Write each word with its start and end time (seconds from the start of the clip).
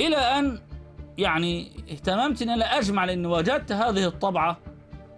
إلى 0.00 0.16
أن 0.16 0.58
يعني 1.18 1.70
اهتممت 1.90 2.42
أن 2.42 2.50
أنا 2.50 2.78
أجمع 2.78 3.04
لأن 3.04 3.26
وجدت 3.26 3.72
هذه 3.72 4.06
الطبعة 4.06 4.58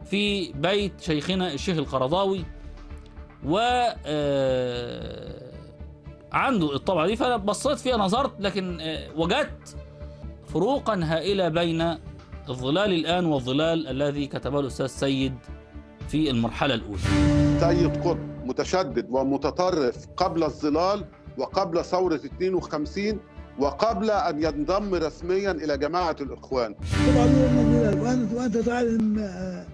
في 0.04 0.52
بيت 0.52 1.00
شيخنا 1.00 1.52
الشيخ 1.52 1.76
القرضاوي 1.78 2.44
و 3.46 3.58
آه، 4.06 5.52
عنده 6.32 6.74
الطبعة 6.74 7.06
دي. 7.06 7.16
فأنا 7.16 7.36
بصيت 7.36 7.78
فيها 7.78 7.96
نظرت 7.96 8.40
لكن 8.40 8.80
آه، 8.80 9.08
وجدت 9.16 9.76
فروقا 10.46 11.00
هائلة 11.04 11.48
بين 11.48 11.96
الظلال 12.48 12.92
الآن 12.92 13.26
والظلال 13.26 13.88
الذي 13.88 14.26
كتبه 14.26 14.60
الأستاذ 14.60 14.86
سيد 14.86 15.34
في 16.08 16.30
المرحلة 16.30 16.74
الأولى. 16.74 16.98
سيد 17.60 17.96
قطب 17.96 18.28
متشدد 18.44 19.06
ومتطرف 19.10 20.06
قبل 20.16 20.44
الظلال 20.44 21.04
وقبل 21.38 21.84
ثورة 21.84 22.14
52 22.14 23.20
وقبل 23.58 24.10
أن 24.10 24.42
ينضم 24.42 24.94
رسميا 24.94 25.50
إلى 25.50 25.78
جماعة 25.78 26.16
الإخوان. 26.20 26.74
وأنت, 28.34 28.56
تعلم 28.56 29.18
آه، 29.18 29.66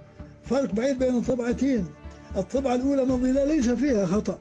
فرق 0.45 0.75
بعيد 0.75 0.99
بين 0.99 1.17
الطبعتين. 1.17 1.87
الطبعة 2.37 2.75
الأولى 2.75 3.03
الظلال 3.03 3.49
ليس 3.49 3.71
فيها 3.71 4.07
خطأ. 4.07 4.39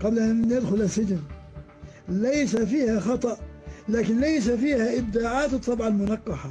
قبل 0.00 0.18
أن 0.18 0.50
يدخل 0.50 0.80
السجن. 0.82 1.20
ليس 2.08 2.56
فيها 2.56 3.00
خطأ 3.00 3.36
لكن 3.88 4.20
ليس 4.20 4.50
فيها 4.50 4.98
إبداعات 4.98 5.52
الطبعة 5.52 5.88
المنقحة. 5.88 6.50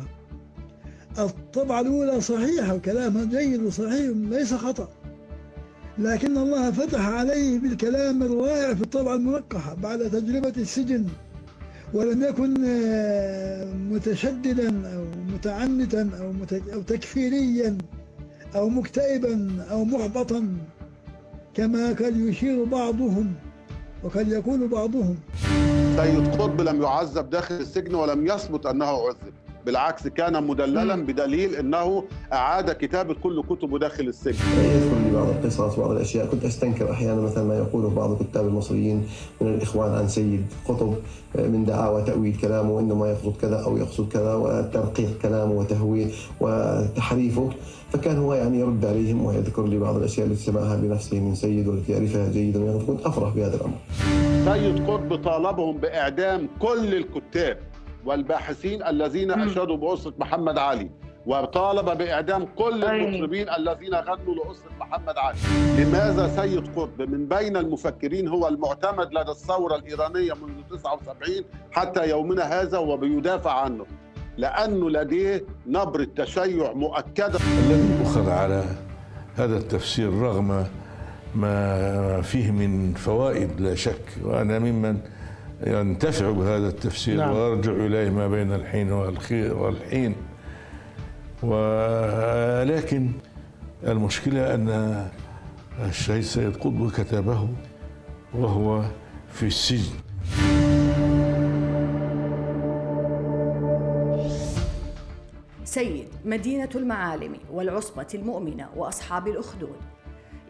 الطبعة 1.20 1.82
الأولى 1.82 2.22
صحيحة 2.22 2.76
وكلامها 2.76 3.26
جيد 3.26 3.64
وصحيح 3.64 4.12
ليس 4.16 4.54
خطأ. 4.54 4.90
لكن 6.00 6.38
الله 6.38 6.72
فتح 6.72 7.08
عليه 7.08 7.60
بالكلام 7.60 8.24
الرائع 8.24 8.74
في 8.74 8.82
الطبعة 8.82 9.16
المنقحة 9.16 9.74
بعد 9.76 10.00
تجربة 10.00 10.54
السجن 10.58 11.06
ولم 11.94 12.24
يكن 12.24 12.66
آه، 12.66 13.74
متشددا 13.74 14.96
أو 14.96 15.06
متعنتا 15.34 16.10
أو, 16.20 16.34
أو 16.74 16.82
تكفيريا 16.82 17.78
أو 18.56 18.70
مكتئبا 18.70 19.66
أو 19.72 19.86
محبطا 19.86 20.48
كما 21.54 21.94
كان 21.94 22.28
يشير 22.30 22.64
بعضهم 22.64 23.34
وقد 24.04 24.28
يقول 24.28 24.68
بعضهم. 24.68 25.16
سيد 25.98 26.28
قطب 26.28 26.62
لم 26.62 26.82
يعذب 26.82 27.30
داخل 27.30 27.56
السجن 27.56 27.96
ولم 27.96 28.28
يثبت 28.28 28.66
أنه 28.66 28.86
عذب. 28.86 29.34
بالعكس 29.66 30.08
كان 30.08 30.44
مدللا 30.48 30.96
بدليل 30.96 31.56
إنه 31.56 32.04
أعاد 32.34 32.72
كتابه 32.72 33.16
كل 33.24 33.44
كتبه 33.50 33.80
داخل 33.80 34.08
السجن. 34.08 34.46
يذكر 34.58 34.98
لي 35.06 35.12
بعض 35.14 35.28
القصص 35.28 35.78
وبعض 35.78 35.92
الأشياء. 35.92 36.26
كنت 36.26 36.46
أستنكر 36.46 36.92
أحيانا 36.92 37.22
مثلا 37.22 37.44
ما 37.44 37.58
يقوله 37.58 37.90
بعض 37.90 38.22
الكتاب 38.22 38.48
المصريين 38.48 39.08
من 39.42 39.48
الإخوان 39.48 39.92
عن 39.94 40.08
سيد 40.08 40.46
قطب 40.68 40.96
من 41.36 41.66
دعاوى 41.66 42.04
تأويل 42.04 42.38
كلامه 42.42 42.80
إنه 42.80 42.96
ما 42.96 43.10
يقصد 43.10 43.38
كذا 43.42 43.64
أو 43.64 43.78
يقصد 43.78 44.08
كذا 44.08 44.34
وترقيق 44.36 45.18
كلامه 45.22 45.52
وتهويل 45.52 46.14
وتحريفه. 46.40 47.50
فكان 47.92 48.18
هو 48.18 48.34
يعني 48.34 48.60
يرد 48.60 48.86
عليهم 48.86 49.26
ويذكر 49.26 49.68
لي 49.68 49.80
بعض 49.80 49.96
الأشياء 49.96 50.28
التي 50.28 50.42
سمعها 50.44 50.76
بنفسه 50.76 51.20
من 51.20 51.36
سيد 51.36 51.68
والتي 51.68 51.92
يعرفها 51.92 52.32
جيدا. 52.32 52.80
كنت 52.88 53.06
أفرح 53.06 53.34
بهذا 53.34 53.56
الأمر. 53.56 53.78
سيد 54.46 54.88
قطب 54.88 55.16
طالبهم 55.24 55.78
بإعدام 55.78 56.50
كل 56.60 56.96
الكتاب. 56.96 57.58
والباحثين 58.06 58.84
الذين 58.84 59.32
اشادوا 59.32 59.78
بأسرة 59.78 60.14
محمد 60.20 60.58
علي 60.58 60.90
وطالب 61.26 61.98
بإعدام 61.98 62.46
كل 62.56 62.84
المطربين 62.84 63.50
الذين 63.50 63.96
غنوا 63.96 64.36
لأسرة 64.36 64.72
محمد 64.80 65.18
علي. 65.18 65.38
لماذا 65.78 66.28
سيد 66.28 66.68
قطب 66.76 67.02
من 67.02 67.28
بين 67.28 67.58
المفكرين 67.58 68.28
هو 68.28 68.48
المعتمد 68.48 69.14
لدى 69.14 69.32
الثورة 69.32 69.76
الإيرانية 69.76 70.34
منذ 70.34 70.78
79 70.80 71.46
حتى 71.72 72.10
يومنا 72.10 72.62
هذا 72.62 72.78
وبيدافع 72.78 73.52
عنه؟ 73.52 73.86
لأنه 74.38 74.90
لديه 74.90 75.44
نبره 75.68 76.08
تشيع 76.16 76.74
مؤكدة. 76.74 77.40
الذي 77.66 78.04
أخذ 78.04 78.30
على 78.30 78.64
هذا 79.36 79.58
التفسير 79.58 80.14
رغم 80.14 80.66
ما 81.36 82.22
فيه 82.22 82.52
من 82.52 82.94
فوائد 82.94 83.62
لا 83.62 83.76
شك 83.76 84.02
وأنا 84.24 84.60
ممن 84.60 84.98
ينتفع 85.68 86.32
بهذا 86.32 86.68
التفسير 86.68 87.18
نعم. 87.18 87.36
ويرجع 87.36 87.72
إليه 87.72 88.10
ما 88.10 88.28
بين 88.28 88.54
الحين 88.54 88.92
والحين. 88.92 90.16
ولكن 91.44 93.12
المشكلة 93.88 94.56
أن 94.56 95.08
الشهيد 95.86 96.24
سيد 96.24 96.56
قطب 96.58 96.92
كتبه 96.92 97.50
وهو 98.34 98.84
في 99.32 99.46
السجن. 99.46 99.94
سيد 105.64 106.08
مدينة 106.26 106.70
المعالم 106.76 107.34
والعصبة 107.52 108.08
المؤمنة 108.14 108.70
وأصحاب 108.76 109.28
الأخدود. 109.28 109.76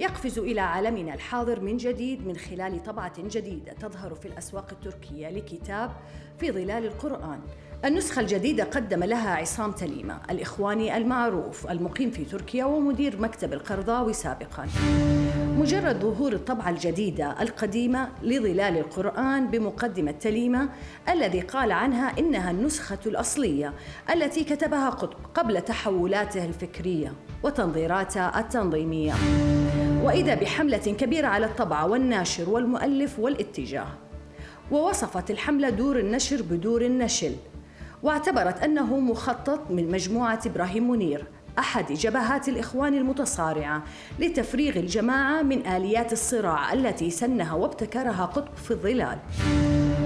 يقفز 0.02 0.40
إلى 0.40 0.62
عالمنا 0.62 1.14
الحاضر 1.14 1.60
من 1.60 1.78
جديد 1.78 2.28
من 2.28 2.36
خلال 2.36 2.84
طبعة 2.84 3.14
جديدة 3.20 3.74
تظهر 3.74 4.16
في 4.16 4.28
الأسواق 4.28 4.68
التركية 4.72 5.30
لكتاب 5.30 5.92
في 6.40 6.52
ظلال 6.52 6.86
القرآن. 6.86 7.40
النسخة 7.86 8.20
الجديدة 8.20 8.64
قدم 8.64 9.04
لها 9.04 9.36
عصام 9.36 9.72
تليمة 9.72 10.20
الإخواني 10.30 10.98
المعروف 10.98 11.72
المقيم 11.72 12.12
في 12.12 12.26
تركيا 12.26 12.66
ومدير 12.66 13.22
مكتب 13.22 13.54
القرضاوي 13.54 14.14
سابقا. 14.14 14.68
مجرد 15.58 16.02
ظهور 16.02 16.34
الطبعة 16.34 16.70
الجديدة 16.70 17.42
القديمة 17.42 18.10
لظلال 18.22 18.78
القرآن 18.78 19.48
بمقدمة 19.48 20.12
تليمة 20.12 20.70
الذي 21.10 21.42
قال 21.42 21.72
عنها 21.72 22.20
إنها 22.20 22.52
النسخة 22.52 23.00
الأصلية 23.06 23.74
التي 24.14 24.44
كتبها 24.44 24.90
قطب 24.90 25.18
قبل 25.34 25.62
تحولاته 25.62 26.46
الفكرية 26.46 27.14
وتنظيراته 27.44 28.40
التنظيمية. 28.40 29.14
وإذا 30.04 30.36
بحملة 30.36 30.78
كبيرة 30.78 31.28
على 31.28 31.46
الطبعة 31.46 31.88
والناشر 31.88 32.50
والمؤلف 32.50 33.20
والاتجاه. 33.20 33.88
ووصفت 34.72 35.32
الحملة 35.32 35.70
دور 35.70 36.00
النشر 36.00 36.42
بدور 36.42 36.82
النشل. 36.82 37.32
واعتبرت 38.04 38.64
أنه 38.64 39.00
مخطط 39.00 39.72
من 39.72 39.92
مجموعة 39.92 40.40
إبراهيم 40.46 40.92
منير 40.92 41.26
أحد 41.60 41.92
جبهات 41.92 42.50
الإخوان 42.50 42.94
المتصارعة 42.94 43.84
لتفريغ 44.20 44.78
الجماعة 44.78 45.42
من 45.42 45.68
آليات 45.68 46.14
الصراع 46.14 46.74
التي 46.74 47.10
سنها 47.10 47.54
وابتكرها 47.54 48.26
قطب 48.26 48.56
في 48.56 48.72
الظلال. 48.72 49.18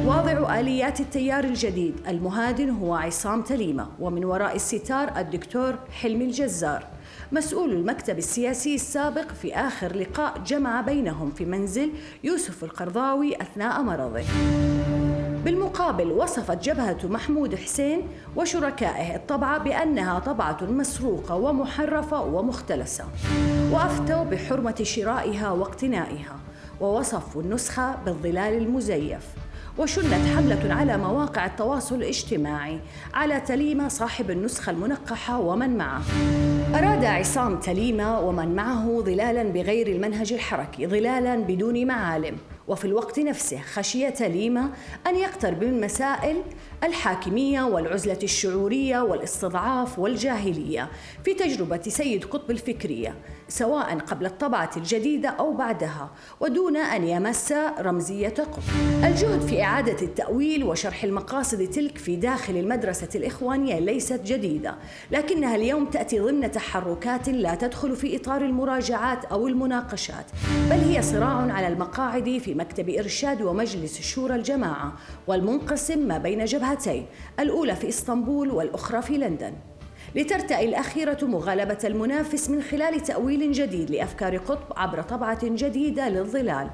واضع 0.06 0.60
آليات 0.60 1.00
التيار 1.00 1.44
الجديد 1.44 1.96
المهادن 2.08 2.70
هو 2.70 2.96
عصام 2.96 3.42
تليمة 3.42 3.88
ومن 4.00 4.26
وراء 4.26 4.56
الستار 4.56 5.18
الدكتور 5.18 5.76
حلمي 6.02 6.26
الجزار. 6.26 6.95
مسؤول 7.32 7.72
المكتب 7.72 8.18
السياسي 8.18 8.76
السابق 8.76 9.32
في 9.42 9.56
آخر 9.56 9.96
لقاء 9.96 10.38
جمع 10.46 10.82
بينهم 10.82 11.32
في 11.32 11.46
منزل 11.46 11.92
يوسف 12.24 12.64
القرضاوي 12.64 13.42
أثناء 13.42 13.82
مرضه. 13.82 14.24
بالمقابل 15.46 16.12
وصفت 16.12 16.64
جبهة 16.64 16.98
محمود 17.04 17.56
حسين 17.56 18.02
وشركائه 18.36 19.16
الطبعة 19.16 19.58
بأنها 19.58 20.20
طبعة 20.20 20.58
مسروقة 20.64 21.36
ومحرفة 21.36 22.22
ومختلسة 22.22 23.06
وأفتوا 23.72 24.24
بحرمة 24.24 24.76
شرائها 24.84 25.52
واقتنائها 25.52 26.40
ووصفوا 26.82 27.42
النسخة 27.42 27.96
بالظلال 28.06 28.58
المزيف. 28.58 29.45
وشنت 29.78 30.14
حملة 30.36 30.74
على 30.74 30.98
مواقع 30.98 31.46
التواصل 31.46 31.96
الاجتماعي 31.96 32.80
على 33.14 33.40
تليمة 33.40 33.88
صاحب 33.88 34.32
النسخة 34.32 34.70
المنقحة 34.70 35.40
ومن 35.40 35.78
معه. 35.78 36.02
أراد 36.76 37.06
عصام 37.06 37.60
تليمة 37.60 38.20
ومن 38.20 38.56
معه 38.56 39.02
ظلالا 39.02 39.44
بغير 39.44 39.88
المنهج 39.88 40.34
الحركي 40.34 40.88
ظلالا 40.88 41.36
بدون 41.36 41.88
معالم. 41.88 42.38
وفي 42.68 42.86
الوقت 42.86 43.20
نفسه 43.20 43.60
خشي 43.74 44.12
تليمة 44.12 44.70
أن 45.08 45.16
يقترب 45.16 45.64
من 45.64 45.82
مسائل 45.82 46.42
الحاكمية 46.84 47.62
والعزلة 47.62 48.20
الشعورية 48.24 49.00
والاستضعاف 49.00 50.00
والجاهلية 50.00 50.90
في 51.24 51.34
تجربة 51.34 51.82
سيد 51.82 52.26
قطب 52.26 52.52
الفكرية. 52.52 53.16
سواء 53.50 54.00
قبل 54.00 54.26
الطبعة 54.26 54.70
الجديدة 54.78 55.30
أو 55.30 55.54
بعدها 55.54 56.10
ودون 56.40 56.78
أن 56.78 57.04
يمس 57.04 57.54
رمزية 57.80 58.34
الجهد 59.04 59.42
في 59.42 59.64
إعادة 59.64 60.02
التأويل 60.02 60.64
وشرح 60.64 61.04
المقاصد 61.04 61.70
تلك 61.70 61.98
في 61.98 62.16
داخل 62.16 62.58
المدرسة 62.58 63.10
الإخوانية 63.16 63.80
ليست 63.80 64.22
جديدة 64.26 64.76
لكنها 65.12 65.56
اليوم 65.56 65.86
تأتي 65.86 66.20
ضمن 66.20 66.52
تحركات 66.52 67.30
لا 67.30 67.56
تدخل 67.56 67.96
في 67.96 68.16
إطار 68.16 68.42
المراجعات 68.42 69.26
أو 69.26 69.48
المناقشات 69.48 70.26
بل 70.70 70.80
هي 70.80 71.02
صراع 71.02 71.52
على 71.54 71.68
المقاعد 71.68 72.38
في 72.38 72.54
مكتب 72.54 72.90
إرشاد 72.90 73.42
ومجلس 73.42 74.02
شورى 74.02 74.36
الجماعة 74.36 74.94
والمنقسم 75.28 76.00
ما 76.00 76.18
بين 76.18 76.46
جبهتين 76.46 77.06
الأولى 77.40 77.76
في 77.76 77.90
إسطنبول 77.90 78.52
والأخرى 78.52 79.02
في 79.02 79.18
لندن. 79.18 79.54
لترتئي 80.16 80.66
الأخيرة 80.66 81.18
مغالبة 81.22 81.78
المنافس 81.84 82.50
من 82.50 82.62
خلال 82.62 83.00
تأويل 83.04 83.52
جديد 83.52 83.92
لأفكار 83.92 84.38
قطب 84.38 84.78
عبر 84.78 85.02
طبعة 85.02 85.40
جديدة 85.44 86.10
للظلال 86.10 86.70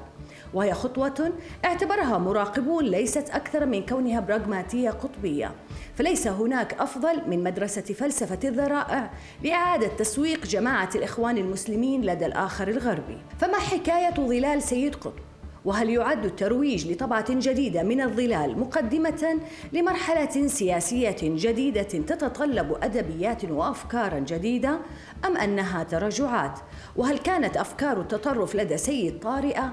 وهي 0.54 0.74
خطوة 0.74 1.32
اعتبرها 1.64 2.18
مراقبون 2.18 2.84
ليست 2.84 3.30
أكثر 3.30 3.66
من 3.66 3.86
كونها 3.86 4.20
براغماتية 4.20 4.90
قطبية 4.90 5.50
فليس 5.98 6.26
هناك 6.26 6.74
أفضل 6.74 7.28
من 7.28 7.42
مدرسة 7.42 7.82
فلسفة 7.82 8.38
الذرائع 8.48 9.10
لإعادة 9.42 9.88
تسويق 9.88 10.46
جماعة 10.46 10.90
الإخوان 10.94 11.38
المسلمين 11.38 12.02
لدى 12.02 12.26
الآخر 12.26 12.68
الغربي 12.68 13.18
فما 13.38 13.58
حكاية 13.58 14.14
ظلال 14.14 14.62
سيد 14.62 14.94
قطب؟ 14.94 15.31
وهل 15.64 15.90
يعد 15.90 16.24
الترويج 16.24 16.92
لطبعة 16.92 17.26
جديدة 17.30 17.82
من 17.82 18.00
الظلال 18.00 18.58
مقدمة 18.58 19.40
لمرحلة 19.72 20.46
سياسية 20.46 21.16
جديدة 21.22 21.82
تتطلب 21.82 22.76
أدبيات 22.82 23.44
وأفكارا 23.44 24.18
جديدة 24.18 24.78
أم 25.24 25.36
أنها 25.36 25.82
تراجعات؟ 25.82 26.58
وهل 26.96 27.18
كانت 27.18 27.56
أفكار 27.56 28.00
التطرف 28.00 28.54
لدى 28.54 28.76
سيد 28.76 29.18
طارئة 29.20 29.72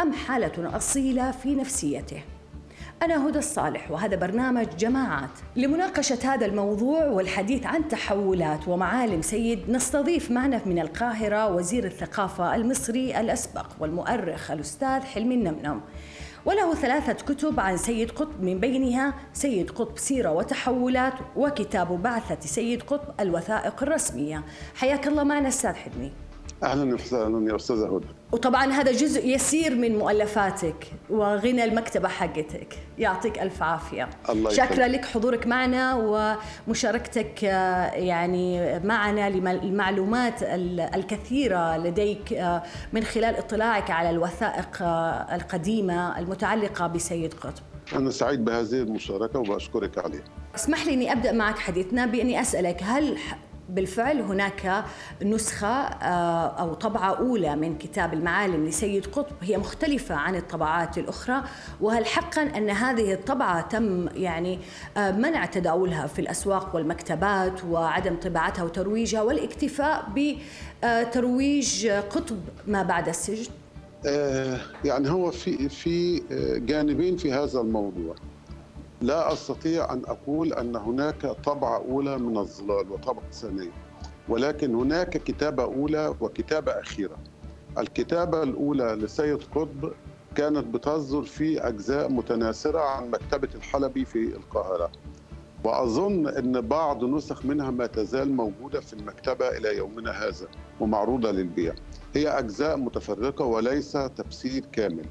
أم 0.00 0.12
حالة 0.12 0.76
أصيلة 0.76 1.30
في 1.30 1.54
نفسيته؟ 1.54 2.22
أنا 3.02 3.28
هدى 3.28 3.38
الصالح 3.38 3.90
وهذا 3.90 4.16
برنامج 4.16 4.66
جماعات 4.78 5.30
لمناقشة 5.56 6.34
هذا 6.34 6.46
الموضوع 6.46 7.04
والحديث 7.06 7.66
عن 7.66 7.88
تحولات 7.88 8.68
ومعالم 8.68 9.22
سيد 9.22 9.70
نستضيف 9.70 10.30
معنا 10.30 10.60
من 10.66 10.78
القاهرة 10.78 11.54
وزير 11.54 11.84
الثقافة 11.84 12.54
المصري 12.54 13.20
الأسبق 13.20 13.66
والمؤرخ 13.80 14.50
الأستاذ 14.50 15.00
حلمي 15.00 15.34
النمنم. 15.34 15.80
وله 16.46 16.74
ثلاثة 16.74 17.12
كتب 17.12 17.60
عن 17.60 17.76
سيد 17.76 18.10
قطب 18.10 18.42
من 18.42 18.60
بينها 18.60 19.14
سيد 19.32 19.70
قطب 19.70 19.98
سيرة 19.98 20.32
وتحولات 20.32 21.14
وكتاب 21.36 22.02
بعثة 22.02 22.40
سيد 22.40 22.82
قطب 22.82 23.20
الوثائق 23.20 23.82
الرسمية. 23.82 24.44
حياك 24.74 25.06
الله 25.06 25.24
معنا 25.24 25.48
أستاذ 25.48 25.72
حلمي. 25.72 26.12
أهلا 26.62 26.94
وسهلا 26.94 27.50
يا 27.50 27.56
استاذه 27.56 27.96
هدى 27.96 28.06
وطبعا 28.32 28.72
هذا 28.72 28.92
جزء 28.92 29.26
يسير 29.26 29.74
من 29.74 29.98
مؤلفاتك 29.98 30.86
وغنى 31.10 31.64
المكتبة 31.64 32.08
حقتك. 32.08 32.78
يعطيك 32.98 33.38
ألف 33.42 33.62
عافية. 33.62 34.08
الله 34.30 34.50
شكرا 34.50 34.86
لك 34.86 35.04
حضورك 35.04 35.46
معنا 35.46 35.94
ومشاركتك 36.66 37.44
آه، 37.44 37.90
يعني 37.90 38.78
معنا 38.78 39.30
للمعلومات 39.30 40.42
الكثيرة 40.94 41.76
لديك 41.76 42.32
آه، 42.32 42.62
من 42.92 43.04
خلال 43.04 43.36
اطلاعك 43.36 43.90
على 43.90 44.10
الوثائق 44.10 44.82
آه، 44.82 45.34
القديمة 45.34 46.18
المتعلقة 46.18 46.86
بسيد 46.86 47.34
قطب. 47.34 47.62
أنا 47.96 48.10
سعيد 48.10 48.44
بهذه 48.44 48.74
المشاركة 48.74 49.38
وبشكرك 49.38 49.98
عليها. 49.98 50.24
اسمح 50.54 50.86
لي 50.86 50.94
أني 50.94 51.12
أبدأ 51.12 51.32
معك 51.32 51.58
حديثنا 51.58 52.06
بأني 52.06 52.40
أسألك 52.40 52.82
هل 52.82 53.18
بالفعل 53.68 54.20
هناك 54.20 54.84
نسخة 55.22 55.66
آه، 55.66 56.46
أو 56.46 56.74
طبعة 56.74 57.14
أولى 57.14 57.56
من 57.56 57.78
كتاب 57.78 58.14
المعالم 58.14 58.66
لسيد 58.66 59.06
قطب 59.06 59.36
هي 59.42 59.58
مختلفة 59.58 60.14
عن 60.14 60.36
الطبعات 60.36 60.98
الأخرى 60.98 61.42
وهل 61.80 62.06
حقا 62.06 62.42
أن 62.42 62.70
هذه 62.70 63.12
الطبعة 63.12 63.68
تم 63.68 64.08
يعني 64.14 64.58
آه، 64.96 65.10
منع 65.10 65.46
تداولها 65.46 66.06
في 66.06 66.18
الأسواق 66.18 66.74
والمكتبات 66.74 67.64
وعدم 67.64 68.16
طباعتها 68.16 68.64
وترويجها 68.64 69.22
والاكتفاء 69.22 70.04
بترويج 70.82 71.86
قطب 71.88 72.38
ما 72.66 72.82
بعد 72.82 73.08
السجن؟ 73.08 73.50
آه، 74.06 74.60
يعني 74.84 75.10
هو 75.10 75.30
في 75.30 75.68
في 75.68 76.22
جانبين 76.66 77.16
في 77.16 77.32
هذا 77.32 77.60
الموضوع 77.60 78.14
لا 79.00 79.32
أستطيع 79.32 79.92
أن 79.92 80.02
أقول 80.06 80.52
أن 80.52 80.76
هناك 80.76 81.26
طبعة 81.26 81.76
أولى 81.76 82.18
من 82.18 82.36
الظلال 82.36 82.92
وطبعة 82.92 83.30
ثانية 83.32 83.70
ولكن 84.28 84.74
هناك 84.74 85.10
كتابة 85.10 85.62
أولى 85.62 86.14
وكتابة 86.20 86.72
أخيرة. 86.72 87.16
الكتابة 87.78 88.42
الأولى 88.42 88.84
لسيد 88.84 89.42
قطب 89.54 89.92
كانت 90.34 90.66
بتصدر 90.66 91.22
في 91.22 91.68
أجزاء 91.68 92.12
متناثرة 92.12 92.80
عن 92.80 93.10
مكتبة 93.10 93.48
الحلبي 93.54 94.04
في 94.04 94.36
القاهرة. 94.36 94.90
وأظن 95.64 96.26
إن 96.28 96.60
بعض 96.60 97.04
نسخ 97.04 97.44
منها 97.44 97.70
ما 97.70 97.86
تزال 97.86 98.32
موجودة 98.32 98.80
في 98.80 98.92
المكتبة 98.92 99.48
إلى 99.48 99.76
يومنا 99.76 100.10
هذا 100.10 100.46
ومعروضة 100.80 101.30
للبيع. 101.30 101.74
هي 102.14 102.28
أجزاء 102.28 102.76
متفرقة 102.76 103.44
وليس 103.44 103.92
تفسير 103.92 104.64
كامل. 104.72 105.06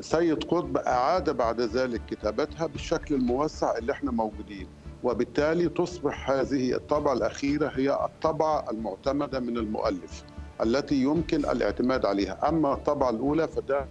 سيد 0.00 0.44
قطب 0.44 0.76
أعاد 0.76 1.30
بعد 1.30 1.60
ذلك 1.60 2.00
كتابتها 2.06 2.66
بالشكل 2.66 3.14
الموسع 3.14 3.78
اللي 3.78 3.92
إحنا 3.92 4.10
موجودين 4.10 4.66
وبالتالي 5.02 5.68
تصبح 5.68 6.30
هذه 6.30 6.74
الطبعة 6.74 7.12
الأخيرة 7.12 7.72
هي 7.74 7.90
الطبعة 7.90 8.70
المعتمدة 8.70 9.40
من 9.40 9.56
المؤلف 9.56 10.24
التي 10.62 11.02
يمكن 11.02 11.38
الاعتماد 11.38 12.06
عليها. 12.06 12.48
أما 12.48 12.72
الطبعة 12.72 13.10
الأولى 13.10 13.48
فده 13.48 13.86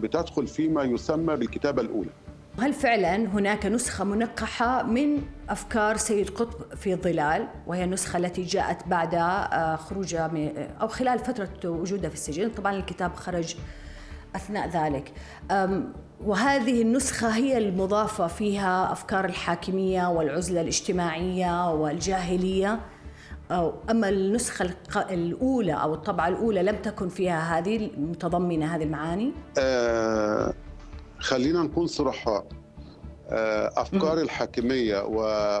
بتدخل 0.00 0.46
فيما 0.46 0.82
يسمى 0.82 1.36
بالكتابة 1.36 1.82
الأولى. 1.82 2.10
هل 2.58 2.72
فعلا 2.72 3.16
هناك 3.16 3.66
نسخة 3.66 4.04
منقحة 4.04 4.82
من 4.82 5.22
أفكار 5.48 5.96
سيد 5.96 6.30
قطب 6.30 6.74
في 6.74 6.92
الظلال 6.92 7.48
وهي 7.66 7.84
النسخة 7.84 8.16
التي 8.16 8.42
جاءت 8.42 8.88
بعد 8.88 9.14
آه، 9.14 9.76
خروجها 9.76 10.30
أو 10.80 10.88
خلال 10.88 11.18
فترة 11.18 11.70
وجودها 11.70 12.08
في 12.08 12.14
السجن؟ 12.14 12.50
طبعا 12.50 12.76
الكتاب 12.76 13.14
خرج 13.14 13.56
أثناء 14.36 14.68
ذلك. 14.68 15.12
وهذه 16.24 16.82
النسخة 16.82 17.28
هي 17.28 17.58
المضافة 17.58 18.26
فيها 18.26 18.92
أفكار 18.92 19.24
الحاكمية 19.24 20.08
والعزلة 20.08 20.60
الاجتماعية 20.60 21.72
والجاهلية. 21.72 22.80
أما 23.90 24.08
النسخة 24.08 24.74
الأولى 25.10 25.72
أو 25.72 25.94
الطبعة 25.94 26.28
الأولى 26.28 26.62
لم 26.62 26.76
تكن 26.76 27.08
فيها 27.08 27.58
هذه 27.58 27.90
متضمنه 27.96 28.76
هذه 28.76 28.82
المعاني. 28.82 29.32
آه 29.58 30.54
خلينا 31.18 31.62
نكون 31.62 31.86
صرحاء 31.86 32.46
آه 33.28 33.72
أفكار 33.76 34.16
م. 34.16 34.18
الحاكمية 34.18 35.02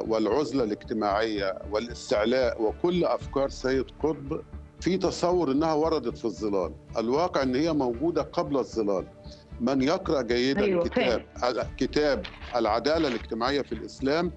والعزلة 0.08 0.64
الاجتماعية 0.64 1.58
والاستعلاء 1.70 2.62
وكل 2.62 3.04
أفكار 3.04 3.48
سيد 3.48 3.84
قطب 4.02 4.40
في 4.80 4.96
تصور 4.96 5.52
إنها 5.52 5.72
وردت 5.72 6.18
في 6.18 6.24
الظلال. 6.24 6.72
الواقع 6.98 7.42
إن 7.42 7.54
هي 7.54 7.72
موجودة 7.72 8.22
قبل 8.22 8.56
الظلال. 8.56 9.06
من 9.60 9.82
يقرأ 9.82 10.22
جيدا 10.22 10.60
أيوة 10.64 10.84
كتاب 10.88 11.24
كتاب 11.76 12.22
العدالة 12.56 13.08
الاجتماعية 13.08 13.62
في 13.62 13.72
الإسلام 13.72 14.32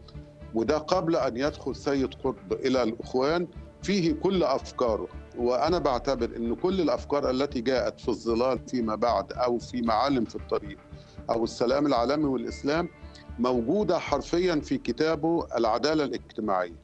وده 0.54 0.78
قبل 0.78 1.16
أن 1.16 1.38
يدخل 1.38 1.75
سيد 1.75 2.13
قطب 2.13 2.54
إلى 2.54 2.84
الأخوان 2.84 3.48
فيه 3.84 4.13
كل 4.13 4.44
أفكاره. 4.44 5.07
وأنا 5.38 5.80
بعتبر 5.80 6.35
إن 6.35 6.56
كل 6.56 6.81
الأفكار 6.81 7.30
التي 7.30 7.62
جاءت 7.62 8.00
في 8.00 8.09
الظلال 8.09 8.59
فيما 8.68 8.95
بعد 8.95 9.33
أو 9.33 9.57
في 9.57 9.81
معالم 9.81 10.26
في 10.26 10.35
الطريق 10.35 10.78
أو 11.30 11.44
السلام 11.44 11.85
العالمي 11.85 12.26
والإسلام 12.26 12.90
موجودة 13.40 14.00
حرفيا 14.00 14.56
في 14.56 14.78
كتابه 14.78 15.47
العدالة 15.57 16.04
الاجتماعية. 16.04 16.82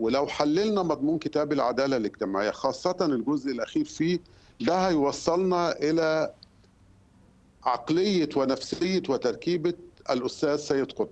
ولو 0.00 0.26
حللنا 0.26 0.82
مضمون 0.82 1.18
كتاب 1.18 1.52
العدالة 1.52 1.96
الاجتماعية 1.96 2.50
خاصة 2.50 2.96
الجزء 3.00 3.50
الأخير 3.52 3.84
فيه 3.84 4.18
ده 4.60 4.88
هيوصلنا 4.88 5.72
إلى 5.78 6.32
عقلية 7.64 8.28
ونفسية 8.36 9.02
وتركيبة 9.08 9.74
الأستاذ 10.10 10.56
سيد 10.56 10.92
قطب. 10.92 11.08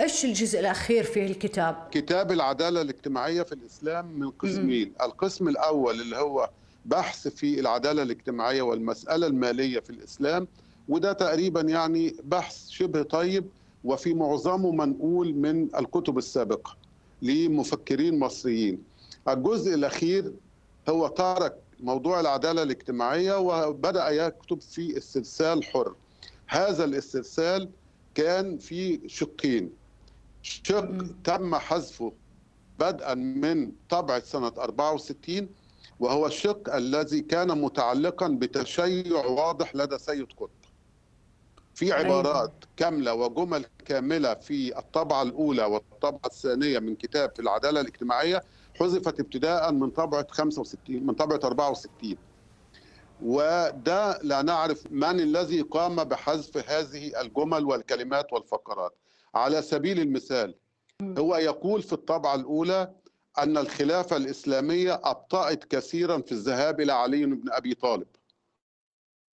إيش 0.00 0.24
الجزء 0.24 0.60
الأخير 0.60 1.04
في 1.04 1.26
الكتاب؟ 1.26 1.88
كتاب 1.90 2.32
العدالة 2.32 2.80
الاجتماعية 2.80 3.42
في 3.42 3.52
الإسلام 3.52 4.06
من 4.20 4.30
قسمين، 4.30 4.92
القسم 5.02 5.48
الأول 5.48 6.00
اللي 6.00 6.16
هو 6.16 6.50
بحث 6.86 7.28
في 7.28 7.60
العدالة 7.60 8.02
الاجتماعية 8.02 8.62
والمسألة 8.62 9.26
المالية 9.26 9.80
في 9.80 9.90
الإسلام 9.90 10.46
وده 10.88 11.12
تقريبا 11.12 11.60
يعني 11.60 12.16
بحث 12.24 12.68
شبه 12.68 13.02
طيب 13.02 13.44
وفي 13.84 14.14
معظمه 14.14 14.70
منقول 14.72 15.34
من 15.34 15.68
الكتب 15.76 16.18
السابقة. 16.18 16.76
لمفكرين 17.22 18.18
مصريين. 18.18 18.82
الجزء 19.28 19.74
الأخير 19.74 20.32
هو 20.88 21.08
ترك 21.08 21.56
موضوع 21.80 22.20
العدالة 22.20 22.62
الاجتماعية 22.62 23.38
وبدأ 23.38 24.08
يكتب 24.08 24.60
في 24.60 24.98
استرسال 24.98 25.64
حر. 25.64 25.94
هذا 26.46 26.84
الاسترسال 26.84 27.68
كان 28.14 28.58
في 28.58 29.00
شقين. 29.08 29.70
شق 30.42 31.04
تم 31.24 31.54
حذفه 31.54 32.12
بدءا 32.78 33.14
من 33.14 33.72
طبعة 33.90 34.22
سنة 34.24 34.52
64 34.58 35.48
وهو 36.00 36.26
الشق 36.26 36.74
الذي 36.74 37.20
كان 37.20 37.60
متعلقا 37.60 38.28
بتشيع 38.28 39.26
واضح 39.26 39.76
لدى 39.76 39.98
سيد 39.98 40.26
قطب. 40.36 40.50
في 41.80 41.92
عبارات 41.92 42.52
كاملة 42.76 43.14
وجمل 43.14 43.64
كاملة 43.84 44.34
في 44.34 44.78
الطبعة 44.78 45.22
الأولى 45.22 45.64
والطبعة 45.64 46.20
الثانية 46.26 46.78
من 46.78 46.96
كتاب 46.96 47.32
في 47.34 47.42
العدالة 47.42 47.80
الاجتماعية 47.80 48.42
حذفت 48.80 49.20
ابتداء 49.20 49.72
من 49.72 49.90
طبعة 49.90 50.26
65 50.30 51.06
من 51.06 51.14
طبعة 51.14 51.40
64 51.44 52.16
وده 53.22 54.18
لا 54.22 54.42
نعرف 54.42 54.84
من 54.90 55.20
الذي 55.20 55.60
قام 55.60 56.04
بحذف 56.04 56.70
هذه 56.70 57.20
الجمل 57.20 57.64
والكلمات 57.64 58.32
والفقرات. 58.32 58.96
على 59.34 59.62
سبيل 59.62 60.00
المثال 60.00 60.54
هو 61.18 61.36
يقول 61.36 61.82
في 61.82 61.92
الطبعة 61.92 62.34
الأولى 62.34 62.92
أن 63.38 63.58
الخلافة 63.58 64.16
الإسلامية 64.16 65.00
أبطأت 65.04 65.64
كثيرا 65.64 66.18
في 66.20 66.32
الذهاب 66.32 66.80
إلى 66.80 66.92
علي 66.92 67.26
بن 67.26 67.52
أبي 67.52 67.74
طالب. 67.74 68.06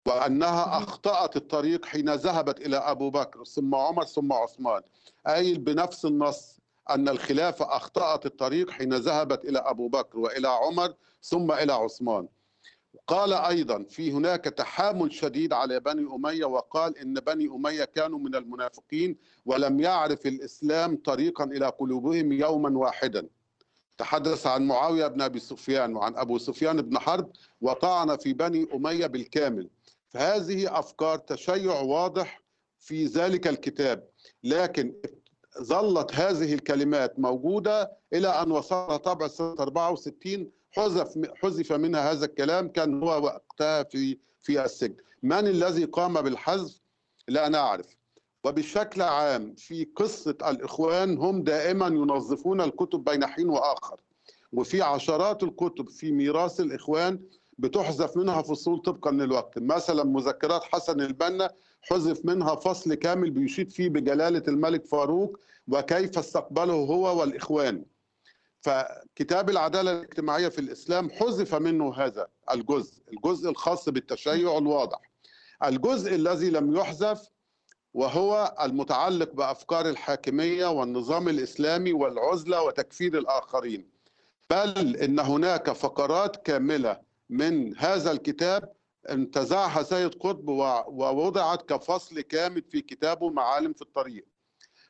وأنها 0.08 0.78
أخطأت 0.78 1.36
الطريق 1.36 1.86
حين 1.86 2.14
ذهبت 2.14 2.62
إلى 2.62 2.78
أبو 2.78 3.10
بكر 3.10 3.44
ثم 3.44 3.76
عمر 3.76 4.06
ثم 4.06 4.34
عثمان. 4.34 4.82
أي 5.28 5.54
بنفس 5.54 6.06
النص 6.06 6.58
أن 6.90 7.10
الخلافة 7.10 7.76
أخطأت 7.76 8.26
الطريق 8.26 8.70
حين 8.70 8.94
ذهبت 8.94 9.46
إلى 9.46 9.60
أبو 9.60 9.88
بكر 9.88 10.20
وإلى 10.20 10.48
عمر 10.48 10.94
ثم 11.22 11.52
إلى 11.52 11.74
عثمان. 11.74 12.28
قال 13.08 13.34
أيضا 13.34 13.84
في 13.90 14.12
هناك 14.12 14.44
تحامل 14.44 15.14
شديد 15.14 15.54
على 15.54 15.80
بني 15.80 16.16
أمية 16.16 16.46
وقال 16.46 16.98
إن 16.98 17.14
بني 17.14 17.46
أمية 17.46 17.84
كانوا 17.84 18.20
من 18.20 18.36
المنافقين 18.36 19.18
ولم 19.46 19.80
يعرف 19.80 20.26
الإسلام 20.26 20.96
طريقا 20.96 21.44
إلى 21.44 21.66
قلوبهم 21.66 22.32
يوما 22.32 22.78
واحدا. 22.78 23.28
تحدث 23.98 24.48
عن 24.48 24.68
معاوية 24.68 25.08
بن 25.08 25.22
أبي 25.22 25.40
سفيان 25.40 25.96
وعن 25.96 26.16
أبو 26.16 26.38
سفيان 26.38 26.82
بن 26.82 27.00
حرب 27.00 27.30
وطعن 27.62 28.18
في 28.18 28.34
بني 28.34 28.68
أمية 28.74 29.08
بالكامل. 29.08 29.70
فهذه 30.18 30.80
أفكار 30.80 31.18
تشيع 31.18 31.80
واضح 31.82 32.44
في 32.80 33.06
ذلك 33.06 33.48
الكتاب 33.48 34.08
لكن 34.44 34.94
ظلت 35.62 36.16
هذه 36.16 36.54
الكلمات 36.54 37.20
موجودة 37.20 37.92
إلى 38.14 38.28
أن 38.28 38.52
وصل 38.52 39.00
طبع 39.00 39.28
سنة 39.28 39.56
64 39.60 40.52
حذف 40.72 41.14
حذف 41.36 41.72
منها 41.74 42.12
هذا 42.12 42.26
الكلام 42.26 42.68
كان 42.70 43.04
هو 43.04 43.24
وقتها 43.24 43.84
في 43.84 44.18
في 44.42 44.66
السجن. 44.66 44.96
من 45.24 45.48
الذي 45.48 45.84
قام 45.86 46.22
بالحذف؟ 46.22 46.82
لا 47.28 47.50
نعرف 47.50 47.98
وبشكل 48.44 49.02
عام 49.02 49.56
في 49.56 49.88
قصة 49.96 50.38
الإخوان 50.50 51.18
هم 51.18 51.44
دائما 51.44 51.88
ينظفون 51.88 52.62
الكتب 52.62 53.04
بين 53.04 53.26
حين 53.28 53.50
وآخر 53.50 54.02
وفي 54.54 54.82
عشرات 54.82 55.44
الكتب 55.44 55.90
في 55.90 56.12
ميراث 56.12 56.60
الإخوان 56.60 57.20
بتحذف 57.58 58.18
منها 58.18 58.42
فصول 58.42 58.80
طبقا 58.82 59.12
للوقت. 59.12 59.60
مثلا 59.60 60.04
مذكرات 60.04 60.64
حسن 60.64 61.02
البنا 61.02 61.50
حذف 61.82 62.26
منها 62.26 62.56
فصل 62.56 62.94
كامل 62.94 63.32
بيشيد 63.32 63.72
فيه 63.72 63.90
بجلالة 63.90 64.44
الملك 64.48 64.86
فاروق 64.86 65.40
وكيف 65.68 66.18
استقبله 66.20 66.74
هو 66.74 67.20
والإخوان. 67.20 67.86
فكتاب 68.62 69.50
العدالة 69.50 69.92
الاجتماعية 69.92 70.48
في 70.50 70.60
الإسلام 70.60 71.10
حذف 71.10 71.56
منه 71.56 71.94
هذا 71.96 72.28
الجزء 72.52 72.94
الجزء 73.14 73.50
الخاص 73.50 73.90
بالتشيع 73.90 74.58
الواضح. 74.58 75.02
الجزء 75.64 76.16
الذي 76.16 76.50
لم 76.50 76.76
يحذف 76.76 77.30
وهو 77.94 78.56
المتعلق 78.62 79.32
بأفكار 79.34 79.90
الحاكمية 79.90 80.66
والنظام 80.68 81.30
الإسلامي 81.30 81.94
والعزلة 81.94 82.62
وتكفير 82.62 83.18
الآخرين. 83.18 83.90
بل 84.50 84.96
إن 84.96 85.20
هناك 85.20 85.72
فقرات 85.72 86.36
كاملة 86.36 87.07
من 87.30 87.78
هذا 87.78 88.12
الكتاب 88.12 88.74
انتزعها 89.10 89.84
سيد 89.84 90.16
قطب 90.16 90.48
ووضعت 90.88 91.70
كفصل 91.70 92.22
كامل 92.22 92.64
في 92.64 92.82
كتابه 92.82 93.30
معالم 93.30 93.74
في 93.74 93.82
الطريق. 93.82 94.26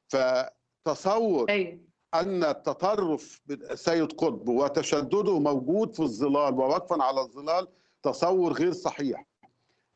فتصور 0.07 1.49
أي. 1.49 1.81
أن 2.13 2.43
التطرف 2.43 3.41
سيد 3.73 4.11
قطب 4.11 4.49
وتشدده 4.49 5.39
موجود 5.39 5.93
في 5.95 5.99
الظلال 5.99 6.53
ووقفا 6.53 7.03
على 7.03 7.21
الظلال 7.21 7.67
تصور 8.03 8.53
غير 8.53 8.71
صحيح. 8.71 9.25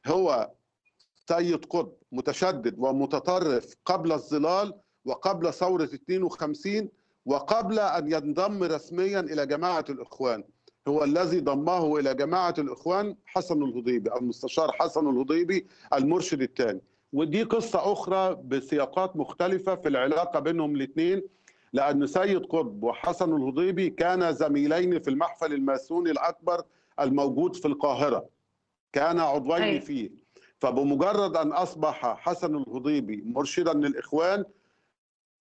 هو 0.07 0.51
سيد 1.27 1.65
قطب 1.65 1.93
متشدد 2.11 2.75
ومتطرف 2.77 3.75
قبل 3.85 4.11
الظلال 4.11 4.73
وقبل 5.05 5.53
ثورة 5.53 5.83
52 5.83 6.89
وقبل 7.25 7.79
أن 7.79 8.11
ينضم 8.11 8.63
رسميا 8.63 9.19
إلى 9.19 9.45
جماعة 9.45 9.85
الإخوان. 9.89 10.43
هو 10.87 11.03
الذي 11.03 11.39
ضمه 11.39 11.97
إلى 11.99 12.13
جماعة 12.15 12.53
الإخوان 12.57 13.15
حسن 13.25 13.63
الهضيبي 13.63 14.13
المستشار 14.15 14.71
حسن 14.71 15.09
الهضيبي 15.09 15.67
المرشد 15.93 16.41
الثاني. 16.41 16.81
ودي 17.13 17.43
قصة 17.43 17.91
أخرى 17.93 18.35
بسياقات 18.45 19.15
مختلفة 19.15 19.75
في 19.75 19.87
العلاقة 19.89 20.39
بينهم 20.39 20.75
الاثنين 20.75 21.21
لأن 21.73 22.07
سيد 22.07 22.45
قطب 22.45 22.83
وحسن 22.83 23.35
الهضيبي 23.35 23.89
كانا 23.89 24.31
زميلين 24.31 24.99
في 24.99 25.09
المحفل 25.09 25.53
الماسوني 25.53 26.11
الأكبر 26.11 26.63
الموجود 26.99 27.55
في 27.55 27.67
القاهرة. 27.67 28.25
كان 28.93 29.19
عضوين 29.19 29.61
أي. 29.63 29.81
فيه. 29.81 30.09
فبمجرد 30.59 31.35
أن 31.37 31.51
أصبح 31.51 32.15
حسن 32.19 32.55
الهضيبي 32.55 33.23
مرشدا 33.25 33.73
للإخوان 33.73 34.45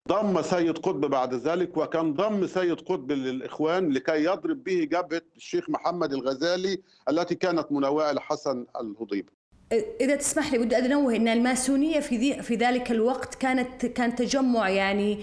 ضم 0.09 0.43
سيد 0.43 0.79
قطب 0.79 1.01
بعد 1.01 1.35
ذلك 1.35 1.77
وكان 1.77 2.15
ضم 2.15 2.47
سيد 2.47 2.81
قطب 2.81 3.13
للإخوان 3.13 3.93
لكي 3.93 4.25
يضرب 4.25 4.65
به 4.65 4.85
جبهة 4.85 5.23
الشيخ 5.37 5.71
محمد 5.71 6.13
الغزالي 6.13 6.83
التي 7.09 7.35
كانت 7.35 7.73
مناوئة 7.73 8.13
لحسن 8.13 8.67
الهضيبي. 8.81 9.33
إذا 9.73 10.17
تسمح 10.17 10.53
لي 10.53 10.59
بدي 10.59 10.79
أنوه 10.79 11.17
إن 11.17 11.29
الماسونية 11.29 12.01
في 12.01 12.43
في 12.43 12.55
ذلك 12.55 12.91
الوقت 12.91 13.35
كانت 13.35 13.87
كان 13.87 14.17
تجمع 14.17 14.69
يعني 14.69 15.23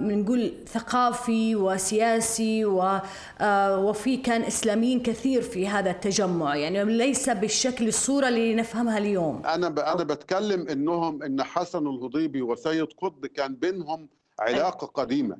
نقول 0.00 0.54
ثقافي 0.66 1.56
وسياسي 1.56 2.64
وفي 2.64 4.16
كان 4.16 4.42
إسلاميين 4.42 5.02
كثير 5.02 5.42
في 5.42 5.68
هذا 5.68 5.90
التجمع. 5.90 6.56
يعني 6.56 6.84
ليس 6.84 7.30
بالشكل 7.30 7.88
الصورة 7.88 8.28
اللي 8.28 8.54
نفهمها 8.54 8.98
اليوم. 8.98 9.46
أنا 9.46 9.66
أنا 9.66 10.04
بتكلم 10.04 10.68
إنهم 10.68 11.22
إن 11.22 11.42
حسن 11.42 11.86
الهضيبي 11.86 12.42
وسيد 12.42 12.88
قطب 12.98 13.26
كان 13.26 13.54
بينهم 13.54 14.08
علاقة 14.40 14.86
قديمة 14.86 15.38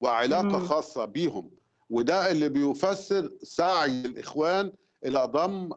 وعلاقة 0.00 0.58
خاصة 0.58 1.04
بيهم 1.04 1.50
وده 1.90 2.30
اللي 2.30 2.48
بيفسر 2.48 3.30
سعي 3.42 4.00
الإخوان 4.00 4.72
إلى 5.04 5.24
ضم 5.24 5.70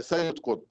سيد 0.00 0.38
قطب. 0.38 0.66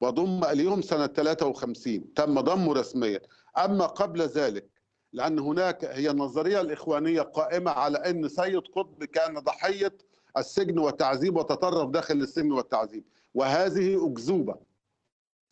وضم 0.00 0.44
اليهم 0.44 0.82
سنة 0.82 1.06
53 1.06 2.14
تم 2.14 2.40
ضمه 2.40 2.72
رسميا. 2.72 3.20
أما 3.58 3.86
قبل 3.86 4.22
ذلك 4.22 4.70
لأن 5.12 5.38
هناك 5.38 5.84
هي 5.84 6.10
النظرية 6.10 6.60
الإخوانية 6.60 7.22
قائمة 7.22 7.70
على 7.70 7.98
أن 7.98 8.28
سيد 8.28 8.62
قطب 8.76 9.04
كان 9.04 9.38
ضحية 9.38 9.98
السجن 10.36 10.78
والتعذيب 10.78 11.36
وتطرف 11.36 11.90
داخل 11.90 12.14
السجن 12.14 12.52
والتعذيب. 12.52 13.04
وهذه 13.34 14.06
أكذوبة. 14.06 14.56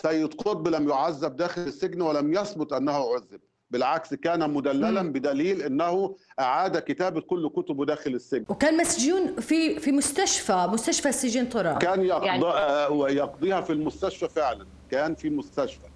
سيد 0.03 0.35
قطب 0.35 0.69
لم 0.69 0.89
يعذب 0.89 1.37
داخل 1.37 1.63
السجن 1.63 2.03
ولم 2.03 2.33
يثبت 2.33 2.73
أنه 2.73 3.15
عذب. 3.15 3.41
بالعكس 3.71 4.15
كان 4.15 4.51
مدللا 4.51 5.03
بدليل 5.13 5.63
إنه 5.63 6.17
أعاد 6.41 6.79
كتابة 6.79 7.21
كل 7.21 7.49
كتبه 7.49 7.85
داخل 7.85 8.15
السجن. 8.15 8.45
وكان 8.49 8.77
مسجون 8.77 9.37
في 9.41 9.81
في 9.81 9.93
مستشفى 9.93 10.67
مستشفى 10.73 11.09
السجن 11.09 11.49
ترى. 11.49 11.75
كان 11.81 12.05
يقضى 12.05 12.27
يعني... 12.27 12.45
آه، 12.45 13.11
يقضيها 13.11 13.61
في 13.61 13.73
المستشفى 13.73 14.29
فعلا. 14.29 14.67
كان 14.91 15.15
في 15.15 15.31
مستشفى. 15.31 15.87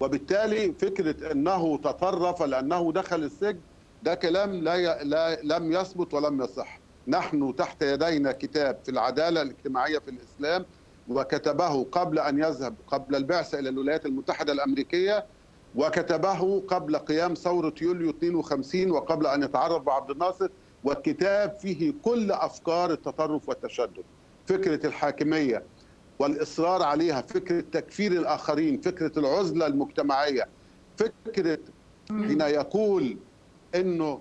وبالتالي 0.00 0.72
فكرة 0.72 1.32
إنه 1.32 1.76
تطرف 1.76 2.42
لأنه 2.42 2.92
دخل 2.92 3.22
السجن 3.22 3.60
ده 4.02 4.14
كلام 4.14 4.52
لا, 4.52 5.02
لا 5.04 5.42
لم 5.42 5.72
يثبت 5.72 6.14
ولم 6.14 6.42
يصح. 6.42 6.78
نحن 7.08 7.56
تحت 7.56 7.82
يدينا 7.82 8.32
كتاب 8.32 8.78
في 8.84 8.90
العدالة 8.90 9.42
الاجتماعية 9.42 9.98
في 9.98 10.10
الإسلام 10.10 10.66
وكتبه 11.08 11.84
قبل 11.84 12.18
أن 12.18 12.38
يذهب 12.38 12.74
قبل 12.86 13.16
البعثة 13.16 13.58
إلى 13.58 13.68
الولايات 13.68 14.06
المتحدة 14.06 14.52
الأمريكية 14.52 15.26
وكتبه 15.76 16.60
قبل 16.68 16.96
قيام 16.96 17.34
ثورة 17.34 17.74
يوليو 17.82 18.10
52 18.10 18.90
وقبل 18.90 19.26
أن 19.26 19.42
يتعرف 19.42 19.82
بعبد 19.82 20.10
الناصر 20.10 20.48
والكتاب 20.84 21.56
فيه 21.60 21.92
كل 22.02 22.32
أفكار 22.32 22.90
التطرف 22.92 23.48
والتشدد. 23.48 24.04
فكرة 24.46 24.86
الحاكمية 24.86 25.62
والإصرار 26.18 26.82
عليها 26.82 27.20
فكرة 27.22 27.60
تكفير 27.72 28.12
الآخرين 28.12 28.80
فكرة 28.80 29.18
العزلة 29.18 29.66
المجتمعية 29.66 30.48
فكرة 30.96 31.58
حين 32.10 32.40
يقول 32.40 33.16
أنه 33.74 34.20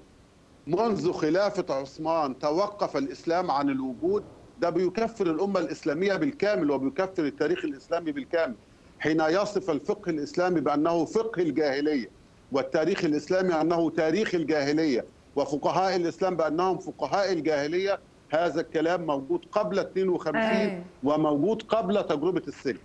منذ 0.67 1.11
خلافة 1.11 1.73
عثمان 1.75 2.39
توقف 2.39 2.97
الإسلام 2.97 3.51
عن 3.51 3.69
الوجود 3.69 4.23
ده 4.59 4.69
بيكفر 4.69 5.27
الأمة 5.31 5.59
الإسلامية 5.59 6.15
بالكامل 6.15 6.71
وبيكفر 6.71 7.25
التاريخ 7.25 7.65
الإسلامي 7.65 8.11
بالكامل. 8.11 8.55
حين 9.01 9.21
يصف 9.21 9.69
الفقه 9.69 10.09
الإسلامي 10.09 10.61
بأنه 10.61 11.05
فقه 11.05 11.41
الجاهلية 11.41 12.09
والتاريخ 12.51 13.05
الإسلامي 13.05 13.53
أنه 13.61 13.89
تاريخ 13.89 14.35
الجاهلية 14.35 15.05
وفقهاء 15.35 15.95
الإسلام 15.95 16.35
بأنهم 16.37 16.77
فقهاء 16.77 17.31
الجاهلية 17.31 17.99
هذا 18.29 18.61
الكلام 18.61 19.05
موجود 19.05 19.45
قبل 19.51 19.79
52 19.79 20.41
أي. 20.41 20.83
وموجود 21.03 21.61
قبل 21.61 22.03
تجربة 22.07 22.41
السجن. 22.47 22.77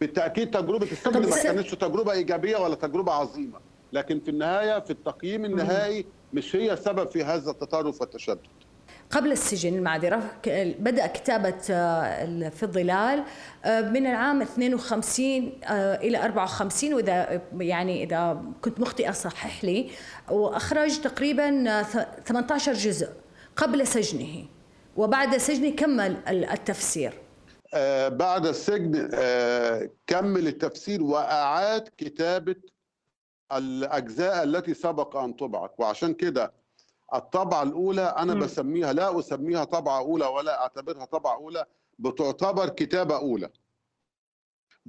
بالتأكيد 0.00 0.50
تجربة 0.50 0.86
السجن 0.92 1.30
ما 1.30 1.42
كانتش 1.42 1.70
تجربة 1.70 2.12
إيجابية 2.12 2.56
ولا 2.56 2.74
تجربة 2.74 3.12
عظيمة 3.12 3.58
لكن 3.92 4.20
في 4.20 4.30
النهاية 4.30 4.80
في 4.80 4.90
التقييم 4.90 5.44
النهائي 5.44 6.06
مش 6.32 6.56
هي 6.56 6.72
السبب 6.72 7.10
في 7.10 7.24
هذا 7.24 7.50
التطرف 7.50 8.00
والتشدد. 8.00 8.38
قبل 9.10 9.32
السجن 9.32 9.74
المعذرة 9.74 10.22
بدأ 10.78 11.06
كتابة 11.06 11.58
آه، 11.70 12.48
في 12.48 12.62
الظلال 12.62 13.24
آه، 13.64 13.80
من 13.80 14.06
العام 14.06 14.42
52 14.42 15.60
آه، 15.64 15.94
إلى 15.94 16.24
54 16.24 16.94
وإذا 16.94 17.42
يعني 17.58 18.04
إذا 18.04 18.42
كنت 18.62 18.80
مخطئة 18.80 19.10
صحح 19.10 19.64
لي 19.64 19.90
وأخرج 20.30 21.00
تقريبا 21.00 21.82
18 21.82 22.72
جزء 22.72 23.08
قبل 23.56 23.86
سجنه 23.86 24.46
وبعد 24.96 25.36
سجنه 25.36 25.70
كمل 25.70 26.16
التفسير. 26.28 27.12
بعد 28.08 28.46
السجن 28.46 29.08
كمل 30.06 30.46
التفسير 30.46 31.02
وأعاد 31.02 31.88
كتابة 31.98 32.56
الأجزاء 33.52 34.42
التي 34.42 34.74
سبق 34.74 35.16
أن 35.16 35.32
طبعت 35.32 35.74
وعشان 35.78 36.14
كده 36.14 36.52
الطبعة 37.14 37.62
الأولى 37.62 38.02
أنا 38.02 38.34
م. 38.34 38.40
بسميها 38.40 38.92
لا 38.92 39.18
أسميها 39.18 39.64
طبعة 39.64 39.98
أولى 39.98 40.26
ولا 40.26 40.60
أعتبرها 40.62 41.04
طبعة 41.04 41.34
أولى 41.34 41.64
بتعتبر 41.98 42.68
كتابة 42.68 43.16
أولى 43.16 43.50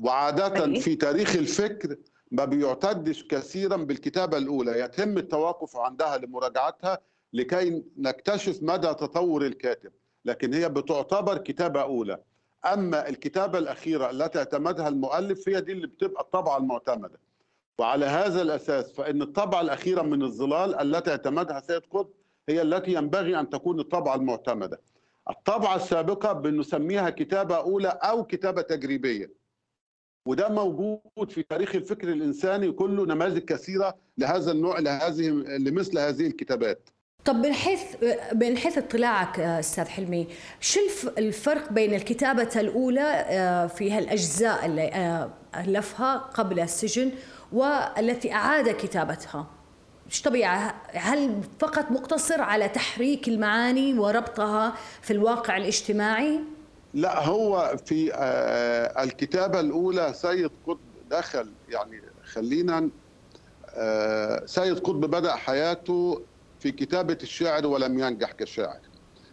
وعادة 0.01 0.65
أيه؟ 0.65 0.79
في 0.79 0.95
تاريخ 0.95 1.35
الفكر 1.35 1.95
ما 2.31 2.45
بيعتدش 2.45 3.23
كثيرا 3.27 3.77
بالكتابة 3.77 4.37
الأولى 4.37 4.79
يتم 4.79 5.17
التوقف 5.17 5.77
عندها 5.77 6.17
لمراجعتها 6.17 6.97
لكي 7.33 7.83
نكتشف 7.97 8.59
مدى 8.63 8.87
تطور 8.87 9.45
الكاتب 9.45 9.91
لكن 10.25 10.53
هي 10.53 10.69
بتعتبر 10.69 11.37
كتابة 11.37 11.81
أولى 11.81 12.17
أما 12.65 13.09
الكتابة 13.09 13.57
الأخيرة 13.57 14.09
التي 14.09 14.39
اعتمدها 14.39 14.87
المؤلف 14.87 15.49
هي 15.49 15.61
دي 15.61 15.71
اللي 15.71 15.87
بتبقى 15.87 16.23
الطبعة 16.23 16.57
المعتمدة 16.57 17.19
وعلى 17.81 18.05
هذا 18.05 18.41
الأساس 18.41 18.91
فإن 18.91 19.21
الطبعة 19.21 19.61
الأخيرة 19.61 20.01
من 20.01 20.21
الظلال 20.23 20.75
التي 20.75 21.11
اعتمدها 21.11 21.59
سيد 21.59 21.81
قطب 21.91 22.09
هي 22.49 22.61
التي 22.61 22.93
ينبغي 22.93 23.39
أن 23.39 23.49
تكون 23.49 23.79
الطبعة 23.79 24.15
المعتمدة. 24.15 24.79
الطبعة 25.29 25.75
السابقة 25.75 26.33
بنسميها 26.33 27.09
كتابة 27.09 27.55
أولى 27.55 27.87
أو 27.87 28.23
كتابة 28.23 28.61
تجريبية. 28.61 29.31
وده 30.27 30.49
موجود 30.49 31.29
في 31.29 31.43
تاريخ 31.43 31.75
الفكر 31.75 32.07
الإنساني 32.11 32.71
كله 32.71 33.05
نماذج 33.05 33.37
كثيرة 33.45 33.95
لهذا 34.17 34.51
النوع 34.51 34.79
لهذه 34.79 35.29
لمثل 35.57 35.97
هذه 35.97 36.27
الكتابات. 36.27 36.89
طب 37.25 37.35
من 37.35 37.53
حيث 37.53 37.81
من 38.35 38.57
حيث 38.57 38.77
اطلاعك 38.77 39.39
أستاذ 39.39 39.85
حلمي 39.85 40.27
شو 40.59 40.79
الفرق 41.17 41.71
بين 41.73 41.93
الكتابة 41.93 42.49
الأولى 42.55 43.25
آه، 43.27 43.67
في 43.67 43.91
هالأجزاء 43.91 44.65
اللي 44.65 44.87
آه، 44.87 45.31
ألفها 45.55 46.17
قبل 46.17 46.59
السجن 46.59 47.11
والتي 47.53 48.33
أعاد 48.33 48.69
كتابتها. 48.69 49.47
إيش 50.07 50.21
طبيعة؟ 50.21 50.81
هل 50.93 51.41
فقط 51.59 51.91
مقتصر 51.91 52.41
على 52.41 52.69
تحريك 52.69 53.27
المعاني 53.27 53.99
وربطها 53.99 54.73
في 55.01 55.13
الواقع 55.13 55.57
الاجتماعي؟ 55.57 56.39
لا 56.93 57.23
هو 57.25 57.77
في 57.85 58.13
آه، 58.13 59.03
الكتابة 59.03 59.59
الأولى 59.59 60.13
سيد 60.13 60.51
قطب 60.67 60.79
دخل 61.11 61.51
يعني 61.69 62.01
خلينا 62.23 62.89
سيد 64.45 64.79
قطب 64.79 65.01
بدأ 65.01 65.35
حياته 65.35 66.21
في 66.59 66.71
كتابة 66.71 67.17
الشعر 67.23 67.67
ولم 67.67 67.99
ينجح 67.99 68.31
كشاعر 68.31 68.79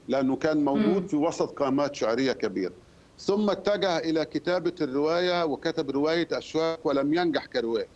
لأنه 0.09 0.37
كان 0.37 0.65
موجود 0.65 1.07
في 1.07 1.17
وسط 1.17 1.59
قامات 1.59 1.95
شعرية 1.95 2.33
كبيرة. 2.33 2.73
ثم 3.19 3.51
اتجه 3.51 3.99
إلى 3.99 4.25
كتابة 4.25 4.73
الرواية 4.81 5.45
وكتب 5.45 5.91
رواية 5.91 6.29
أشواك 6.33 6.87
ولم 6.87 7.15
ينجح 7.15 7.47
كروائي 7.47 7.89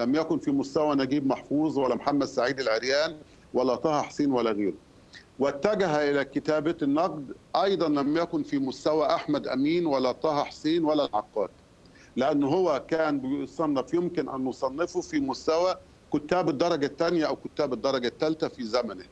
لم 0.00 0.14
يكن 0.14 0.38
في 0.38 0.50
مستوى 0.50 0.96
نجيب 0.96 1.26
محفوظ 1.26 1.78
ولا 1.78 1.94
محمد 1.94 2.26
سعيد 2.26 2.60
العريان 2.60 3.16
ولا 3.54 3.74
طه 3.74 4.02
حسين 4.02 4.32
ولا 4.32 4.50
غيره. 4.50 4.74
واتجه 5.38 6.10
إلى 6.10 6.24
كتابة 6.24 6.76
النقد 6.82 7.34
أيضا 7.56 7.88
لم 7.88 8.16
يكن 8.16 8.42
في 8.42 8.58
مستوى 8.58 9.06
أحمد 9.06 9.46
أمين 9.46 9.86
ولا 9.86 10.12
طه 10.12 10.44
حسين 10.44 10.84
ولا 10.84 11.04
العقاد. 11.04 11.50
لأنه 12.16 12.48
هو 12.48 12.84
كان 12.88 13.20
بيصنف 13.20 13.94
يمكن 13.94 14.28
أن 14.28 14.44
نصنفه 14.44 15.00
في 15.00 15.20
مستوى 15.20 15.74
كتاب 16.14 16.48
الدرجة 16.48 16.86
الثانية 16.86 17.24
أو 17.24 17.36
كتاب 17.36 17.72
الدرجة 17.72 18.08
الثالثة 18.08 18.48
في 18.48 18.64
زمنه. 18.64 19.04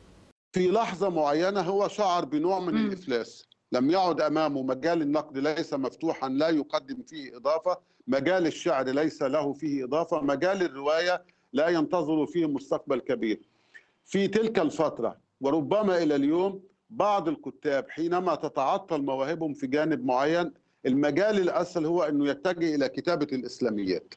في 0.55 0.71
لحظة 0.71 1.09
معينة 1.09 1.61
هو 1.61 1.87
شعر 1.87 2.25
بنوع 2.25 2.59
من. 2.59 2.77
الإفلاس. 2.77 3.46
لم 3.71 3.91
يعد 3.91 4.21
أمامه 4.21 4.61
مجال 4.63 5.01
النقد 5.01 5.37
ليس 5.37 5.73
مفتوحا 5.73 6.29
لا 6.29 6.49
يقدم 6.49 7.01
فيه 7.03 7.37
إضافة. 7.37 7.77
مجال 8.07 8.47
الشعر 8.47 8.85
ليس 8.89 9.21
له 9.23 9.53
فيه 9.53 9.83
إضافة. 9.83 10.21
مجال 10.21 10.61
الرواية 10.63 11.23
لا 11.53 11.67
ينتظر 11.67 12.25
فيه 12.25 12.45
مستقبل 12.45 12.99
كبير. 12.99 13.39
في 14.05 14.27
تلك 14.27 14.59
الفترة 14.59 15.17
وربما 15.41 16.03
إلى 16.03 16.15
اليوم 16.15 16.63
بعض 16.89 17.27
الكتاب 17.27 17.89
حينما 17.89 18.35
تتعطل 18.35 19.01
مواهبهم 19.01 19.53
في 19.53 19.67
جانب 19.67 20.05
معين 20.05 20.53
المجال 20.85 21.37
الأسهل 21.39 21.85
هو 21.85 22.03
أنه 22.03 22.27
يتجه 22.29 22.75
إلى 22.75 22.89
كتابة 22.89 23.27
الإسلاميات. 23.33 24.13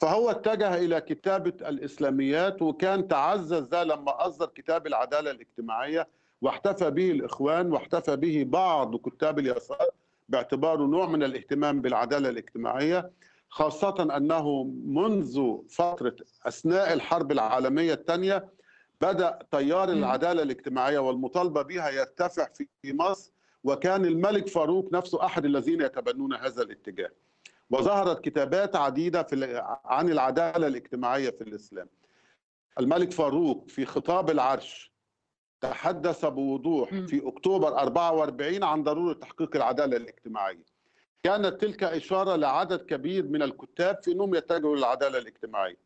فهو 0.00 0.30
اتجه 0.30 0.74
إلى 0.74 1.00
كتابة 1.00 1.68
الإسلاميات 1.68 2.62
وكان 2.62 3.08
تعزز 3.08 3.62
ده 3.66 3.84
لما 3.84 4.26
أصدر 4.26 4.46
كتاب 4.46 4.86
العدالة 4.86 5.30
الاجتماعية. 5.30 6.08
واحتفى 6.42 6.90
به 6.90 7.10
الإخوان 7.10 7.72
واحتفى 7.72 8.16
به 8.16 8.44
بعض 8.46 8.96
كتاب 8.96 9.38
اليسار 9.38 9.88
باعتباره 10.28 10.82
نوع 10.82 11.06
من 11.06 11.22
الاهتمام 11.22 11.80
بالعدالة 11.80 12.28
الاجتماعية 12.28 13.10
خاصة 13.48 14.16
أنه 14.16 14.64
منذ 14.84 15.56
فترة 15.68 16.16
أثناء 16.46 16.92
الحرب 16.92 17.32
العالمية 17.32 17.92
الثانية 17.92 18.48
بدأ 19.00 19.38
تيار 19.50 19.88
العدالة 19.88 20.42
الاجتماعية 20.42 20.98
والمطالبة 20.98 21.62
بها 21.62 21.90
يرتفع 21.90 22.48
في 22.82 22.92
مصر 22.92 23.32
وكان 23.64 24.04
الملك 24.04 24.48
فاروق 24.48 24.92
نفسه 24.92 25.24
أحد 25.24 25.44
الذين 25.44 25.80
يتبنون 25.82 26.34
هذا 26.34 26.62
الاتجاه. 26.62 27.10
وظهرت 27.70 28.20
كتابات 28.24 28.76
عديدة 28.76 29.22
في 29.22 29.62
عن 29.84 30.08
العدالة 30.08 30.66
الاجتماعية 30.66 31.30
في 31.30 31.40
الإسلام. 31.40 31.88
الملك 32.80 33.12
فاروق 33.12 33.68
في 33.68 33.84
خطاب 33.84 34.30
العرش 34.30 34.89
تحدث 35.60 36.24
بوضوح 36.24 36.90
في 36.94 37.28
أكتوبر 37.28 37.68
44 37.78 38.64
عن 38.64 38.82
ضرورة 38.82 39.12
تحقيق 39.12 39.56
العدالة 39.56 39.96
الاجتماعية. 39.96 40.64
كانت 41.22 41.60
تلك 41.60 41.84
إشارة 41.84 42.36
لعدد 42.36 42.80
كبير 42.80 43.24
من 43.28 43.42
الكتاب 43.42 43.98
في 44.02 44.12
أنهم 44.12 44.34
يتجهوا 44.34 44.76
للعدالة 44.76 45.18
الاجتماعية. 45.18 45.76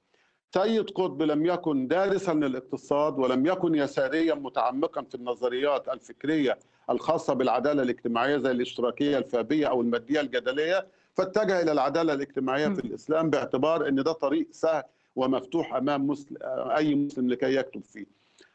سيد 0.54 0.90
قطب 0.90 1.22
لم 1.22 1.46
يكن 1.46 1.88
دارسا 1.88 2.34
للاقتصاد 2.34 3.18
ولم 3.18 3.46
يكن 3.46 3.74
يساريا 3.74 4.34
متعمقا 4.34 5.02
في 5.02 5.14
النظريات 5.14 5.88
الفكرية 5.88 6.58
الخاصة 6.90 7.34
بالعدالة 7.34 7.82
الاجتماعية 7.82 8.36
زي 8.36 8.50
الاشتراكية 8.50 9.18
الفابية 9.18 9.66
أو 9.66 9.80
المادية 9.80 10.20
الجدلية 10.20 10.86
فاتجه 11.14 11.62
إلى 11.62 11.72
العدالة 11.72 12.12
الاجتماعية 12.12 12.68
في 12.68 12.80
الإسلام 12.84 13.30
باعتبار 13.30 13.88
إن 13.88 14.02
ده 14.02 14.12
طريق 14.12 14.46
سهل 14.50 14.82
ومفتوح 15.16 15.74
أمام 15.74 16.06
مسلم 16.06 16.36
أي 16.76 16.94
مسلم 16.94 17.28
لكي 17.28 17.54
يكتب 17.54 17.82
فيه. 17.84 18.06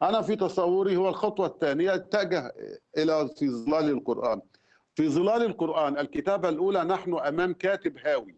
أنا 0.02 0.22
في 0.22 0.36
تصوري 0.36 0.96
هو 0.96 1.08
الخطوة 1.08 1.46
الثانية 1.46 1.94
اتجه 1.94 2.54
إلى 2.98 3.28
في 3.38 3.50
ظلال 3.50 3.90
القرآن. 3.90 4.40
في 4.94 5.08
ظلال 5.08 5.42
القرآن 5.42 5.98
الكتابة 5.98 6.48
الأولى 6.48 6.84
نحن 6.84 7.14
أمام 7.14 7.52
كاتب 7.52 7.98
هاوي. 7.98 8.34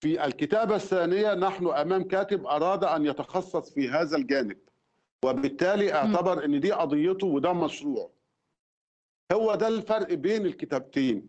في 0.00 0.24
الكتابة 0.24 0.76
الثانية 0.76 1.34
نحن 1.34 1.66
أمام 1.66 2.02
كاتب 2.02 2.46
أراد 2.46 2.84
أن 2.84 3.06
يتخصص 3.06 3.70
في 3.70 3.88
هذا 3.88 4.16
الجانب. 4.16 4.56
وبالتالي 5.24 5.92
أعتبر 5.92 6.44
إن 6.44 6.60
دي 6.60 6.72
قضيته 6.72 7.26
وده 7.26 7.52
مشروع. 7.52 8.10
هو 9.32 9.54
ده 9.54 9.68
الفرق 9.68 10.14
بين 10.14 10.46
الكتابتين. 10.46 11.28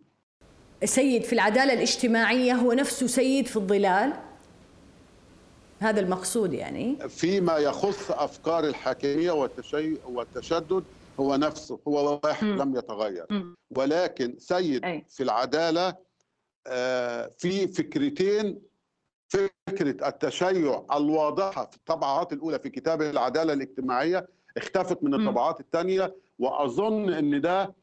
سيد 0.84 1.24
في 1.24 1.34
العدالة 1.34 1.74
الاجتماعية 1.74 2.54
هو 2.54 2.74
نفسه 2.74 3.08
سيد 3.08 3.48
في 3.48 3.58
الظلال 3.58 4.14
هذا 5.80 6.00
المقصود 6.00 6.54
يعني 6.54 7.10
فيما 7.10 7.58
يخص 7.58 8.12
أفكار 8.12 8.64
الحاكمية 8.64 9.32
والتشي... 9.32 9.94
والتشدد 10.06 10.84
هو 11.20 11.36
نفسه 11.36 11.80
هو 11.88 12.20
واحد 12.24 12.48
م. 12.48 12.62
لم 12.62 12.76
يتغير 12.76 13.26
م. 13.30 13.56
ولكن 13.78 14.36
سيد 14.40 14.86
أي. 14.86 15.06
في 15.10 15.24
العدالة 15.24 15.96
آه 16.68 17.32
في 17.38 17.68
فكرتين 17.68 18.62
فكرة 19.30 20.08
التشيع 20.08 20.86
الواضحة 20.94 21.66
في 21.66 21.78
الطبعات 21.78 22.34
الأولى 22.34 22.60
في 22.60 22.70
كتاب 22.70 23.02
العدالة 23.02 23.54
الاجتماعية 23.54 24.28
اختفت 24.58 25.04
من 25.04 25.14
الطبعات 25.14 25.60
الثانية 25.60 26.16
وأظن 26.40 27.14
أن 27.14 27.42
ده 27.42 27.74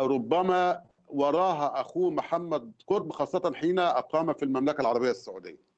ربما 0.00 0.80
وراها 1.06 1.80
أخوه 1.80 2.10
محمد 2.10 2.72
قطب 2.86 3.12
خاصة 3.12 3.52
حين 3.54 3.78
أقام 3.78 4.32
في 4.32 4.42
المملكة 4.44 4.80
العربية 4.80 5.10
السعودية. 5.10 5.73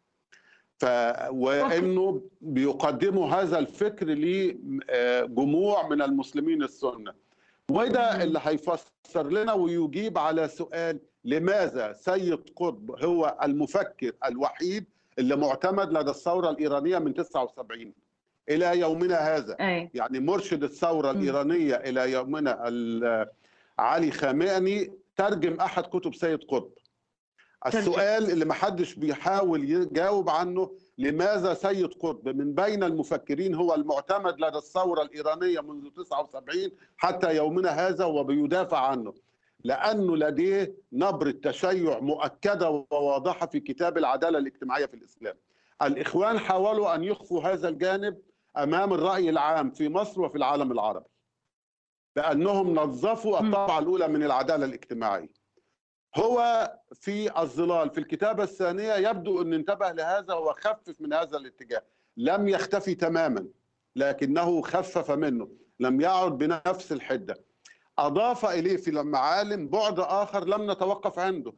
ف 0.78 0.84
وإنه 1.30 2.22
بيقدموا 2.40 3.28
هذا 3.30 3.58
الفكر 3.58 4.06
لجموع 4.06 5.88
من 5.88 6.02
المسلمين 6.02 6.62
السنة. 6.62 7.12
وده 7.70 8.22
اللي 8.22 8.40
هيفسر 8.42 9.30
لنا 9.30 9.52
ويجيب 9.52 10.18
على 10.18 10.48
سؤال 10.48 10.98
لماذا 11.24 11.92
سيد 11.92 12.50
قطب 12.56 13.04
هو 13.04 13.36
المفكر 13.42 14.12
الوحيد 14.28 14.84
اللي 15.18 15.36
معتمد 15.36 15.92
لدى 15.92 16.10
الثورة 16.10 16.50
الإيرانية 16.50 16.98
من 16.98 17.14
79 17.14 17.92
إلى 18.48 18.78
يومنا 18.78 19.36
هذا 19.36 19.56
أي. 19.60 19.90
يعني 19.94 20.20
مرشد 20.20 20.62
الثورة 20.64 21.10
الإيرانية 21.10 21.74
إلى 21.74 22.12
يومنا 22.12 22.50
علي 23.78 24.10
خامنئي 24.10 24.92
ترجم 25.16 25.60
أحد 25.60 25.82
كتب 25.84 26.14
سيد 26.14 26.44
قطب 26.44 26.70
السؤال 27.66 28.30
اللي 28.30 28.44
ما 28.44 28.54
حدش 28.54 28.94
بيحاول 28.94 29.70
يجاوب 29.70 30.30
عنه 30.30 30.70
لماذا 30.98 31.54
سيد 31.54 31.94
قطب 31.94 32.28
من 32.28 32.54
بين 32.54 32.84
المفكرين 32.84 33.54
هو 33.54 33.74
المعتمد 33.74 34.40
لدى 34.40 34.58
الثورة 34.58 35.02
الإيرانية 35.02 35.60
منذ 35.60 35.90
79 35.90 36.70
حتى 36.96 37.36
يومنا 37.36 37.70
هذا 37.70 38.04
وبيدافع 38.04 38.78
عنه؟ 38.78 39.14
لأنه 39.64 40.16
لديه 40.16 40.76
نبرة 40.92 41.30
تشيع 41.30 41.98
مؤكدة 41.98 42.70
وواضحة 42.90 43.46
في 43.46 43.60
كتاب 43.60 43.98
العدالة 43.98 44.38
الاجتماعية 44.38 44.86
في 44.86 44.94
الإسلام. 44.94 45.34
الإخوان 45.82 46.38
حاولوا 46.38 46.94
أن 46.94 47.04
يخفوا 47.04 47.42
هذا 47.42 47.68
الجانب 47.68 48.18
أمام 48.56 48.92
الرأي 48.92 49.30
العام 49.30 49.70
في 49.70 49.88
مصر 49.88 50.20
وفي 50.20 50.38
العالم 50.38 50.72
العربي 50.72 51.06
بأنهم 52.16 52.74
نظفوا 52.74 53.40
الطبعة 53.40 53.78
الأولى 53.78 54.08
من 54.08 54.22
العدالة 54.22 54.64
الاجتماعية. 54.64 55.45
هو 56.16 56.70
في 56.92 57.40
الظلال 57.42 57.90
في 57.90 57.98
الكتابة 57.98 58.42
الثانية 58.42 58.94
يبدو 58.94 59.42
أن 59.42 59.52
انتبه 59.52 59.92
لهذا 59.92 60.34
وخفف 60.34 61.00
من 61.00 61.12
هذا 61.12 61.36
الاتجاه. 61.36 61.82
لم 62.16 62.48
يختفي 62.48 62.94
تماما 62.94 63.46
لكنه 63.96 64.62
خفف 64.62 65.10
منه 65.10 65.48
لم 65.80 66.00
يعد 66.00 66.38
بنفس 66.38 66.92
الحدة. 66.92 67.34
أضاف 67.98 68.44
إليه 68.44 68.76
في 68.76 68.90
المعالم 68.90 69.68
بعد 69.68 69.98
آخر 70.00 70.44
لم 70.44 70.70
نتوقف 70.70 71.18
عنده 71.18 71.52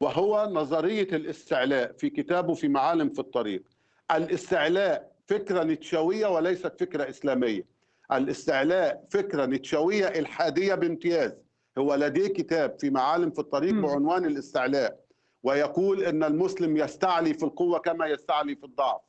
وهو 0.00 0.48
نظرية 0.52 1.08
الاستعلاء 1.16 1.92
في 1.92 2.10
كتابه 2.10 2.54
في 2.54 2.68
معالم 2.68 3.10
في 3.10 3.18
الطريق. 3.18 3.62
الاستعلاء 4.10 5.12
فكرة 5.26 5.62
نيتشاوية 5.64 6.26
وليست 6.26 6.80
فكرة 6.80 7.08
إسلامية. 7.08 7.66
الاستعلاء 8.12 9.04
فكرة 9.10 9.46
نيتشاوية 9.46 10.08
إلحادية 10.08 10.74
بامتياز. 10.74 11.32
هو 11.78 11.94
لديه 11.94 12.28
كتاب 12.28 12.78
في 12.78 12.90
معالم 12.90 13.30
في 13.30 13.38
الطريق 13.38 13.74
بعنوان 13.74 14.24
الاستعلاء 14.24 15.00
ويقول 15.42 16.04
إن 16.04 16.24
المسلم 16.24 16.76
يستعلي 16.76 17.34
في 17.34 17.42
القوة 17.44 17.78
كما 17.78 18.06
يستعلي 18.06 18.56
في 18.56 18.64
الضعف. 18.64 19.00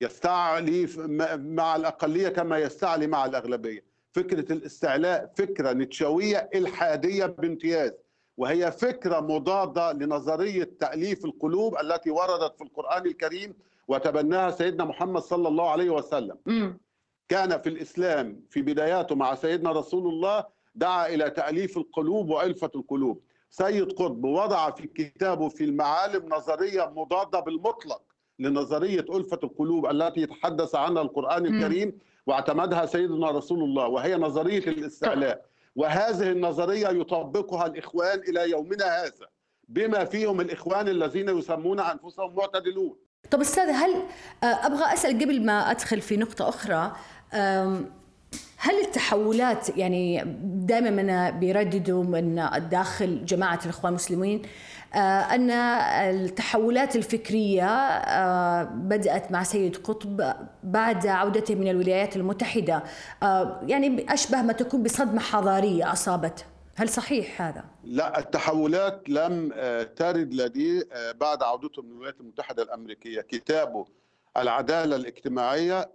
يستعلي 0.00 0.88
مع 1.36 1.76
الأقلية 1.76 2.28
كما 2.28 2.58
يستعلي 2.58 3.06
مع 3.06 3.24
الأغلبية. 3.24 3.84
فكرة 4.12 4.52
الاستعلاء 4.52 5.32
فكرة 5.36 5.72
نتشويه 5.72 6.50
إلحادية 6.54 7.26
بامتياز 7.26 7.92
وهي 8.36 8.72
فكرة 8.72 9.20
مضادة 9.20 9.92
لنظرية 9.92 10.70
تأليف 10.80 11.24
القلوب 11.24 11.76
التي 11.80 12.10
وردت 12.10 12.56
في 12.56 12.64
القرآن 12.64 13.06
الكريم 13.06 13.54
وتبناها 13.88 14.50
سيدنا 14.50 14.84
محمد 14.84 15.22
صلى 15.22 15.48
الله 15.48 15.70
عليه 15.70 15.90
وسلم. 15.90 16.36
كان 17.28 17.60
في 17.60 17.68
الإسلام 17.68 18.40
في 18.50 18.62
بداياته 18.62 19.14
مع 19.14 19.34
سيدنا 19.34 19.72
رسول 19.72 20.06
الله 20.08 20.44
دعا 20.76 21.06
إلى 21.08 21.30
تأليف 21.30 21.76
القلوب 21.76 22.30
وألفة 22.30 22.70
القلوب. 22.74 23.20
سيد 23.50 23.92
قطب 23.92 24.24
وضع 24.24 24.70
في 24.70 24.86
كتابه 24.86 25.48
في 25.48 25.64
المعالم 25.64 26.28
نظرية 26.34 26.92
مضادة 26.96 27.40
بالمطلق 27.40 28.02
لنظرية 28.38 29.04
ألفة 29.10 29.38
القلوب 29.44 29.86
التي 29.86 30.20
يتحدث 30.20 30.74
عنها 30.74 31.02
القرآن 31.02 31.46
الكريم 31.46 31.98
واعتمدها 32.26 32.86
سيدنا 32.86 33.30
رسول 33.30 33.62
الله 33.62 33.86
وهي 33.88 34.16
نظرية 34.16 34.58
الاستعلاء. 34.58 35.44
وهذه 35.76 36.30
النظرية 36.30 36.88
يطبقها 36.88 37.66
الإخوان 37.66 38.18
إلى 38.18 38.50
يومنا 38.50 38.84
هذا 39.02 39.26
بما 39.68 40.04
فيهم 40.04 40.40
الإخوان 40.40 40.88
الذين 40.88 41.28
يسمون 41.38 41.80
أنفسهم 41.80 42.34
معتدلون. 42.34 42.96
طب 43.30 43.40
أستاذ 43.40 43.68
هل 43.70 43.94
آه، 44.42 44.46
أبغى 44.46 44.92
أسأل 44.92 45.18
قبل 45.18 45.46
ما 45.46 45.70
أدخل 45.70 46.00
في 46.00 46.16
نقطة 46.16 46.48
أخرى 46.48 46.92
هل 48.66 48.80
التحولات 48.80 49.76
يعني 49.76 50.22
دائما 50.42 50.90
من 50.90 51.38
بيرددوا 51.40 52.04
من 52.04 52.48
داخل 52.70 53.24
جماعة 53.24 53.60
الإخوان 53.64 53.92
المسلمين 53.92 54.42
آه، 54.94 54.98
أن 55.34 55.50
التحولات 55.50 56.96
الفكرية 56.96 57.68
آه، 57.68 58.62
بدأت 58.64 59.32
مع 59.32 59.42
سيد 59.42 59.76
قطب 59.76 60.34
بعد 60.62 61.06
عودته 61.06 61.54
من 61.54 61.68
الولايات 61.68 62.16
المتحدة 62.16 62.82
آه، 63.22 63.60
يعني 63.66 64.12
أشبه 64.12 64.42
ما 64.42 64.52
تكون 64.52 64.82
بصدمة 64.82 65.20
حضارية 65.20 65.92
اصابته 65.92 66.44
هل 66.76 66.88
صحيح 66.88 67.42
هذا؟ 67.42 67.64
لا 67.84 68.18
التحولات 68.18 69.08
لم 69.08 69.52
ترد 69.96 70.34
لديه 70.34 70.82
بعد 71.20 71.42
عودته 71.42 71.82
من 71.82 71.90
الولايات 71.90 72.20
المتحدة 72.20 72.62
الأمريكية 72.62 73.20
كتابه 73.20 73.86
العدالة 74.36 74.96
الاجتماعية 74.96 75.88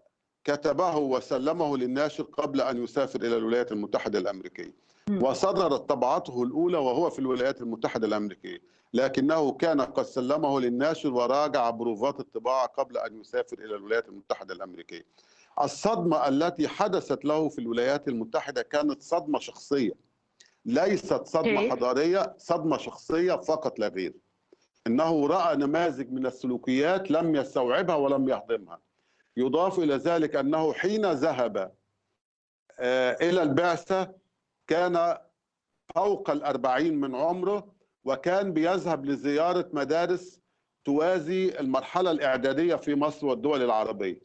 كتبه 0.44 0.98
وسلمه 0.98 1.78
للناشر 1.78 2.24
قبل 2.24 2.62
أن 2.62 2.84
يسافر 2.84 3.20
إلى 3.20 3.38
الولايات 3.38 3.72
المتحدة 3.72 4.20
الأمريكية. 4.20 4.74
وصدرت 5.22 5.90
طبعته 5.90 6.44
الأولى 6.44 6.78
وهو 6.78 7.10
في 7.10 7.20
الولايات 7.20 7.62
المتحدة 7.62 8.08
الأمريكية. 8.08 8.62
لكنه 8.94 9.52
كان 9.52 9.82
قد 9.82 10.06
سلمه 10.06 10.60
للناشر 10.60 11.14
وراجع 11.14 11.70
بروفات 11.70 12.20
الطباعة 12.20 12.68
قبل 12.68 12.98
أن 12.98 13.22
يسافر 13.22 13.60
إلى 13.60 13.76
الولايات 13.76 14.10
المتحدة 14.10 14.54
الأمريكية. 14.54 15.06
الصدمة 15.64 16.28
التي 16.28 16.68
حدثت 16.68 17.26
له 17.26 17.50
في 17.50 17.60
الولايات 17.60 18.08
المتحدة 18.08 18.62
كانت 18.62 19.02
صدمة 19.02 19.40
شخصية. 19.40 19.92
ليست 20.66 21.26
صدمة؟ 21.26 21.70
حضارية 21.70 22.36
صدمة 22.38 22.78
شخصية 22.78 23.34
فقط 23.34 23.80
لا 23.80 23.88
غير. 23.88 24.14
إنه 24.88 25.28
رأى 25.28 25.56
نماذج 25.56 26.12
من 26.12 26.26
السلوكيات 26.26 27.12
لم 27.12 27.36
يستوعبها 27.36 27.96
ولم 27.96 28.30
يهضمها. 28.30 28.80
يضاف 29.38 29.80
إلى 29.80 29.96
ذلك 29.96 30.36
أنه 30.36 30.74
حين 30.74 31.12
ذهب 31.12 31.72
آه، 32.80 33.18
إلى 33.22 33.44
البعثة 33.44 34.12
كان 34.68 35.18
فوق 35.96 36.30
الأربعين 36.30 37.00
من 37.00 37.16
عمره 37.16 37.74
وكان 38.04 38.54
بيذهب 38.54 39.06
لزيارة 39.06 39.70
مدارس 39.74 40.40
توازي 40.86 41.60
المرحلة 41.60 42.12
الإعدادية 42.12 42.76
في 42.76 42.96
مصر 42.96 43.26
والدول 43.28 43.62
العربية. 43.64 44.20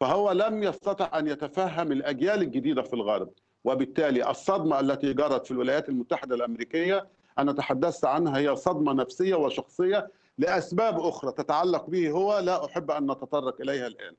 فهو 0.00 0.32
لم 0.32 0.62
يستطع 0.62 1.18
أن 1.18 1.26
يتفهم 1.26 1.92
الأجيال 1.92 2.42
الجديدة 2.42 2.82
في 2.82 2.94
الغرب 2.94 3.30
وبالتالي 3.64 4.30
الصدمة 4.30 4.80
التي 4.80 5.12
جرت 5.12 5.46
في 5.46 5.50
الولايات 5.50 5.88
المتحدة 5.88 6.34
الأمريكية 6.34 7.08
أنا 7.38 7.52
تحدثت 7.52 8.04
عنها 8.04 8.38
هي 8.38 8.56
صدمة 8.56 8.92
نفسية 8.92 9.34
وشخصية 9.34 10.10
لأسباب 10.38 11.00
أخرى 11.00 11.32
تتعلق 11.32 11.90
به 11.90 12.10
هو 12.10 12.38
لا 12.38 12.64
أحب 12.64 12.90
أن 12.90 13.10
نتطرق 13.10 13.60
إليها 13.60 13.86
الآن. 13.86 14.14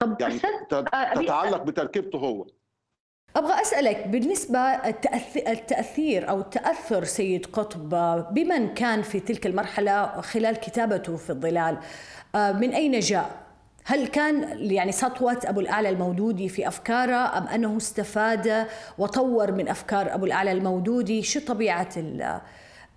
طب 0.00 0.20
يعني 0.20 0.40
آه، 0.72 1.14
تتعلق 1.14 1.62
بتركيبته 1.62 2.18
هو. 2.18 2.46
أبغى 3.36 3.60
أسألك 3.62 4.08
بالنسبة 4.08 4.58
التأثير 5.48 6.30
أو 6.30 6.40
تاثر 6.40 7.04
سيد 7.04 7.46
قطب 7.46 7.88
بمن 8.34 8.74
كان 8.74 9.02
في 9.02 9.20
تلك 9.20 9.46
المرحلة 9.46 10.20
خلال 10.20 10.56
كتابته 10.56 11.16
في 11.16 11.30
الظلال؟ 11.30 11.78
آه، 12.34 12.52
من 12.52 12.70
أين 12.72 13.00
جاء؟ 13.00 13.30
هل 13.84 14.06
كان 14.06 14.58
يعني 14.72 14.92
سطوة 14.92 15.40
أبو 15.44 15.60
الأعلى 15.60 15.88
المودودي 15.88 16.48
في 16.48 16.68
أفكاره 16.68 17.38
أم 17.38 17.46
أنه 17.46 17.76
استفاد 17.76 18.66
وطور 18.98 19.52
من 19.52 19.68
أفكار 19.68 20.14
أبو 20.14 20.26
الأعلى 20.26 20.52
المودودي؟ 20.52 21.22
شو 21.22 21.40
طبيعة 21.40 21.88
ال 21.96 22.40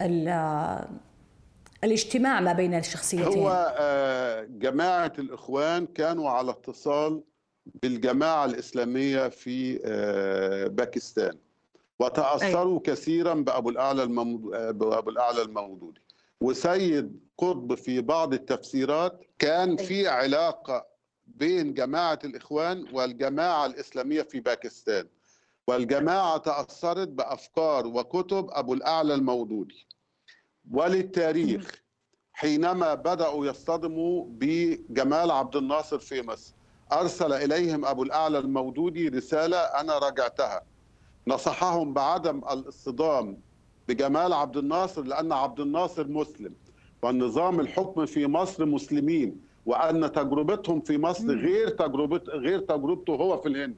ال 0.01 0.29
الاجتماع 1.83 2.39
ما 2.39 2.53
بين 2.53 2.73
الشخصيتين 2.73 3.39
هو 3.39 3.75
آه، 3.77 4.43
جماعة 4.43 5.13
الإخوان 5.19 5.85
كانوا 5.85 6.29
على 6.29 6.51
اتصال 6.51 7.23
بالجماعة 7.81 8.45
الإسلامية 8.45 9.27
في 9.29 9.79
آه، 9.85 10.67
باكستان 10.67 11.37
وتأثروا 11.99 12.79
أي. 12.79 12.93
كثيرا 12.93 13.33
بأبو 13.33 13.69
الأعلى. 13.69 14.03
آه، 14.03 14.71
بأبو 14.71 15.09
الأعلى 15.09 15.41
المودودي 15.41 16.01
وسيد 16.41 17.19
قطب 17.37 17.75
في 17.75 18.01
بعض 18.01 18.33
التفسيرات 18.33 19.21
كان 19.39 19.77
في 19.77 20.07
علاقة 20.07 20.85
بين 21.27 21.73
جماعة 21.73 22.19
الإخوان 22.23 22.85
والجماعة 22.93 23.65
الإسلامية 23.65 24.21
في 24.21 24.39
باكستان 24.39 25.07
والجماعة 25.67 26.37
تأثرت 26.37 27.07
بأفكار 27.07 27.87
وكتب 27.87 28.47
أبو 28.51 28.73
الأعلى 28.73 29.13
المودودي 29.13 29.85
وللتاريخ 30.71 31.83
حينما 32.33 32.93
بدأوا 32.93 33.45
يصطدموا 33.45 34.25
بجمال 34.29 35.31
عبد 35.31 35.55
الناصر 35.55 35.99
في 35.99 36.21
مصر 36.21 36.53
أرسل 36.91 37.33
إليهم 37.33 37.85
أبو 37.85 38.03
الأعلى 38.03 38.39
المودودي 38.39 39.07
رسالة 39.07 39.57
أنا 39.57 39.97
راجعتها 39.97 40.61
نصحهم 41.27 41.93
بعدم 41.93 42.37
الاصطدام 42.37 43.37
بجمال 43.87 44.33
عبد 44.33 44.57
الناصر 44.57 45.01
لأن 45.03 45.31
عبد 45.31 45.59
الناصر 45.59 46.07
مسلم 46.07 46.53
والنظام 47.01 47.59
الحكم 47.59 48.05
في 48.05 48.27
مصر 48.27 48.65
مسلمين 48.65 49.41
وأن 49.65 50.11
تجربتهم 50.11 50.81
في 50.81 50.97
مصر 50.97 51.27
غير 51.35 51.69
تجربة 51.69 52.21
غير 52.27 52.59
تجربته 52.59 53.13
هو 53.15 53.37
في 53.37 53.47
الهند. 53.49 53.75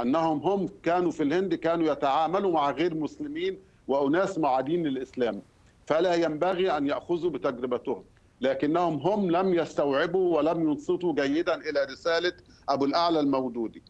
أنهم 0.00 0.38
هم 0.38 0.68
كانوا 0.82 1.10
في 1.10 1.22
الهند 1.22 1.54
كانوا 1.54 1.92
يتعاملوا 1.92 2.52
مع 2.52 2.70
غير 2.70 2.94
مسلمين 2.94 3.58
وأناس 3.88 4.38
معادين 4.38 4.82
للإسلام. 4.86 5.42
فلا 5.86 6.14
ينبغي 6.14 6.76
أن 6.76 6.86
يأخذوا 6.86 7.30
بتجربتهم. 7.30 8.04
لكنهم 8.40 8.94
هم 8.96 9.30
لم 9.30 9.54
يستوعبوا 9.54 10.36
ولم 10.36 10.70
ينصتوا 10.70 11.12
جيدا 11.14 11.54
إلى 11.54 11.84
رسالة 11.84 12.32
أبو 12.68 12.84
الأعلى 12.84 13.20
المودودي. 13.20 13.82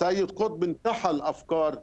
سيد 0.00 0.30
قطب 0.30 0.64
انتحى 0.64 1.10
الأفكار 1.10 1.78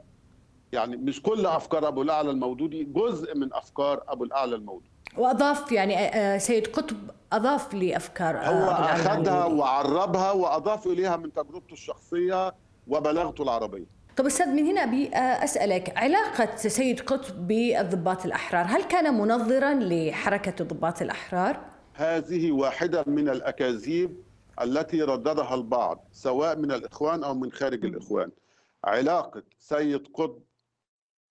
يعني 0.73 0.97
مش 0.97 1.21
كل 1.21 1.45
أفكار 1.45 1.87
أبو 1.87 2.01
الأعلى 2.01 2.31
المودودي 2.31 2.83
جزء 2.83 3.37
من 3.37 3.53
أفكار 3.53 4.03
أبو 4.07 4.23
الأعلى 4.23 4.55
المودودي. 4.55 4.89
وأضاف 5.17 5.71
يعني 5.71 5.97
آه، 5.99 6.37
سيد 6.37 6.67
قطب 6.67 6.97
أضاف 7.33 7.73
لأفكار 7.73 8.37
آه، 8.37 8.47
هو 8.49 8.71
أخذها 8.71 9.45
وعربها 9.45 10.31
وأضاف 10.31 10.87
إليها 10.87 11.17
من 11.17 11.33
تجربته 11.33 11.73
الشخصية 11.73 12.53
وبلاغته 12.87 13.41
العربية. 13.43 13.85
طب 14.17 14.25
أستاذ 14.25 14.47
من 14.47 14.65
هنا 14.65 14.83
أبي 14.83 15.09
أسألك 15.15 15.97
علاقة 15.97 16.55
سيد 16.55 16.99
قطب 16.99 17.47
بالضباط 17.47 18.25
الأحرار، 18.25 18.65
هل 18.65 18.83
كان 18.83 19.13
منظرا 19.13 19.73
لحركة 19.73 20.61
الضباط 20.61 21.01
الأحرار؟ 21.01 21.65
هذه 21.93 22.51
واحدة 22.51 23.03
من 23.07 23.29
الأكاذيب 23.29 24.17
التي 24.61 25.01
رددها 25.01 25.55
البعض 25.55 26.07
سواء 26.11 26.55
من 26.57 26.71
الإخوان 26.71 27.23
أو 27.23 27.33
من 27.33 27.51
خارج 27.51 27.85
الإخوان. 27.85 28.31
علاقة 28.83 29.43
سيد 29.59 30.07
قطب 30.13 30.39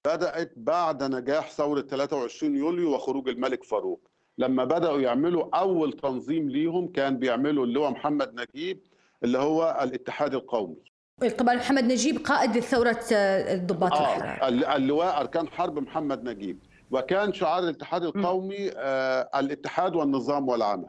بدأت 0.07 0.53
بعد 0.57 1.03
نجاح 1.03 1.51
ثورة 1.51 1.81
23 1.81 2.57
يوليو 2.57 2.95
وخروج 2.95 3.29
الملك 3.29 3.64
فاروق. 3.64 4.01
لما 4.38 4.64
بدأوا 4.64 5.01
يعملوا 5.01 5.59
أول 5.59 5.92
تنظيم 5.92 6.51
ليهم 6.51 6.88
كان 6.88 7.16
بيعملوا 7.16 7.64
اللي 7.64 7.81
هو 7.81 7.90
محمد 7.90 8.40
نجيب 8.40 8.81
اللي 9.25 9.38
هو 9.38 9.79
الاتحاد 9.83 10.35
القومي. 10.35 10.91
طبعا 11.20 11.55
محمد 11.55 11.85
نجيب 11.85 12.18
قائد 12.27 12.61
ثورة 12.61 13.05
الضباط 13.12 13.92
آه 13.92 14.48
الأحرار 14.48 14.77
اللواء 14.77 15.20
أركان 15.20 15.48
حرب 15.48 15.79
محمد 15.79 16.29
نجيب. 16.29 16.59
وكان 16.90 17.33
شعار 17.33 17.62
الاتحاد 17.62 18.05
القومي 18.05 18.70
آه 18.77 19.31
الاتحاد 19.35 19.96
والنظام 19.96 20.48
والعمل. 20.48 20.88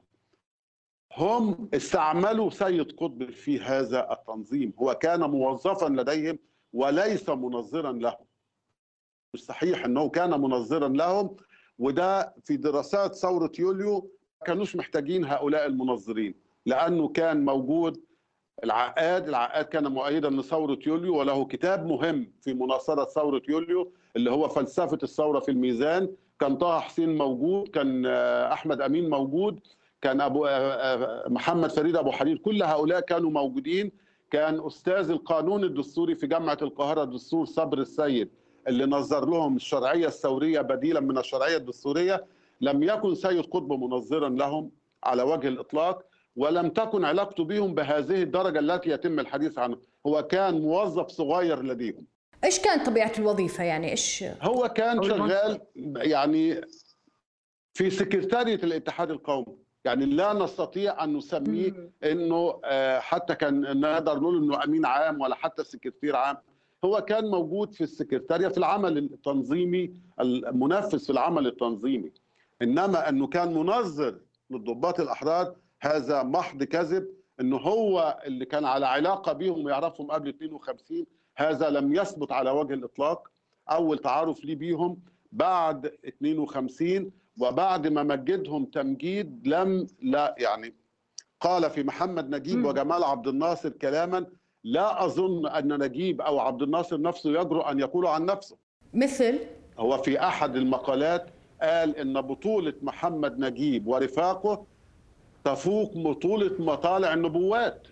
هم 1.17 1.69
استعملوا 1.73 2.49
سيد 2.49 2.91
قطب 2.91 3.31
في 3.31 3.59
هذا 3.59 4.11
التنظيم. 4.11 4.73
هو 4.79 4.95
كان 4.95 5.19
موظفا 5.19 5.89
لديهم 5.89 6.39
وليس 6.73 7.29
منظرا 7.29 7.91
لهم. 7.91 8.25
مش 9.33 9.43
صحيح 9.43 9.85
أنه 9.85 10.09
كان 10.09 10.41
منظرا 10.41 10.87
لهم. 10.87 11.35
وده 11.79 12.33
في 12.43 12.57
دراسات 12.57 13.15
ثورة 13.15 13.51
يوليو 13.59 14.11
كانوش 14.45 14.75
محتاجين 14.75 15.25
هؤلاء 15.25 15.65
المنظرين 15.65 16.33
لأنه 16.65 17.07
كان 17.07 17.45
موجود 17.45 18.03
العقاد 18.63 19.27
العقاد 19.27 19.65
كان 19.65 19.87
مؤيدا 19.87 20.29
لثورة 20.29 20.79
يوليو 20.87 21.19
وله 21.19 21.45
كتاب 21.45 21.85
مهم 21.85 22.31
في 22.41 22.53
مناصرة 22.53 23.05
ثورة 23.05 23.41
يوليو 23.49 23.91
اللي 24.15 24.31
هو 24.31 24.47
فلسفة 24.47 24.97
الثورة 25.03 25.39
في 25.39 25.51
الميزان. 25.51 26.09
كان 26.39 26.55
طه 26.57 26.79
حسين 26.79 27.17
موجود 27.17 27.67
كان 27.67 28.05
أحمد 28.05 28.81
أمين 28.81 29.09
موجود 29.09 29.59
كان 30.01 30.21
أبو 30.21 30.47
محمد 31.27 31.71
فريد 31.71 31.95
أبو 31.95 32.11
حرير 32.11 32.37
كل 32.37 32.63
هؤلاء 32.63 32.99
كانوا 32.99 33.31
موجودين. 33.31 33.91
كان 34.31 34.65
أستاذ 34.67 35.09
القانون 35.09 35.63
الدستوري 35.63 36.15
في 36.15 36.27
جامعة 36.27 36.57
القاهرة 36.61 37.03
الدستور 37.03 37.45
صبر 37.45 37.77
السيد 37.77 38.29
اللي 38.67 38.85
نظر 38.85 39.29
لهم 39.29 39.55
الشرعية 39.55 40.07
الثورية 40.07 40.61
بديلا 40.61 40.99
من 40.99 41.17
الشرعية 41.17 41.57
الدستورية. 41.57 42.25
لم 42.61 42.83
يكن 42.83 43.15
سيد 43.15 43.45
قطب 43.45 43.71
منظرا 43.71 44.29
لهم 44.29 44.71
على 45.03 45.23
وجه 45.23 45.47
الإطلاق. 45.47 46.03
ولم 46.35 46.69
تكن 46.69 47.05
علاقته 47.05 47.43
بهم 47.43 47.75
بهذه 47.75 48.23
الدرجة 48.23 48.59
التي 48.59 48.89
يتم 48.89 49.19
الحديث 49.19 49.59
عنه 49.59 49.77
هو 50.07 50.23
كان 50.23 50.61
موظف 50.61 51.07
صغير 51.07 51.63
لديهم. 51.63 52.05
إيش 52.43 52.59
كانت 52.59 52.85
طبيعة 52.85 53.11
الوظيفة 53.19 53.63
يعني؟ 53.63 53.91
إيش 53.91 54.23
هو 54.41 54.69
كان 54.69 55.03
شغال 55.03 55.61
يعني 55.95 56.61
في 57.73 57.89
سكرتارية 57.89 58.55
الاتحاد 58.63 59.11
القومي. 59.11 59.57
يعني 59.85 60.05
لا 60.05 60.33
نستطيع 60.33 61.03
أن 61.03 61.17
نسميه 61.17 61.91
إنه 62.03 62.59
حتى 62.99 63.35
كان 63.35 63.79
نقدر 63.79 64.19
نقول 64.19 64.43
إنه 64.43 64.63
أمين 64.63 64.85
عام 64.85 65.21
ولا 65.21 65.35
حتى 65.35 65.63
سكرتير 65.63 66.15
عام. 66.15 66.37
هو 66.85 67.01
كان 67.01 67.25
موجود 67.25 67.73
في 67.73 67.81
السكرتارية 67.81 68.47
في 68.47 68.57
العمل 68.57 68.97
التنظيمي 68.97 69.93
المنفذ 70.19 70.99
في 70.99 71.09
العمل 71.09 71.47
التنظيمي. 71.47 72.11
إنما 72.61 73.09
أنه 73.09 73.27
كان 73.27 73.53
منظر 73.53 74.19
للضباط 74.49 74.99
الأحرار 74.99 75.55
هذا 75.83 76.23
محض 76.23 76.63
كذب 76.63 77.07
انه 77.39 77.57
هو 77.57 78.19
اللي 78.25 78.45
كان 78.45 78.65
على 78.65 78.85
علاقة 78.85 79.33
بهم 79.33 79.65
ويعرفهم 79.65 80.11
قبل 80.11 80.29
52 80.29 81.05
هذا 81.37 81.69
لم 81.69 81.93
يثبت 81.95 82.31
على 82.31 82.51
وجه 82.51 82.73
الإطلاق. 82.73 83.27
أول 83.69 83.97
تعارف 83.97 84.45
لي 84.45 84.55
بيهم 84.55 84.97
بعد 85.31 85.85
52 86.07 87.11
وبعد 87.41 87.87
ما 87.87 88.03
مجدهم 88.03 88.65
تمجيد 88.65 89.47
لم 89.47 89.87
لا 90.01 90.35
يعني 90.37 90.73
قال 91.39 91.69
في 91.69 91.83
محمد 91.83 92.35
نجيب 92.35 92.65
وجمال 92.65 93.03
عبد 93.03 93.27
الناصر 93.27 93.69
كلاما 93.69 94.25
لا 94.63 95.05
أظن 95.05 95.47
أن 95.47 95.83
نجيب 95.83 96.21
أو 96.21 96.39
عبد 96.39 96.61
الناصر 96.61 97.01
نفسه 97.01 97.29
يجرؤ 97.29 97.71
أن 97.71 97.79
يقوله 97.79 98.09
عن 98.09 98.25
نفسه. 98.25 98.57
مثل؟ 98.93 99.39
هو 99.79 99.97
في 99.97 100.19
أحد 100.19 100.55
المقالات 100.55 101.25
قال 101.61 101.97
إن 101.97 102.21
بطولة 102.21 102.73
محمد 102.81 103.39
نجيب 103.39 103.87
ورفاقه 103.87 104.65
تفوق 105.43 105.91
بطولة 105.97 106.51
مطالع 106.59 107.13
النبوات. 107.13 107.87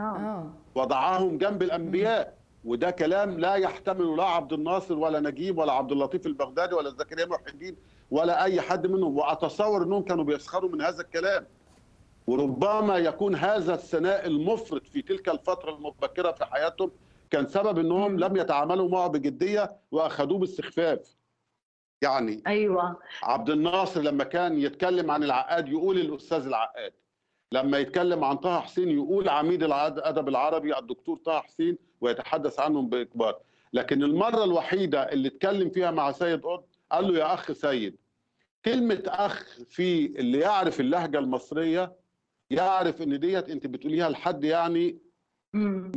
آه. 0.00 0.50
وضعهم 0.74 1.38
جنب 1.38 1.62
الأنبياء. 1.62 2.34
وده 2.64 2.90
كلام 2.90 3.40
لا 3.40 3.54
يحتمل 3.54 4.16
لا 4.16 4.24
عبد 4.24 4.52
الناصر 4.52 4.98
ولا 4.98 5.20
نجيب 5.20 5.58
ولا 5.58 5.72
عبد 5.72 5.92
اللطيف 5.92 6.26
البغدادي 6.26 6.74
ولا 6.74 6.90
زكريا 6.90 7.26
محي 7.26 7.48
الدين 7.48 7.76
ولا 8.10 8.44
أي 8.44 8.60
حد 8.60 8.86
منهم. 8.86 9.16
وأتصور 9.16 9.82
أنهم 9.82 10.02
كانوا 10.02 10.24
بيسخروا 10.24 10.70
من 10.70 10.82
هذا 10.82 11.00
الكلام. 11.00 11.46
وربما 12.26 12.96
يكون 12.96 13.34
هذا 13.34 13.74
الثناء 13.74 14.26
المفرط 14.26 14.86
في 14.86 15.02
تلك 15.02 15.28
الفترة 15.28 15.74
المبكرة 15.74 16.32
في 16.32 16.44
حياتهم 16.44 16.90
كان 17.30 17.46
سبب 17.46 17.78
أنهم 17.78 18.18
لم 18.18 18.36
يتعاملوا 18.36 18.88
معه 18.88 19.06
بجدية 19.08 19.72
وأخذوه 19.92 20.38
باستخفاف. 20.38 21.16
يعني 22.04 22.42
أيوه. 22.46 22.96
عبد 23.22 23.50
الناصر 23.50 24.00
لما 24.00 24.24
كان 24.24 24.58
يتكلم 24.60 25.10
عن 25.10 25.24
العقاد 25.24 25.68
يقول 25.68 25.98
الأستاذ 25.98 26.46
العقاد. 26.46 26.92
لما 27.52 27.78
يتكلم 27.78 28.24
عن 28.24 28.36
طه 28.36 28.60
حسين 28.60 28.90
يقول 28.90 29.28
عميد 29.28 29.62
الادب 29.62 30.28
العربي 30.28 30.78
الدكتور 30.78 31.16
طه 31.16 31.40
حسين 31.40 31.78
ويتحدث 32.00 32.60
عنهم 32.60 32.88
باكبار 32.88 33.38
لكن 33.72 34.02
المرة 34.02 34.44
الوحيدة 34.44 35.02
اللي 35.12 35.28
اتكلم 35.28 35.70
فيها 35.70 35.90
مع 35.90 36.12
سيد 36.12 36.40
قطب 36.46 36.64
قال 36.92 37.12
له 37.12 37.18
يا 37.18 37.34
أخ 37.34 37.52
سيد 37.52 37.96
كلمة 38.64 39.02
أخ 39.06 39.58
في 39.68 40.06
اللي 40.06 40.38
يعرف 40.38 40.80
اللهجة 40.80 41.18
المصرية 41.18 41.92
يعرف 42.50 43.02
إن 43.02 43.20
ديت 43.20 43.48
أنت 43.48 43.66
بتقوليها 43.66 44.08
لحد 44.08 44.44
يعني 44.44 44.98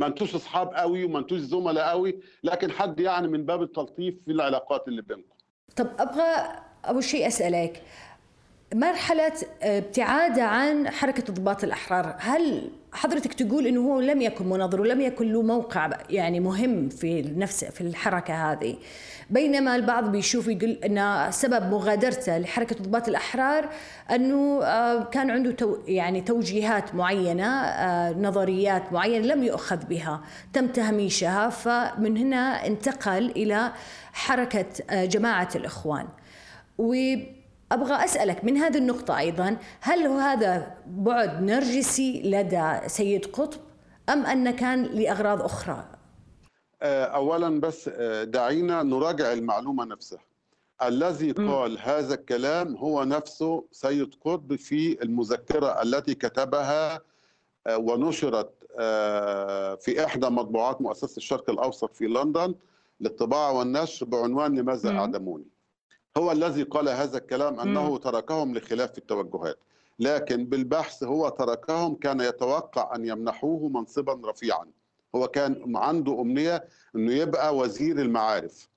ما 0.00 0.06
أنتوش 0.06 0.34
أصحاب 0.34 0.74
قوي 0.74 1.04
وما 1.04 1.18
أنتوش 1.18 1.40
زملاء 1.40 1.88
قوي 1.90 2.20
لكن 2.44 2.70
حد 2.70 3.00
يعني 3.00 3.28
من 3.28 3.46
باب 3.46 3.62
التلطيف 3.62 4.14
في 4.24 4.30
العلاقات 4.32 4.88
اللي 4.88 5.02
بينكم. 5.02 5.34
طب 5.76 5.88
أبغى 5.98 6.52
أول 6.84 7.04
شيء 7.04 7.26
أسألك. 7.26 7.82
مرحلة 8.74 9.32
ابتعاده 9.62 10.42
عن 10.44 10.90
حركة 10.90 11.28
الضباط 11.28 11.64
الأحرار. 11.64 12.16
هل 12.18 12.70
حضرتك 12.92 13.34
تقول 13.34 13.66
أنه 13.66 13.80
هو 13.80 14.00
لم 14.00 14.22
يكن 14.22 14.48
مناظر 14.48 14.80
ولم 14.80 15.00
يكن 15.00 15.32
له 15.32 15.42
موقع 15.42 15.90
يعني 16.10 16.40
مهم 16.40 16.88
في 16.88 17.22
نفس 17.22 17.64
في 17.64 17.80
الحركة 17.80 18.52
هذه؟ 18.52 18.76
بينما 19.30 19.76
البعض 19.76 20.12
بيشوف 20.12 20.48
يقول 20.48 20.70
أن 20.70 21.26
سبب 21.32 21.70
مغادرته 21.70 22.38
لحركة 22.38 22.76
الضباط 22.76 23.08
الأحرار 23.08 23.68
أنه 24.10 24.60
كان 25.04 25.30
عنده 25.30 25.50
تو 25.50 25.76
يعني 25.86 26.20
توجيهات 26.20 26.94
معينة 26.94 27.72
نظريات 28.10 28.92
معينة 28.92 29.26
لم 29.26 29.42
يؤخذ 29.42 29.84
بها 29.84 30.20
تم 30.52 30.66
تهميشها 30.66 31.48
فمن 31.48 32.16
هنا 32.16 32.66
انتقل 32.66 33.30
إلى 33.30 33.72
حركة 34.12 34.66
جماعة 35.04 35.48
الإخوان. 35.54 36.08
و 36.78 36.94
أبغى 37.72 38.04
أسألك 38.04 38.44
من 38.44 38.56
هذه 38.56 38.78
النقطة 38.78 39.18
أيضا 39.18 39.56
هل 39.80 40.06
هذا 40.06 40.74
بعد 40.86 41.42
نرجسي 41.42 42.22
لدى 42.24 42.88
سيد 42.88 43.26
قطب 43.26 43.60
أم 44.08 44.26
أن 44.26 44.50
كان 44.50 44.82
لأغراض 44.82 45.42
أخرى؟ 45.42 45.84
اولا 46.82 47.60
بس 47.60 47.88
دعينا 48.22 48.82
نراجع 48.82 49.32
المعلومة 49.32 49.84
نفسها. 49.84 50.18
الذي 50.82 51.32
قال 51.32 51.78
هذا 51.82 52.14
الكلام 52.14 52.76
هو 52.76 53.04
نفسه 53.04 53.64
سيد 53.72 54.14
قطب 54.24 54.56
في 54.56 55.02
المذكرة 55.02 55.82
التي 55.82 56.14
كتبها 56.14 57.00
ونشرت 57.70 58.50
في 59.80 60.04
إحدى 60.04 60.26
مطبوعات 60.26 60.80
مؤسسة 60.82 61.16
الشرق 61.16 61.50
الأوسط 61.50 61.94
في 61.94 62.06
لندن 62.06 62.54
للطباعة 63.00 63.52
والنشر 63.52 64.06
بعنوان 64.06 64.58
لماذا 64.58 64.90
أعدموني. 64.90 65.44
هو 66.18 66.32
الذي 66.32 66.62
قال 66.62 66.88
هذا 66.88 67.18
الكلام 67.18 67.60
أنه 67.60 67.94
م. 67.94 67.96
تركهم 67.96 68.54
لخلاف 68.54 68.98
التوجهات. 68.98 69.58
لكن 69.98 70.44
بالبحث 70.46 71.04
هو 71.04 71.28
تركهم 71.28 71.94
كان 71.94 72.20
يتوقع 72.20 72.94
أن 72.94 73.04
يمنحوه 73.06 73.68
منصبا 73.68 74.30
رفيعا. 74.30 74.66
هو 75.14 75.28
كان 75.28 75.76
عنده 75.76 76.20
أمنية 76.20 76.64
إنه 76.96 77.12
يبقى 77.12 77.56
وزير 77.56 78.00
المعارف. 78.00 78.68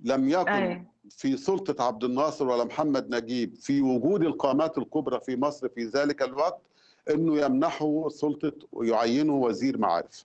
لم 0.00 0.28
يكن 0.28 0.48
أي. 0.48 0.86
في 1.10 1.36
سلطة 1.36 1.84
عبد 1.84 2.04
الناصر 2.04 2.48
ولا 2.48 2.64
محمد 2.64 3.14
نجيب 3.14 3.54
في 3.54 3.80
وجود 3.82 4.22
القامات 4.22 4.78
الكبرى 4.78 5.20
في 5.20 5.36
مصر 5.36 5.68
في 5.68 5.84
ذلك 5.84 6.22
الوقت 6.22 6.60
إنه 7.10 7.38
يمنحه 7.40 8.08
سلطة 8.08 8.52
ويعينه 8.72 9.34
وزير 9.34 9.78
معارف. 9.78 10.24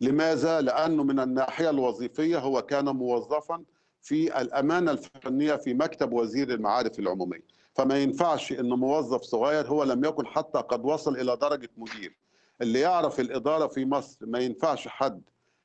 لماذا؟ 0.00 0.60
لأنه 0.60 1.04
من 1.04 1.20
الناحية 1.20 1.70
الوظيفية 1.70 2.38
هو 2.38 2.62
كان 2.62 2.84
موظفا 2.84 3.62
في 4.02 4.40
الأمانة 4.40 4.90
الفنية 4.90 5.56
في 5.56 5.74
مكتب 5.74 6.12
وزير 6.12 6.50
المعارف 6.54 6.98
العمومية. 6.98 7.44
فما 7.74 7.98
ينفعش 7.98 8.52
إن 8.52 8.68
موظف 8.68 9.22
صغير 9.22 9.66
هو 9.66 9.84
لم 9.84 10.04
يكن 10.04 10.26
حتى 10.26 10.58
قد 10.58 10.84
وصل 10.84 11.16
إلى 11.16 11.36
درجة 11.36 11.70
مدير. 11.76 12.16
اللي 12.62 12.80
يعرف 12.80 13.20
الإدارة 13.20 13.66
في 13.66 13.84
مصر 13.84 14.26
ما 14.26 14.38
ينفعش 14.38 14.88
حد 14.88 15.22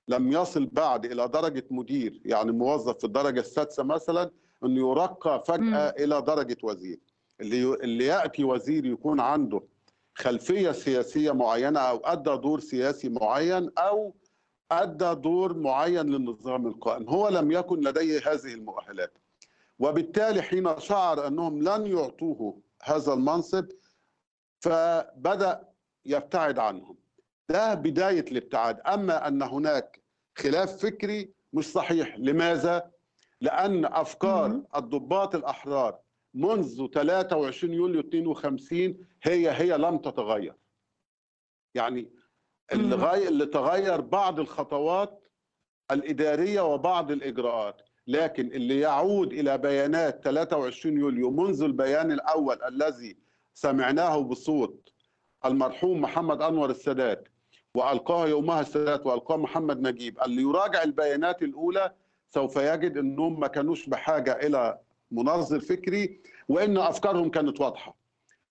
لم 0.07 0.31
يصل 0.31 0.65
بعد 0.65 1.05
إلى 1.05 1.27
درجة 1.27 1.63
مدير 1.71 2.21
يعني 2.25 2.51
موظف 2.51 2.97
في 2.97 3.03
الدرجة 3.03 3.39
السادسة 3.39 3.83
مثلا 3.83 4.31
انه 4.65 4.89
يرقى 4.91 5.43
فجأة. 5.47 5.89
إلى 5.89 6.21
درجة 6.21 6.57
وزير. 6.63 6.99
اللي 7.41 7.63
اللي 7.73 8.05
يأتي 8.05 8.43
وزير 8.43 8.85
يكون 8.85 9.19
عنده 9.19 9.61
خلفية 10.15 10.71
سياسية 10.71 11.31
معينة 11.31 11.79
أو 11.79 11.97
أدى 11.97 12.37
دور 12.37 12.59
سياسي 12.59 13.09
معين 13.09 13.69
أو 13.77 14.13
أدى 14.71 15.15
دور 15.21 15.57
معين 15.57 16.05
للنظام 16.05 16.67
القائم. 16.67 17.09
هو 17.09 17.29
لم 17.29 17.51
يكن 17.51 17.79
لديه 17.79 18.19
هذه 18.31 18.53
المؤهلات. 18.53 19.17
وبالتالي 19.79 20.41
حين 20.41 20.79
شعر 20.79 21.27
أنهم 21.27 21.63
لن 21.63 21.87
يعطوه 21.87 22.61
هذا 22.83 23.13
المنصب 23.13 23.65
فبدأ 24.59 25.69
يبتعد 26.05 26.59
عنهم. 26.59 26.97
ده 27.49 27.73
بداية 27.73 28.25
الابتعاد. 28.31 28.79
أما 28.79 29.27
أن 29.27 29.41
هناك 29.41 30.01
خلاف 30.37 30.77
فكري 30.85 31.33
مش 31.53 31.65
صحيح. 31.71 32.15
لماذا؟ 32.17 32.91
لأن 33.41 33.85
أفكار 33.85 34.49
مم. 34.49 34.65
الضباط 34.75 35.35
الأحرار 35.35 35.99
منذ 36.33 36.87
23 36.87 37.73
يوليو 37.73 37.99
52 37.99 39.07
هي 39.23 39.51
هي 39.51 39.77
لم 39.77 39.97
تتغير. 39.97 40.55
يعني 41.75 42.09
اللي. 42.73 43.27
اللي 43.27 43.45
تغير 43.45 44.01
بعض 44.01 44.39
الخطوات 44.39 45.23
الإدارية 45.91 46.61
وبعض 46.61 47.11
الإجراءات 47.11 47.81
لكن 48.07 48.47
اللي 48.47 48.79
يعود 48.79 49.33
إلى 49.33 49.57
بيانات 49.57 50.23
23 50.23 50.97
يوليو 50.99 51.31
منذ 51.31 51.63
البيان 51.63 52.11
الأول 52.11 52.63
الذي 52.63 53.17
سمعناه 53.53 54.19
بصوت 54.21 54.89
المرحوم 55.45 56.01
محمد 56.01 56.41
أنور 56.41 56.69
السادات 56.69 57.27
وألقاه 57.75 58.27
يومها 58.27 58.61
السادات 58.61 59.05
وألقاه 59.05 59.37
محمد 59.37 59.87
نجيب 59.87 60.19
اللي 60.25 60.41
يراجع 60.41 60.83
البيانات 60.83 61.41
الأولى 61.43 61.91
سوف 62.29 62.55
يجد 62.55 62.97
أنهم 62.97 63.39
ما 63.39 63.47
كانوش 63.47 63.89
بحاجة 63.89 64.31
إلى 64.31 64.79
منظر 65.11 65.59
فكري 65.59 66.19
وإن 66.49 66.77
أفكارهم 66.77 67.29
كانت 67.29 67.61
واضحة 67.61 67.94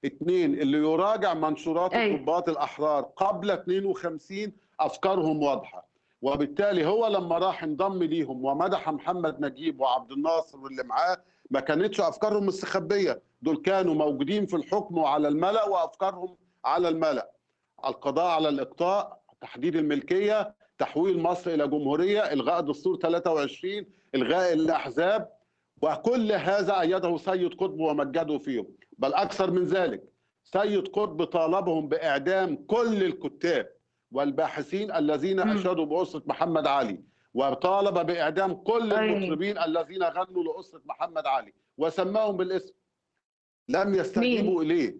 اثنين 0.05 0.55
اللي 0.61 0.79
يراجع 0.79 1.35
منشورات 1.35 1.95
أي. 1.95 2.15
الضباط 2.15 2.49
الأحرار 2.49 3.03
قبل 3.03 3.51
52 3.51 4.53
أفكارهم 4.81 5.43
واضحة. 5.43 5.89
وبالتالي 6.23 6.87
هو 6.87 7.07
لما 7.07 7.39
راح 7.39 7.63
انضم 7.65 8.03
ليهم 8.03 8.45
ومدح 8.45 8.89
محمد 8.91 9.41
نجيب 9.41 9.81
وعبد 9.81 10.13
الناصر 10.13 10.59
واللي 10.59 10.83
معاه 10.83 11.17
ما 11.51 11.61
كانتش 11.61 12.01
أفكارهم 12.01 12.47
مستخبية. 12.47 13.23
دول 13.43 13.57
كانوا 13.57 13.95
موجودين 13.95 14.47
في 14.47 14.57
الحكم 14.57 14.99
وعلى 14.99 15.29
الملأ 15.29 15.65
وأفكارهم 15.69 16.37
على 16.65 16.89
الملأ. 16.89 17.31
القضاء 17.87 18.27
على 18.27 18.49
الإقطاع 18.49 19.19
تحديد 19.41 19.77
الملكية 19.77 20.55
تحويل 20.79 21.23
مصر 21.23 21.51
إلى 21.51 21.69
جمهورية 21.69 22.21
إلغاء 22.21 22.61
دستور 22.61 22.97
23 22.97 23.87
إلغاء 24.15 24.53
الأحزاب 24.53 25.29
وكل 25.83 26.33
هذا 26.33 26.81
أيده 26.81 27.17
سيد 27.17 27.55
قطب 27.55 27.81
ومجده 27.81 28.39
فيهم. 28.39 28.67
بل 28.99 29.15
أكثر 29.15 29.51
من 29.51 29.65
ذلك. 29.65 30.03
سيد 30.45 30.89
قطب 30.89 31.25
طالبهم 31.25 31.89
بإعدام 31.89 32.57
كل 32.57 33.05
الكتاب 33.05 33.69
والباحثين 34.13 34.93
الذين 34.93 35.47
مم. 35.47 35.57
أشادوا 35.59 35.87
بأسرة 35.87 36.23
محمد 36.27 36.67
علي 36.67 37.03
وطالب 37.35 38.07
بإعدام 38.07 38.55
كل 38.55 38.93
أي. 38.93 39.13
المطربين 39.17 39.59
الذين 39.59 40.03
غنوا 40.03 40.45
لأسرة 40.45 40.83
محمد 40.85 41.27
علي 41.27 41.53
وسماهم 41.79 42.37
بالاسم. 42.37 42.75
لم 43.69 43.95
يستجيبوا 43.95 44.63
إليه. 44.63 44.97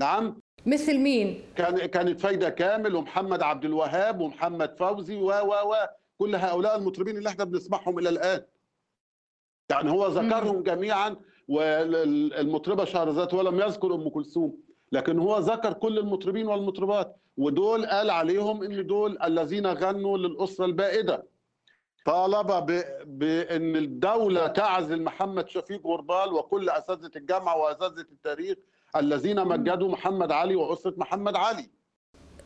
نعم. 0.00 0.40
مثل 0.66 0.98
مين؟ 0.98 1.42
كان 1.56 1.86
كانت 1.86 2.20
فايدة 2.20 2.48
كامل 2.50 2.94
ومحمد 2.94 3.42
عبد 3.42 3.64
الوهاب 3.64 4.20
ومحمد 4.20 4.76
فوزي 4.78 5.16
و 5.16 5.26
و 5.26 5.70
و 5.70 5.74
كل 6.18 6.34
هؤلاء 6.34 6.76
المطربين 6.76 7.16
اللي 7.16 7.28
إحنا 7.28 7.44
بنسمعهم 7.44 7.98
إلى 7.98 8.08
الآن. 8.08 8.44
يعني 9.70 9.90
هو 9.90 10.06
ذكرهم 10.06 10.62
جميعا 10.62 11.16
والمطربة 11.48 12.84
شهرزاد 12.84 13.34
ولم 13.34 13.60
يذكر 13.60 13.94
أم 13.94 14.08
كلثوم 14.08 14.58
لكن 14.92 15.18
هو 15.18 15.38
ذكر 15.38 15.72
كل 15.72 15.98
المطربين 15.98 16.46
والمطربات 16.46 17.16
ودول 17.36 17.86
قال 17.86 18.10
عليهم 18.10 18.62
إن 18.62 18.86
دول 18.86 19.18
الذين 19.22 19.66
غنوا 19.66 20.18
للأسرة 20.18 20.64
البائدة. 20.64 21.32
طالب. 22.06 22.84
بإن 23.06 23.76
الدولة 23.76 24.46
تعزل 24.46 25.02
محمد 25.02 25.48
شفيق 25.48 25.86
غربال 25.86 26.32
وكل 26.32 26.68
أساتذة 26.68 27.10
الجامعة 27.16 27.56
وأساتذة 27.58 28.06
التاريخ 28.12 28.58
الذين 28.96 29.44
مجدوا 29.44 29.88
محمد 29.88 30.32
علي 30.32 30.56
وأسرة 30.56 30.94
محمد 30.96 31.36
علي. 31.36 31.70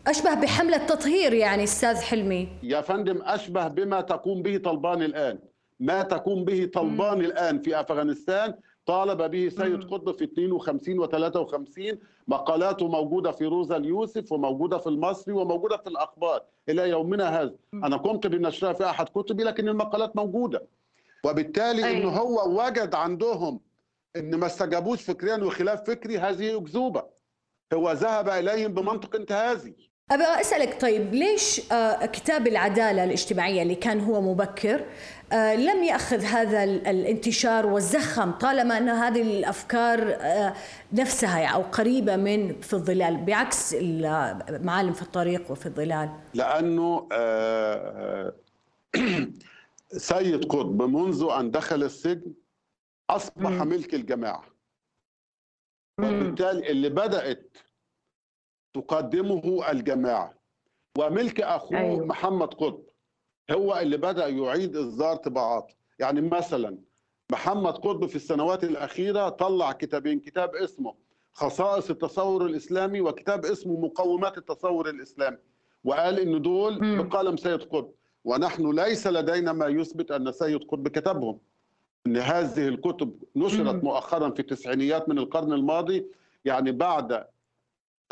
أشبه 0.07 0.35
بحملة 0.35 0.87
تطهير 0.87 1.33
يعني 1.33 1.65
أستاذ 1.65 1.97
حلمي. 1.97 2.49
يا 2.63 2.81
فندم 2.81 3.23
أشبه 3.23 3.69
بما 3.69 4.01
تقوم 4.01 4.43
به 4.43 4.57
طلبان 4.59 5.03
الآن. 5.03 5.39
ما 5.81 6.03
تقوم 6.03 6.45
به 6.45 6.71
طلبان 6.75 7.21
الآن 7.21 7.63
في 7.63 7.81
أفغانستان 7.81 8.55
طالب 8.87 9.31
به 9.31 9.49
سيد. 9.49 9.85
قطب 9.85 10.13
في 10.17 10.25
52 10.25 10.99
و 10.99 11.07
53 11.07 11.99
مقالاته 12.29 12.89
موجودة 12.89 13.33
في 13.33 13.45
روزا 13.45 13.77
اليوسف 13.77 14.33
وموجودة 14.33 14.79
في 14.79 14.87
المصري 14.87 15.35
وموجودة 15.35 15.77
في 15.77 15.87
الأخبار 15.87 16.43
إلى 16.69 16.89
يومنا 16.89 17.41
هذا. 17.43 17.55
أنا 17.75 17.97
قمت 17.97 18.27
بنشرها 18.27 18.73
في 18.73 18.85
أحد 18.91 19.09
كتبي 19.09 19.45
لكن 19.45 19.69
المقالات 19.69 20.17
موجودة 20.17 20.67
وبالتالي 21.25 21.85
أيوة. 21.85 22.11
ان 22.13 22.19
هو 22.19 22.65
وجد 22.65 22.95
عندهم 22.95 23.61
إن 24.17 24.35
ما 24.35 24.47
استجابوش 24.47 25.03
فكريا 25.03 25.37
وخلاف 25.37 25.91
فكري 25.91 26.19
هذه 26.19 26.57
أكذوبة 26.59 27.03
هو 27.75 27.93
ذهب 27.93 28.29
إليهم 28.29 28.75
بمنطق 28.75 29.17
انتهازي 29.17 29.75
أبى 30.11 30.23
أسألك 30.23 30.81
طيب 30.81 31.15
ليش 31.15 31.73
آه، 31.73 32.07
كتاب 32.07 32.47
العدالة 32.47 33.05
الاجتماعية 33.05 33.63
اللي 33.63 33.75
كان 33.75 34.01
هو 34.01 34.21
مبكر 34.21 34.85
لم 35.33 35.83
يأخذ 35.85 36.21
هذا 36.25 36.65
ال- 36.65 36.87
الانتشار 36.87 37.67
والزخم 37.67 38.31
طالما 38.33 38.79
أن 38.79 38.89
هذه 38.89 39.23
الأفكار 39.39 40.17
آه، 40.21 40.55
نفسها 40.93 41.47
أو 41.47 41.63
قريبة 41.63 42.17
من 42.17 42.61
في 42.61 42.73
الظلال 42.75 43.17
بعكس 43.25 43.75
ال- 43.75 44.65
معالم 44.65 44.93
في 44.93 45.03
الطريق 45.03 45.51
وفي 45.51 45.67
الظلال 45.67 46.11
لأنه 46.35 47.09
آه، 47.13 48.33
آه، 48.33 48.33
سيد 49.89 50.45
قطب 50.45 50.83
منذ 50.83 51.29
أن 51.41 51.51
دخل 51.51 51.83
السجن 51.83 52.35
أصبح 53.11 53.51
مم. 53.51 53.69
ملك 53.69 53.95
الجماعة 53.95 54.45
مم. 56.01 56.07
وبالتالي 56.07 56.71
اللي 56.71 56.89
بدأت 56.89 57.57
تقدمه 58.75 59.71
الجماعة 59.71 60.35
وملك 60.99 61.41
أخوه 61.41 61.79
أيوة. 61.79 61.91
أيوه. 61.95 62.07
محمد 62.07 62.55
قطب 62.55 62.86
هو 63.51 63.77
اللي 63.79 63.97
بدأ 63.97 64.29
يعيد 64.29 64.77
إصدار 64.77 65.17
طباعاته 65.17 65.75
يعني 65.99 66.21
مثلا 66.21 66.79
محمد 67.33 67.73
قطب 67.73 68.07
في 68.07 68.17
السنوات 68.17 68.65
الأخيرة 68.65 69.29
طلع 69.29 69.73
كتابين 69.73 70.21
كتاب 70.21 70.55
اسمه 70.55 70.95
خصائص 71.33 71.91
التصور 71.91 72.47
الإسلامي 72.47 73.01
وكتاب 73.01 73.45
اسمه 73.45 73.81
مقومات 73.81 74.39
التصور 74.39 74.89
الإسلامي 74.89 75.37
وقال 75.85 76.21
ان 76.21 76.43
دول. 76.43 76.79
بقلم 77.03 77.37
سيد 77.37 77.63
قطب 77.63 77.91
ونحن 78.25 78.71
ليس 78.71 79.07
لدينا 79.07 79.53
ما 79.53 79.67
يثبت 79.67 80.11
أن 80.11 80.33
سيد 80.33 80.65
قطب 80.65 80.89
كتبهم 80.89 81.39
إن 82.07 82.17
هذه 82.17 82.69
الكتب 82.69 83.23
نشرت. 83.37 83.85
مؤخرا 83.85 84.31
في 84.31 84.41
التسعينيات 84.41 85.09
من 85.09 85.19
القرن 85.19 85.53
الماضي 85.53 86.07
يعني 86.45 86.73
بعد 86.73 87.25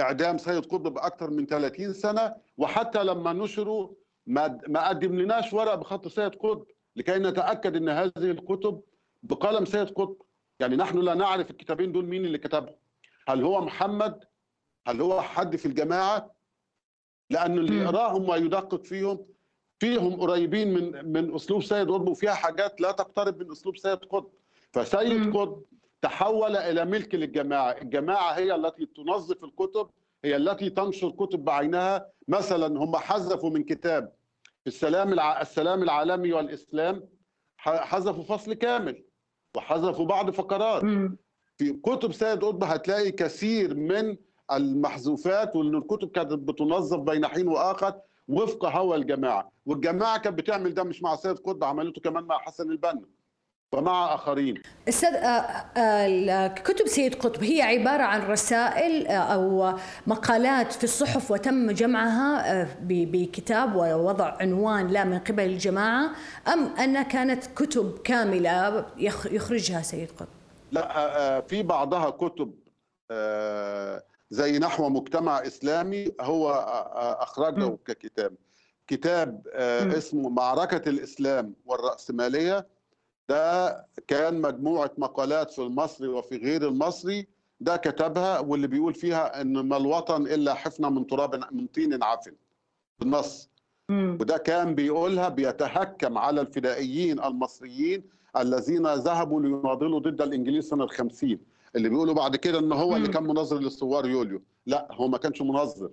إعدام 0.01 0.39
سيد 0.39 0.67
قطب 0.67 0.95
بأكثر 0.95 1.31
من 1.31 1.47
30 1.47 1.93
سنة 1.93 2.35
وحتى 2.59 3.05
لما 3.05 3.33
نشروا 3.33 3.89
ما 4.27 4.61
ما 4.69 4.89
قدم 4.89 5.21
لناش 5.21 5.53
ورق 5.53 5.75
بخط 5.75 6.09
سيد 6.09 6.35
قطب 6.35 6.67
لكي 6.97 7.19
نتأكد 7.19 7.77
إن 7.77 7.89
هذه 7.89 8.11
الكتب 8.17 8.81
بقلم 9.23 9.65
سيد 9.65 9.91
قطب. 9.91 10.17
يعني 10.61 10.77
نحن 10.77 10.99
لا 10.99 11.15
نعرف 11.15 11.51
الكتابين 11.51 11.93
دول 11.93 12.05
مين 12.05 12.25
اللي 12.25 12.39
كتبهم. 12.39 12.75
هل 13.29 13.45
هو 13.45 13.61
محمد؟ 13.61 14.25
هل 14.87 15.01
هو 15.01 15.21
حد 15.21 15.57
في 15.57 15.67
الجماعة؟ 15.67 16.35
لأن 17.31 17.59
اللي. 17.59 17.83
يقراهم 17.83 18.29
ويدقق 18.29 18.85
فيهم 18.85 19.27
فيهم 19.79 20.21
قريبين 20.21 20.75
من 20.75 21.13
من 21.13 21.35
أسلوب 21.35 21.63
سيد 21.63 21.91
قطب 21.91 22.09
وفيها 22.09 22.35
حاجات 22.35 22.81
لا 22.81 22.93
تقترب 22.93 23.43
من 23.43 23.51
أسلوب 23.51 23.77
سيد 23.77 23.99
قطب. 23.99 24.31
فسيد. 24.73 25.37
قطب 25.37 25.63
تحول 26.03 26.57
إلى 26.57 26.85
ملك 26.85 27.15
للجماعة، 27.15 27.71
الجماعة 27.71 28.33
هي 28.33 28.55
التي 28.55 28.87
تنظف 28.87 29.45
الكتب، 29.45 29.91
هي 30.25 30.37
التي 30.37 30.71
تنشر 30.71 31.11
كتب 31.11 31.45
بعينها، 31.45 32.07
مثلا 32.29 32.79
هم 32.79 32.97
حذفوا 32.97 33.51
من 33.51 33.65
كتاب 33.65 34.13
السلام 34.67 35.13
الع... 35.13 35.41
السلام 35.41 35.83
العالمي 35.83 36.33
والإسلام 36.33 37.09
حذفوا 37.57 38.23
فصل 38.25 38.55
كامل 38.55 39.05
وحذفوا 39.57 40.07
بعض 40.07 40.31
فقرات. 40.31 40.83
في 41.57 41.73
كتب 41.73 42.13
سيد 42.13 42.45
قطب 42.45 42.65
هتلاقي 42.65 43.11
كثير 43.11 43.75
من 43.75 44.17
المحذوفات 44.53 45.57
وان 45.57 45.75
الكتب 45.75 46.11
كانت 46.11 46.33
بتنظف 46.33 46.99
بين 46.99 47.27
حين 47.27 47.49
وآخر 47.49 47.95
وفق 48.29 48.65
هوى 48.67 48.97
الجماعة. 48.97 49.53
والجماعة 49.67 50.19
كانت 50.19 50.39
بتعمل 50.39 50.75
ده 50.75 50.85
مش 50.85 51.03
مع 51.03 51.17
سيد 51.17 51.39
قطب 51.39 51.65
عملته 51.65 52.01
كمان 52.01 52.25
مع 52.25 52.39
حسن 52.39 52.71
البنا. 52.71 53.03
ومع 53.75 54.15
آخرين. 54.15 54.63
أستاذ 54.89 55.15
آه، 55.15 55.41
آه، 55.79 56.49
كتب 56.49 56.87
سيد 56.87 57.15
قطب 57.15 57.45
هي 57.45 57.63
عبارة 57.63 58.03
عن 58.03 58.27
رسائل 58.31 59.07
آه، 59.07 59.13
أو 59.13 59.79
مقالات 60.07 60.73
في 60.73 60.85
الصحف 60.85 61.31
وتم 61.31 61.71
جمعها 61.71 62.69
بكتاب 62.83 63.77
ووضع 63.77 64.37
عنوان 64.41 64.89
لا 64.89 65.05
من 65.05 65.19
قبل 65.19 65.43
الجماعة. 65.43 66.11
أم 66.53 66.77
انها 66.77 67.03
كانت 67.03 67.47
كتب 67.47 67.99
كاملة 67.99 68.87
يخرجها 69.27 69.83
سيد 69.83 70.11
قطب؟ 70.11 70.29
لا 70.73 71.41
في 71.41 71.63
بعضها 71.63 72.11
كتب 72.11 72.55
زي 74.31 74.59
نحو 74.59 74.89
مجتمع 74.89 75.47
إسلامي 75.47 76.13
هو 76.21 76.51
أخرجه 77.21 77.79
ككتاب. 77.87 78.35
كتاب 78.87 79.47
اسمه 79.99 80.29
معركة 80.29 80.89
الإسلام 80.89 81.55
والرأسمالية. 81.67 82.67
ده 83.29 83.87
كان 84.09 84.41
مجموعة 84.41 84.91
مقالات 84.99 85.51
في 85.51 85.59
المصري 85.63 86.09
وفي 86.09 86.37
غير 86.37 86.69
المصري 86.69 87.27
ده 87.61 87.77
كتبها 87.77 88.39
واللي 88.39 88.67
بيقول 88.67 88.95
فيها 88.95 89.41
إن 89.41 89.61
ما 89.61 89.77
الوطن 89.77 90.23
إلا 90.27 90.55
حفنة 90.55 90.89
من 90.91 91.07
تراب 91.07 91.45
من 91.53 91.67
طين 91.67 92.03
عفن 92.03 92.33
بالنص 92.99 93.51
وده 93.91 94.37
كان 94.39 94.75
بيقولها 94.75 95.29
بيتهكم 95.29 96.19
على 96.19 96.41
الفدائيين 96.41 97.25
المصريين 97.25 98.03
الذين 98.37 98.87
ذهبوا 98.95 99.43
ليناضلوا 99.43 99.99
ضد 100.01 100.23
الإنجليز 100.23 100.69
سنة 100.69 100.87
50 100.87 101.39
اللي 101.77 101.89
بيقولوا 101.89 102.15
بعد 102.15 102.37
كده 102.37 102.59
إن 102.59 102.73
هو 102.73 102.97
اللي 102.97 103.09
كان 103.09 103.23
منظر 103.23 103.59
للثوار 103.59 104.07
يوليو. 104.09 104.43
لا 104.67 104.89
هو 104.93 105.09
ما 105.09 105.19
كانش 105.19 105.43
منظر 105.43 105.91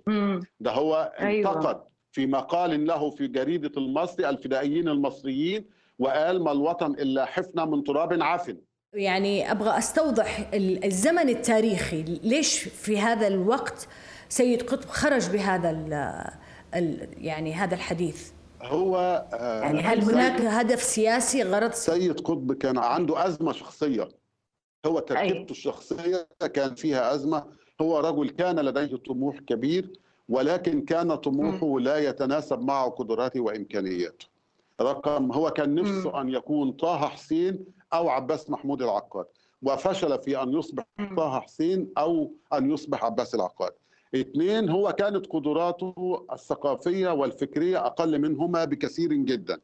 ده 0.60 0.72
هو 0.72 1.12
أيوة. 1.20 1.50
انتقد 1.50 1.80
في 2.12 2.26
مقال 2.26 2.86
له 2.86 3.10
في 3.10 3.26
جريدة 3.28 3.72
المصري 3.76 4.28
الفدائيين 4.28 4.88
المصريين 4.88 5.64
وقال 6.02 6.44
ما 6.44 6.52
الوطن 6.52 6.90
إلا 6.92 7.24
حفنة 7.24 7.64
من 7.64 7.84
تراب 7.84 8.22
عفن 8.22 8.56
يعني 8.94 9.50
أبغى 9.50 9.78
أستوضح 9.78 10.50
الزمن 10.54 11.28
التاريخي 11.28 12.02
ليش 12.02 12.58
في 12.58 12.98
هذا 12.98 13.26
الوقت 13.26 13.88
سيد 14.28 14.62
قطب 14.62 14.88
خرج 14.88 15.30
بهذا 15.30 15.70
ال 15.70 15.92
ال 16.74 17.08
يعني 17.26 17.52
هذا 17.54 17.74
الحديث؟ 17.74 18.30
هو 18.62 18.96
آه، 19.32 19.62
يعني 19.62 19.80
هل 19.80 20.02
هناك 20.02 20.40
هدف 20.40 20.82
سياسي 20.82 21.42
غرض؟ 21.42 21.72
سيد 21.72 22.20
قطب 22.20 22.52
كان 22.52 22.78
عنده 22.78 23.26
أزمة 23.26 23.52
شخصية. 23.52 24.08
هو 24.86 24.98
تركيبته 24.98 25.50
الشخصية 25.50 26.28
كان 26.54 26.74
فيها 26.74 27.14
أزمة. 27.14 27.44
هو 27.80 28.00
رجل 28.00 28.30
كان 28.30 28.60
لديه 28.60 28.96
طموح 28.96 29.38
كبير 29.38 29.92
ولكن 30.28 30.84
كان 30.84 31.14
طموحه 31.14 31.80
لا 31.80 31.98
يتناسب 31.98 32.60
مع 32.60 32.88
قدراته 32.88 33.40
وإمكانياته. 33.40 34.31
رقم 34.82 35.32
هو 35.32 35.50
كان 35.50 35.74
نفسه 35.74 36.20
أن 36.20 36.28
يكون 36.28 36.72
طه 36.72 37.08
حسين 37.08 37.64
أو 37.92 38.08
عباس 38.08 38.50
محمود 38.50 38.82
العقاد. 38.82 39.26
وفشل 39.62 40.18
في 40.18 40.42
أن 40.42 40.52
يصبح 40.52 40.84
طه 41.16 41.40
حسين 41.40 41.92
أو 41.98 42.32
أن 42.52 42.70
يصبح 42.70 43.04
عباس 43.04 43.34
العقاد. 43.34 43.72
اثنين 44.14 44.70
هو 44.70 44.92
كانت 44.92 45.26
قدراته 45.26 46.26
الثقافية 46.32 47.08
والفكرية 47.10 47.86
أقل 47.86 48.18
منهما 48.18 48.64
بكثير 48.64 49.12
جدا. 49.12 49.60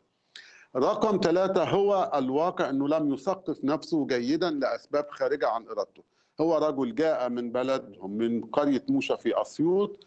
رقم 0.76 1.20
ثلاثة 1.22 1.64
هو 1.64 2.10
الواقع 2.14 2.70
أنه 2.70 2.88
لم 2.88 3.14
يثقف 3.14 3.64
نفسه 3.64 4.06
جيدا 4.06 4.50
لأسباب 4.50 5.06
خارجة 5.10 5.48
عن 5.48 5.66
إرادته. 5.66 6.02
هو 6.40 6.58
رجل 6.58 6.94
جاء 6.94 7.28
من 7.28 7.52
بلدهم 7.52 8.10
من 8.10 8.44
قرية 8.44 8.84
موشا 8.88 9.16
في 9.16 9.40
أسيوط 9.40 10.06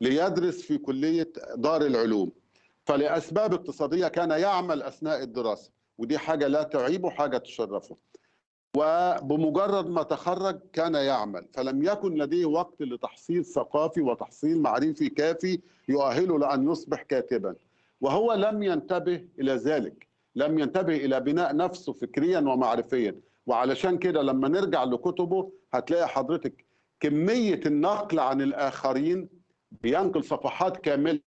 ليدرس 0.00 0.62
في 0.62 0.78
كلية 0.78 1.32
دار 1.56 1.82
العلوم. 1.82 2.32
فلأسباب 2.84 3.54
اقتصادية 3.54 4.08
كان 4.08 4.30
يعمل 4.30 4.82
أثناء 4.82 5.22
الدراسة 5.22 5.70
ودي 5.98 6.18
حاجة 6.18 6.46
لا 6.46 6.62
تعيبه 6.62 7.10
حاجة 7.10 7.38
تشرفه. 7.38 7.96
وبمجرد 8.76 9.86
ما 9.88 10.02
تخرج 10.02 10.60
كان 10.72 10.94
يعمل 10.94 11.46
فلم 11.54 11.82
يكن 11.82 12.14
لديه 12.14 12.46
وقت 12.46 12.82
لتحصيل 12.82 13.44
ثقافي 13.44 14.00
وتحصيل 14.00 14.58
معرفي 14.62 15.08
كافي 15.08 15.60
يؤهله 15.88 16.38
لأن 16.38 16.70
يصبح 16.70 17.02
كاتبا. 17.02 17.54
وهو 18.00 18.32
لم 18.32 18.62
ينتبه 18.62 19.24
إلى 19.40 19.52
ذلك 19.52 20.06
لم 20.36 20.58
ينتبه 20.58 20.96
إلى 20.96 21.20
بناء 21.20 21.56
نفسه 21.56 21.92
فكريا 21.92 22.38
ومعرفيا. 22.38 23.20
وعلشان 23.46 23.98
كده 23.98 24.22
لما 24.22 24.48
نرجع 24.48 24.84
لكتبه 24.84 25.52
هتلاقي 25.72 26.08
حضرتك 26.08 26.64
كمية 27.00 27.60
النقل 27.66 28.18
عن 28.18 28.42
الآخرين 28.42 29.28
بينقل 29.82 30.24
صفحات 30.24 30.76
كاملة 30.76 31.20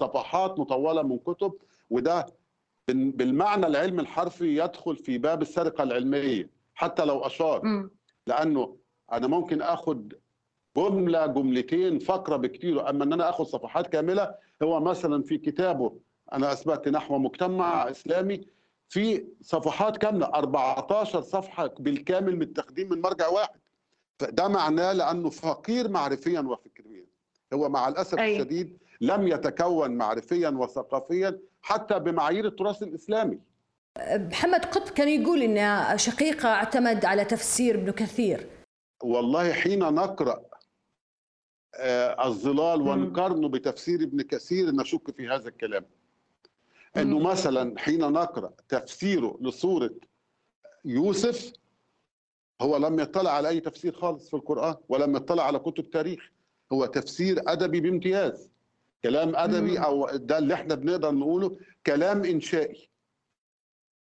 صفحات 0.00 0.58
مطولة 0.58 1.02
من 1.02 1.18
كتب 1.18 1.52
وده 1.90 2.26
بالمعنى 2.88 3.66
العلمي 3.66 4.02
الحرفي 4.02 4.58
يدخل 4.64 4.96
في 4.96 5.18
باب 5.18 5.42
السرقة 5.42 5.82
العلمية 5.82 6.50
حتى 6.74 7.04
لو 7.04 7.18
أشار. 7.20 7.60
لأنه 8.26 8.76
أنا 9.12 9.26
ممكن 9.26 9.62
آخد 9.62 10.12
جملة 10.76 11.26
جملتين 11.26 11.98
فقرة 11.98 12.36
بكتير 12.36 12.90
أما 12.90 13.04
إن 13.04 13.12
أنا 13.12 13.30
آخد 13.30 13.46
صفحات 13.46 13.86
كاملة 13.86 14.34
هو 14.62 14.80
مثلا 14.80 15.22
في 15.22 15.38
كتابه 15.38 15.96
أنا 16.32 16.52
أثبت 16.52 16.88
نحو 16.88 17.18
مجتمع 17.18 17.90
إسلامي 17.90 18.40
في 18.88 19.26
صفحات 19.40 19.96
كاملة 19.96 20.26
14 20.26 21.20
صفحة 21.20 21.66
بالكامل 21.78 22.38
متاخدين 22.38 22.88
من 22.88 23.00
مرجع 23.00 23.28
واحد. 23.28 23.60
فده 24.18 24.48
معناه 24.48 24.92
لأنه 24.92 25.30
فقير 25.30 25.88
معرفيا 25.88 26.40
وفكريا. 26.40 26.79
هو 27.52 27.68
مع 27.68 27.88
الأسف 27.88 28.18
أي. 28.18 28.36
الشديد 28.36 28.78
لم 29.00 29.28
يتكون 29.28 29.90
معرفيا 29.90 30.48
وثقافيا 30.48 31.38
حتى 31.62 31.98
بمعايير 31.98 32.46
التراث 32.46 32.82
الإسلامي. 32.82 33.38
محمد 34.08 34.64
قطب 34.64 34.94
كان 34.94 35.08
يقول 35.08 35.42
إن 35.42 35.98
شقيقة 35.98 36.48
اعتمد 36.48 37.04
على 37.04 37.24
تفسير 37.24 37.74
ابن 37.74 37.90
كثير. 37.90 38.48
والله 39.02 39.52
حين 39.52 39.78
نقرأ 39.78 40.42
آه، 41.74 42.26
الظلال 42.26 42.82
ونقارنه 42.82 43.48
بتفسير 43.48 44.02
ابن 44.02 44.22
كثير 44.22 44.70
نشك 44.70 45.10
في 45.10 45.28
هذا 45.28 45.48
الكلام. 45.48 45.84
إنه 46.96 47.18
مثلا 47.18 47.78
حين 47.78 48.00
نقرأ 48.00 48.52
تفسيره 48.68 49.38
لسوره 49.40 49.90
يوسف 50.84 51.52
هو 52.60 52.76
لم 52.76 53.00
يطلع 53.00 53.30
على 53.30 53.48
أي 53.48 53.60
تفسير 53.60 53.92
خالص 53.92 54.28
في 54.28 54.34
القرآن 54.34 54.74
ولم 54.88 55.16
يطلع 55.16 55.46
على 55.46 55.58
كتب 55.58 55.90
تاريخ. 55.90 56.30
هو 56.72 56.86
تفسير 56.86 57.42
أدبي 57.46 57.80
بامتياز. 57.80 58.50
كلام 59.04 59.36
أدبي 59.36 59.78
أو 59.78 60.10
ده 60.16 60.38
اللي 60.38 60.54
إحنا 60.54 60.74
بنقدر 60.74 61.10
نقوله 61.14 61.56
كلام 61.86 62.24
إنشائي. 62.24 62.90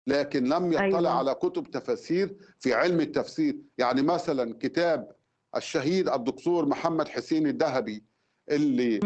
لكن 0.07 0.43
لم 0.43 0.73
يطلع 0.73 0.85
أيوة. 0.85 1.09
على 1.09 1.33
كتب 1.33 1.71
تفاسير 1.71 2.35
في 2.59 2.73
علم 2.73 2.99
التفسير. 2.99 3.57
يعني 3.77 4.01
مثلا 4.01 4.57
كتاب 4.59 5.11
الشهيد 5.55 6.09
الدكتور 6.09 6.65
محمد 6.65 7.07
حسين 7.07 7.47
الذهبي 7.47 8.03
اللي 8.51 8.99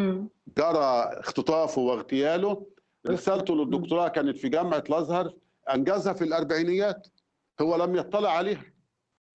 جرى 0.57 1.03
اختطافه 1.19 1.81
واغتياله 1.81 2.65
رسالته 3.07 3.55
للدكتوراه 3.55 4.07
كانت 4.07 4.37
في 4.37 4.49
جامعة 4.49 4.83
الأزهر 4.89 5.33
أنجزها 5.73 6.13
في 6.13 6.23
الأربعينيات. 6.23 7.07
هو 7.61 7.75
لم 7.75 7.95
يطلع 7.95 8.31
عليها. 8.31 8.65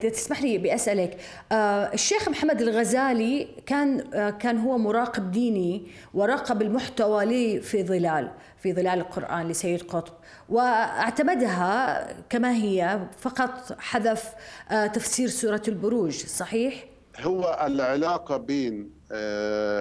تسمح 0.07 0.43
لي 0.43 0.59
بأسألك. 0.59 1.19
آه 1.53 1.93
الشيخ 1.95 2.29
محمد 2.29 2.63
الغزالي 2.63 3.49
كان 3.67 4.15
آه 4.15 4.31
كان 4.31 4.59
هو 4.59 4.79
مراقب 4.79 5.31
ديني 5.31 5.87
وراقب 6.15 6.63
المحتوى 6.63 7.25
لي 7.25 7.61
في 7.61 7.85
ظلال 7.85 8.31
في 8.63 8.73
ظلال 8.73 8.99
القرآن 8.99 9.49
لسيد 9.49 9.83
قطب. 9.83 10.13
وأعتمدها 10.49 12.07
كما 12.29 12.55
هي 12.57 13.01
فقط 13.19 13.77
حذف 13.79 14.35
آه 14.71 14.87
تفسير 14.87 15.29
سورة 15.29 15.63
البروج 15.69 16.13
صحيح؟ 16.27 16.85
هو 17.21 17.59
العلاقة 17.67 18.37
بين 18.37 18.91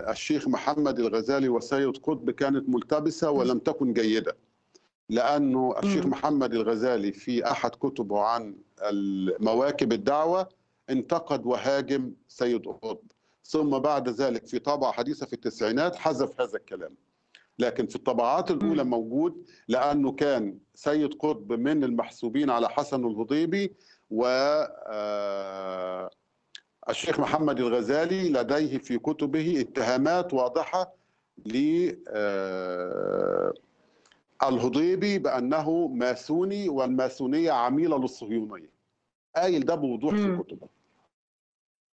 الشيخ 0.10 0.48
محمد 0.48 1.00
الغزالي 1.00 1.50
وسيد 1.50 1.98
قطب 1.98 2.32
كانت 2.32 2.70
ملتبسة 2.70 3.32
ولم 3.32 3.60
تكن 3.60 3.94
جيدة. 3.94 4.36
لأنه 5.12 5.76
الشيخ 5.84 6.06
محمد 6.06 6.54
الغزالي 6.54 7.12
في 7.12 7.52
أحد 7.52 7.70
كتبه 7.72 8.20
عن 8.20 8.56
مواكب 9.40 9.94
الدعوة 9.94 10.50
انتقد 10.90 11.46
وهاجم 11.46 12.12
سيد 12.28 12.68
قطب. 12.68 13.08
ثم 13.46 13.70
بعد 13.80 14.10
ذلك 14.10 14.48
في 14.48 14.60
طبعة 14.60 14.92
حديثة 14.92 15.26
في 15.26 15.34
التسعينات 15.34 15.96
حذف 15.96 16.42
هذا 16.42 16.58
الكلام. 16.58 16.96
لكن 17.60 17.88
في 17.88 17.96
الطبعات 17.96 18.52
الأولى 18.52 18.84
موجود 18.84 19.46
لأنه 19.68 20.12
كان 20.12 20.58
سيد 20.76 21.14
قطب 21.14 21.54
من 21.54 21.84
المحسوبين 21.84 22.50
على 22.50 22.70
حسن 22.70 23.06
الهضيبي 23.06 23.74
و 24.12 24.26
آه، 24.88 26.10
الشيخ 26.90 27.20
محمد 27.20 27.60
الغزالي 27.60 28.30
لديه 28.30 28.78
في 28.78 28.98
كتبه 28.98 29.62
اتهامات 29.62 30.34
واضحة 30.34 30.94
ل 31.46 31.90
آه، 32.08 33.54
الهضيبي 34.44 35.20
بأنه 35.20 35.88
ماسوني 35.88 36.70
والماسونية 36.70 37.52
عميلة 37.52 37.98
للصهيونية. 38.00 38.70
قايل 39.36 39.66
ده 39.66 39.76
بوضوح 39.76 40.16
في 40.16 40.38
كتبه. 40.44 40.68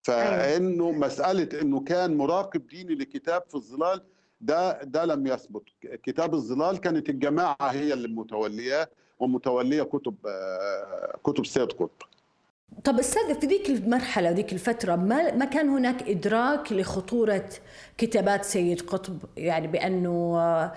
فإنه 0.02 0.90
مسألة 0.92 1.60
إنه 1.62 1.80
كان 1.80 2.16
مراقب 2.16 2.66
ديني 2.66 2.94
لكتاب 2.94 3.42
في 3.48 3.54
الظلال 3.54 4.02
ده 4.40 4.82
ده 4.82 5.04
لم 5.04 5.26
يثبت. 5.26 5.62
كتاب 6.02 6.34
الظلال 6.34 6.78
كانت 6.78 7.08
الجماعة 7.08 7.56
هي 7.60 7.92
اللي 7.92 8.08
متولياه 8.08 8.88
ومتولية 9.18 9.82
كتب 9.82 10.14
آه، 10.26 11.18
كتب 11.24 11.46
سيد 11.46 11.72
قطب. 11.72 11.90
طب 12.84 12.98
أستاذ 12.98 13.40
في 13.40 13.46
ذيك 13.46 13.70
المرحلة 13.70 14.30
ذيك 14.30 14.52
الفترة 14.52 14.96
ما 14.96 15.34
ما 15.34 15.44
كان 15.44 15.68
هناك 15.68 16.02
إدراك 16.02 16.72
لخطورة 16.72 17.48
كتابات 17.98 18.44
سيد 18.44 18.80
قطب؟ 18.80 19.18
يعني 19.36 19.66
بأنه 19.66 20.38
آه، 20.38 20.72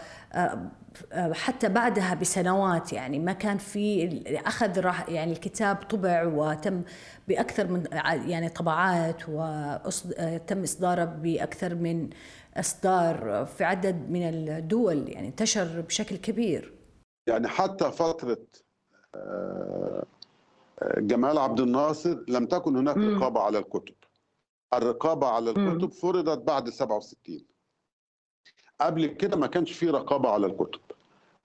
آه، 1.13 1.33
حتى 1.33 1.69
بعدها 1.69 2.13
بسنوات 2.13 2.93
يعني 2.93 3.19
ما 3.19 3.33
كان 3.33 3.57
في 3.57 4.23
أخذ 4.45 4.79
راح 4.79 5.09
يعني 5.09 5.31
الكتاب 5.31 5.75
طبع 5.75 6.23
وتم 6.23 6.81
بأكثر 7.27 7.67
من 7.67 7.83
يعني 8.27 8.49
طبعات 8.49 9.29
وتم 9.29 10.63
إصداره 10.63 11.05
بأكثر 11.05 11.75
من 11.75 12.09
إصدار 12.57 13.45
في 13.45 13.63
عدد 13.63 14.09
من 14.09 14.29
الدول 14.29 15.09
يعني 15.09 15.27
انتشر 15.27 15.81
بشكل 15.81 16.15
كبير. 16.17 16.73
يعني 17.27 17.47
حتى 17.47 17.91
فترة 17.91 18.37
آه، 19.15 20.03
جمال 20.97 21.37
عبد 21.37 21.59
الناصر 21.59 22.23
لم 22.27 22.45
تكن 22.45 22.75
هناك 22.75 22.97
رقابة 22.97 23.39
على 23.41 23.59
الكتب. 23.59 23.95
الرقابة 24.73 25.27
على 25.27 25.49
الكتب 25.49 25.91
فرضت 25.91 26.37
بعد 26.47 26.69
67 26.69 27.45
قبل 28.81 29.05
كده 29.05 29.37
ما 29.37 29.47
كانش 29.47 29.71
في 29.71 29.89
رقابة 29.89 30.29
على 30.29 30.47
الكتب. 30.47 30.79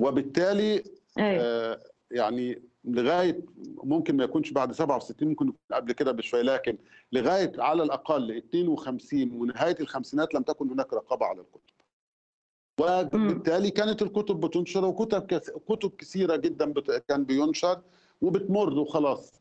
وبالتالي 0.03 0.85
أيوة. 1.19 1.43
آه 1.45 1.81
يعني 2.11 2.63
لغاية 2.85 3.41
ممكن 3.85 4.17
ما 4.17 4.25
يكونش 4.25 4.51
بعد 4.51 4.73
67 4.73 5.29
ممكن 5.29 5.47
يكون 5.49 5.57
قبل 5.73 5.93
كده 5.93 6.13
بشوية 6.13 6.43
لكن 6.43 6.79
لغاية 7.13 7.53
على 7.59 7.83
الأقل 7.83 8.37
52 8.37 9.33
ونهاية 9.33 9.77
الخمسينات 9.81 10.35
لم 10.35 10.43
تكن 10.43 10.71
هناك 10.71 10.93
رقابة 10.93 11.27
على 11.27 11.41
الكتب. 11.41 11.61
وبالتالي 12.81 13.71
كانت 13.71 14.03
الكتب 14.03 14.41
بتنشر 14.41 14.85
وكتب 14.85 15.27
كتب 15.69 15.91
كثيرة 15.99 16.37
جدا 16.37 16.75
كان 17.09 17.25
بينشر. 17.25 17.81
وبتمر 18.21 18.79
وخلاص. 18.79 19.33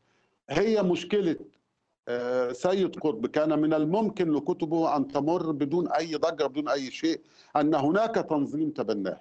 هي 0.49 0.83
مشكلة 0.83 1.35
آه، 2.07 2.51
سيد 2.51 2.95
قطب 2.99 3.25
كان 3.27 3.59
من 3.59 3.73
الممكن 3.73 4.31
لكتبه 4.31 4.95
أن 4.95 5.07
تمر 5.07 5.51
بدون 5.51 5.87
أي 5.91 6.15
ضجة 6.15 6.43
بدون 6.45 6.69
أي 6.69 6.91
شيء 6.91 7.21
أن 7.55 7.75
هناك 7.75 8.15
تنظيم 8.15 8.69
تبناه. 8.69 9.19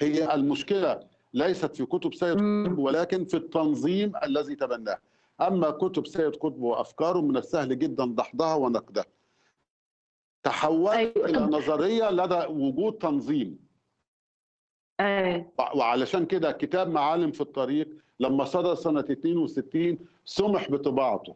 هي 0.00 0.34
المشكلة 0.34 1.00
ليست 1.34 1.76
في 1.76 1.86
كتب 1.86 2.14
سيد 2.14 2.36
قطب 2.36 2.78
ولكن 2.78 3.24
في 3.24 3.36
التنظيم 3.36 4.12
الذي 4.22 4.54
تبناه 4.54 4.98
أما 5.40 5.70
كتب 5.70 6.06
سيد 6.06 6.36
قطب 6.36 6.62
وافكاره 6.62 7.20
من 7.20 7.36
السهل 7.36 7.78
جدا 7.78 8.06
دحضها 8.06 8.54
ونقدها 8.54 9.04
تحولت 10.42 10.88
أيوة. 11.16 11.26
إلى 11.28 11.38
نظرية 11.38 12.10
لدى 12.10 12.46
وجود 12.52 12.92
تنظيم 12.98 13.58
أيوة. 15.00 15.52
وعلشان 15.74 16.26
كده 16.26 16.52
كتاب 16.52 16.88
معالم 16.90 17.32
في 17.32 17.40
الطريق 17.40 17.88
لما 18.20 18.44
صدر 18.44 18.74
سنة 18.74 19.00
62 19.00 19.98
سمح 20.24 20.70
بطباعته. 20.70 21.34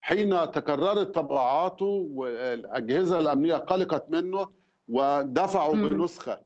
حين 0.00 0.50
تكررت 0.50 1.14
طباعاته 1.14 2.08
والأجهزة 2.14 3.18
الأمنية 3.18 3.54
قلقت 3.56 4.10
منه 4.10 4.48
ودفعوا 4.88 5.74
بنسخة 5.74 6.40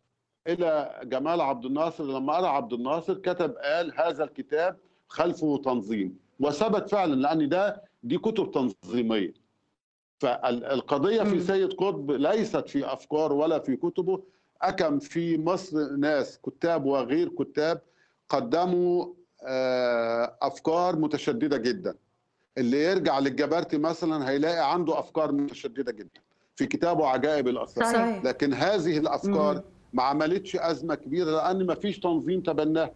إلى 0.47 1.01
جمال 1.05 1.41
عبد 1.41 1.65
الناصر. 1.65 2.05
لما 2.05 2.37
قرأ 2.37 2.49
عبد 2.49 2.73
الناصر 2.73 3.15
كتب 3.15 3.55
قال 3.57 3.93
هذا 4.01 4.25
الكتاب 4.25 4.77
خلفه 5.09 5.57
تنظيم 5.65 6.19
وثبت 6.41 6.89
فعلا 6.89 7.15
لأن 7.15 7.49
ده 7.49 7.83
دي 8.03 8.19
كتب 8.19 8.51
تنظيمية. 8.51 9.35
فالقضية 10.19 11.23
في 11.23 11.41
سيد 11.41 11.73
قطب 11.73 12.11
ليست 12.11 12.69
في 12.69 12.93
أفكار 12.93 13.33
ولا 13.33 13.59
في 13.59 13.77
كتبه 13.77 14.23
أكم 14.63 14.99
في 14.99 15.39
مصر 15.39 15.91
ناس 15.97 16.39
كتاب 16.39 16.85
وغير 16.85 17.29
كتاب 17.29 17.81
قدموا 18.29 19.07
أفكار 20.43 20.97
متشددة 20.97 21.57
جدا. 21.57 21.95
اللي 22.59 22.85
يرجع 22.85 23.19
للجبرتي 23.19 23.79
مثلا 23.79 24.29
هيلاقي 24.31 24.73
عنده 24.73 24.99
أفكار 24.99 25.33
متشددة 25.33 25.93
جدا 25.93 26.21
في 26.57 26.67
كتابه 26.67 27.07
عجائب 27.07 27.49
الاسرار 27.49 28.21
لكن 28.25 28.55
هذه 28.55 28.99
الأفكار 28.99 29.63
ما 29.93 30.03
عملتش 30.03 30.57
أزمة 30.57 30.95
كبيرة 30.95 31.31
لأن 31.31 31.67
ما 31.67 31.75
فيش 31.75 31.99
تنظيم 32.01 32.41
تبناه 32.41 32.91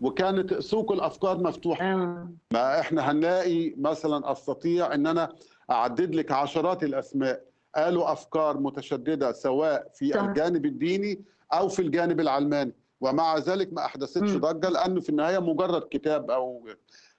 وكانت 0.00 0.54
سوق 0.54 0.92
الأفكار 0.92 1.38
مفتوحه 1.38 1.84
آه. 1.84 2.28
ما 2.52 2.80
إحنا 2.80 3.10
هنلاقي 3.10 3.74
مثلا 3.78 4.32
أستطيع 4.32 4.94
إن 4.94 5.06
أنا 5.06 5.32
أعدد 5.70 6.14
لك 6.14 6.32
عشرات 6.32 6.82
الأسماء. 6.82 7.40
قالوا 7.76 8.12
أفكار 8.12 8.58
متشددة 8.58 9.32
سواء 9.32 9.88
في 9.94 10.12
صح. 10.12 10.20
الجانب 10.22 10.66
الديني 10.66 11.20
أو 11.52 11.68
في 11.68 11.82
الجانب 11.82 12.20
العلماني. 12.20 12.72
ومع 13.00 13.38
ذلك 13.38 13.72
ما 13.72 13.84
أحدثتش 13.84 14.36
ضجة 14.36 14.68
لأنه 14.68 15.00
في 15.00 15.08
النهاية 15.08 15.38
مجرد 15.38 15.82
كتاب 15.90 16.30
أو 16.30 16.68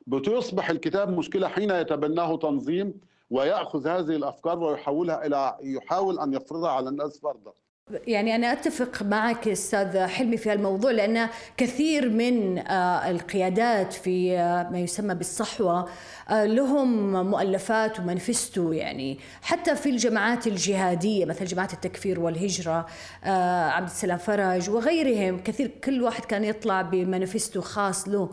بتصبح 0.07 0.69
الكتاب 0.69 1.09
مشكلة 1.09 1.47
حين 1.47 1.69
يتبناه 1.71 2.37
تنظيم 2.37 2.93
ويأخذ 3.29 3.87
هذه 3.87 4.15
الأفكار 4.15 4.59
ويحولها 4.59 5.25
إلى 5.25 5.57
يحاول 5.61 6.19
أن 6.19 6.33
يفرضها 6.33 6.69
على 6.71 6.89
الناس 6.89 7.19
فرضا. 7.19 7.53
يعني 8.07 8.35
أنا 8.35 8.51
أتفق 8.51 9.03
معك 9.03 9.47
أستاذ 9.47 9.99
حلمي 9.99 10.37
في 10.37 10.53
الموضوع 10.53 10.91
لأن 10.91 11.29
كثير 11.57 12.09
من 12.09 12.57
آه، 12.57 13.09
القيادات 13.09 13.93
في 13.93 14.37
آه، 14.37 14.69
ما 14.69 14.79
يسمى 14.79 15.15
بالصحوة 15.15 15.89
آه، 16.29 16.45
لهم 16.45 17.11
مؤلفات 17.29 17.99
ومانيفستو 17.99 18.71
يعني. 18.71 19.19
حتى 19.41 19.75
في 19.75 19.89
الجماعات 19.89 20.47
الجهادية 20.47 21.25
مثل 21.25 21.45
جماعة 21.45 21.69
التكفير 21.73 22.19
والهجرة 22.19 22.85
عبد 23.73 23.87
السلام 23.89 24.17
فرج 24.17 24.69
وغيرهم 24.69 25.39
كثير 25.39 25.67
كل 25.83 26.01
واحد 26.03 26.25
كان 26.25 26.43
يطلع 26.43 26.81
بمانيفستو 26.81 27.61
خاص 27.61 28.07
له. 28.07 28.29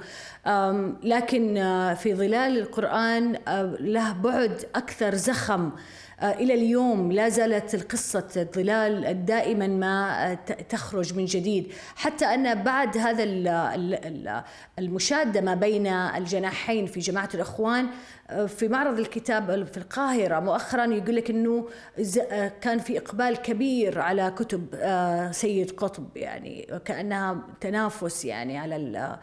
لكن 1.03 1.55
في 1.99 2.15
ظلال 2.15 2.59
القرآن 2.59 3.39
له 3.81 4.13
بعد 4.13 4.65
أكثر 4.75 5.15
زخم. 5.15 5.71
إلى 6.23 6.55
اليوم 6.55 7.13
لا 7.13 7.29
زالت 7.29 7.75
القصة 7.75 8.29
الظلال 8.37 9.25
دائما 9.25 9.67
ما 9.67 10.35
تخرج 10.69 11.15
من 11.15 11.25
جديد. 11.25 11.73
حتى 11.97 12.25
أن 12.25 12.63
بعد 12.63 12.97
هذا 12.97 13.25
المشادة 14.79 15.41
ما 15.41 15.55
بين 15.55 15.87
الجناحين 15.87 16.87
في 16.87 17.01
جماعة 17.01 17.29
الإخوان 17.35 17.87
آه، 18.31 18.47
في 18.47 18.69
معرض 18.69 18.99
الكتاب 18.99 19.65
في 19.65 19.77
القاهرة 19.77 20.41
مؤخرا 20.41 20.85
يقول 20.85 21.17
لك 21.17 21.31
أنه 21.31 21.69
آه، 22.31 22.53
كان 22.61 22.79
في 22.79 22.99
إقبال 22.99 23.37
كبير 23.37 23.99
على 24.01 24.35
كتب 24.37 24.67
سيد 25.33 25.71
قطب 25.71 26.17
يعني 26.17 26.81
كأنها 26.85 27.47
تنافس 27.61 28.25
يعني 28.25 28.59
على 28.59 29.19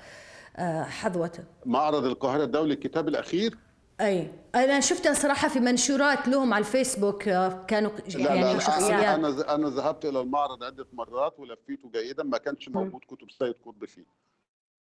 حظوته 0.89 1.43
معرض 1.65 2.05
القاهرة 2.05 2.43
الدولي 2.43 2.73
الكتاب 2.73 3.07
الأخير 3.07 3.57
أي. 4.01 4.27
أنا 4.55 4.79
شفتها 4.79 5.13
صراحة 5.13 5.47
في 5.47 5.59
منشورات 5.59 6.27
لهم 6.27 6.53
على 6.53 6.61
الفيسبوك 6.61 7.27
آه، 7.27 7.65
كانوا 7.67 7.91
يعني 8.07 8.41
لا 8.41 8.53
لا 8.53 8.59
شخصيات. 8.59 9.03
أنا 9.03 9.55
أنا 9.55 9.69
ذهبت 9.69 10.05
إلى 10.05 10.21
المعرض 10.21 10.63
عدة 10.63 10.87
مرات 10.93 11.39
ولفيته 11.39 11.89
جيدا 11.93 12.23
ما 12.23 12.37
كانش 12.37 12.69
موجود 12.69 13.01
كتب 13.07 13.27
السيد 13.27 13.55
قطب 13.65 13.85
فيه. 13.85 14.05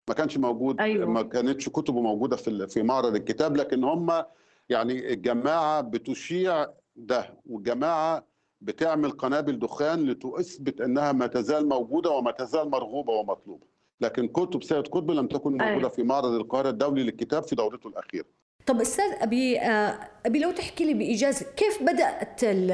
ما 0.08 0.14
كانش 0.14 0.36
موجود 0.36 0.80
أيوة. 0.80 1.06
ما 1.06 1.22
كانتش 1.22 1.68
كتبه 1.68 2.00
موجودة 2.00 2.36
في 2.36 2.66
في 2.68 2.82
معرض 2.82 3.14
الكتاب 3.14 3.56
لكن 3.56 3.84
هم 3.84 4.24
يعني 4.68 5.12
الجماعة 5.12 5.80
بتشيع 5.80 6.66
ده 6.96 7.34
والجماعة 7.46 8.24
بتعمل 8.60 9.10
قنابل 9.10 9.58
دخان 9.58 10.06
لتثبت 10.06 10.80
إنها 10.80 11.12
ما 11.12 11.26
تزال 11.26 11.68
موجودة 11.68 12.10
وما 12.10 12.30
تزال 12.30 12.70
مرغوبة 12.70 13.12
ومطلوبة. 13.12 13.66
لكن 14.00 14.28
كتب 14.28 14.62
سيد 14.62 14.88
قطب 14.88 15.10
لم 15.10 15.26
تكن 15.26 15.50
موجودة 15.50 15.68
أيوة. 15.68 15.88
في 15.88 16.02
معرض 16.02 16.32
القاهرة 16.32 16.68
الدولي 16.68 17.02
للكتاب 17.02 17.42
في 17.42 17.54
دورته 17.54 17.88
الأخيرة. 17.88 18.26
طب 18.66 18.80
أستاذ 18.80 19.04
أبي 19.20 19.60
آه، 19.60 19.98
أبي 20.26 20.38
لو 20.38 20.50
تحكي 20.50 20.84
لي 20.84 20.94
بإيجاز 20.94 21.42
كيف 21.42 21.82
بدأت 21.82 22.44
ال 22.44 22.70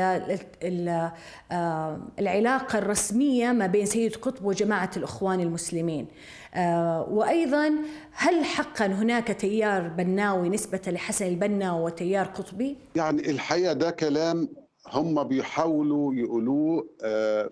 ال 0.62 1.10
آه، 1.52 2.00
العلاقة 2.18 2.78
الرسمية 2.78 3.52
ما 3.52 3.66
بين 3.66 3.86
سيد 3.86 4.16
قطب 4.16 4.44
وجماعة 4.44 4.90
الإخوان 4.96 5.40
المسلمين؟ 5.40 6.06
آه، 6.54 7.08
وأيضا 7.10 7.74
هل 8.12 8.44
حقا 8.44 8.86
هناك 8.86 9.28
تيار 9.28 9.88
بناوي 9.88 10.48
نسبة 10.48 10.80
لحسن 10.86 11.26
البنا 11.26 11.72
وتيار 11.72 12.26
قطبي؟ 12.26 12.76
يعني 12.96 13.30
الحقيقة 13.30 13.72
ده 13.72 13.90
كلام 13.90 14.48
هم 14.92 15.24
بيحاولوا 15.24 16.14
يقولوه 16.14 16.86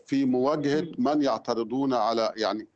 في 0.06 0.24
مواجهة 0.24 0.86
من 0.98 1.22
يعترضون 1.22 1.94
على 1.94 2.32
يعني 2.36 2.66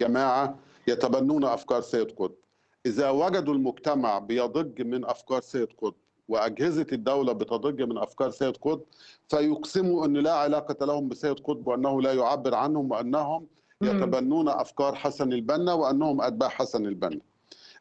جماعة 0.00 0.58
يتبنون 0.86 1.44
أفكار 1.44 1.80
سيد 1.80 2.10
قطب. 2.10 2.43
إذا 2.86 3.10
وجدوا 3.10 3.54
المجتمع 3.54 4.18
بيضج 4.18 4.82
من 4.82 5.04
أفكار 5.04 5.40
سيد 5.40 5.68
قطب 5.72 5.94
وأجهزة 6.28 6.86
الدولة 6.92 7.32
بتضج 7.32 7.82
من 7.82 7.98
أفكار 7.98 8.30
سيد 8.30 8.56
قطب 8.56 8.84
فيقسموا 9.28 10.06
أن 10.06 10.16
لا 10.16 10.32
علاقة 10.32 10.86
لهم 10.86 11.08
بسيد 11.08 11.40
قطب 11.40 11.66
وأنه 11.66 12.02
لا 12.02 12.12
يعبر 12.12 12.54
عنهم 12.54 12.90
وأنهم 12.90 13.46
يتبنون 13.82 14.48
أفكار 14.48 14.94
حسن 14.94 15.32
البنا 15.32 15.72
وأنهم 15.72 16.20
أتباع 16.20 16.48
حسن 16.48 16.86
البنا. 16.86 17.20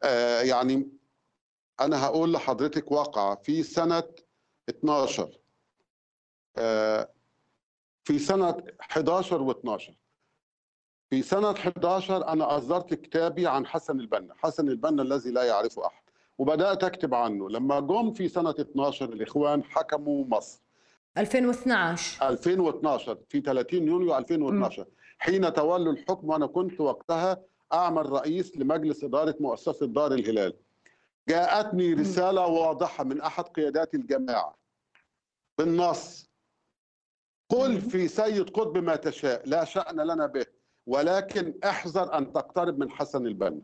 آه 0.04 0.42
يعني 0.42 0.88
أنا 1.80 2.06
هقول 2.06 2.34
لحضرتك 2.34 2.92
واقعة. 2.92 3.36
في 3.36 3.64
سنة 3.64 4.04
12 4.70 5.40
آه 6.58 7.10
في 8.04 8.20
سنة 8.20 8.64
11 8.80 9.54
و12 9.54 9.92
في 11.14 11.22
سنة 11.22 11.52
11 11.52 12.28
أنا 12.28 12.58
أصدرت 12.58 12.94
كتابي 12.94 13.48
عن 13.48 13.66
حسن 13.68 14.00
البنا 14.00 14.34
حسن 14.38 14.68
البنا 14.70 15.02
الذي 15.02 15.32
لا 15.32 15.44
يعرفه 15.44 15.86
أحد 15.86 16.04
وبدأت 16.38 16.84
أكتب 16.84 17.14
عنه. 17.14 17.50
لما 17.50 17.80
جم 17.80 18.14
في 18.14 18.28
سنة 18.30 18.50
12 18.60 19.06
الإخوان 19.14 19.64
حكموا 19.64 20.26
مصر. 20.26 20.60
2012 21.18 22.30
2012 22.30 23.18
في 23.30 23.42
30 23.42 23.88
يونيو 23.88 24.18
2012 24.18 24.82
م. 24.82 24.86
حين 25.20 25.54
تولوا 25.54 25.94
الحكم 25.94 26.30
وأنا 26.30 26.48
كنت 26.48 26.82
وقتها 26.82 27.42
أعمل 27.74 28.10
رئيس 28.10 28.58
لمجلس 28.58 29.04
إدارة 29.04 29.36
مؤسسة 29.40 29.86
دار 29.86 30.14
الهلال. 30.14 30.54
جاءتني 31.30 31.94
رسالة 31.94 32.46
واضحة 32.48 33.04
من 33.04 33.22
أحد 33.22 33.44
قيادات 33.44 33.94
الجماعة 33.96 34.56
بالنص. 35.58 36.30
قل 37.50 37.82
في 37.82 38.08
سيد 38.08 38.50
قطب 38.50 38.78
ما 38.78 38.96
تشاء 38.96 39.42
لا 39.50 39.64
شأن 39.66 39.96
لنا 39.96 40.26
به. 40.26 40.63
ولكن 40.88 41.54
احذر 41.64 42.18
أن 42.18 42.34
تقترب 42.34 42.80
من 42.80 42.90
حسن 42.92 43.28
البنا. 43.28 43.62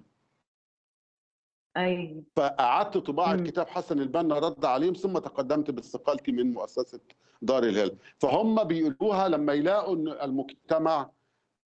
أي 1.77 2.23
فأعدت 2.35 2.97
طباعة 2.97 3.43
كتاب 3.43 3.67
حسن 3.67 3.99
البنا 3.99 4.39
رد 4.39 4.65
عليهم 4.65 4.93
ثم 4.93 5.17
تقدمت 5.17 5.71
باستقالتي 5.71 6.31
من 6.31 6.53
مؤسسة 6.53 6.99
دار 7.41 7.63
الهلال. 7.63 7.97
فهم 8.17 8.63
بيقولوها 8.63 9.27
لما 9.27 9.53
يلاقوا 9.53 9.95
أن 9.95 10.07
المجتمع 10.07 11.09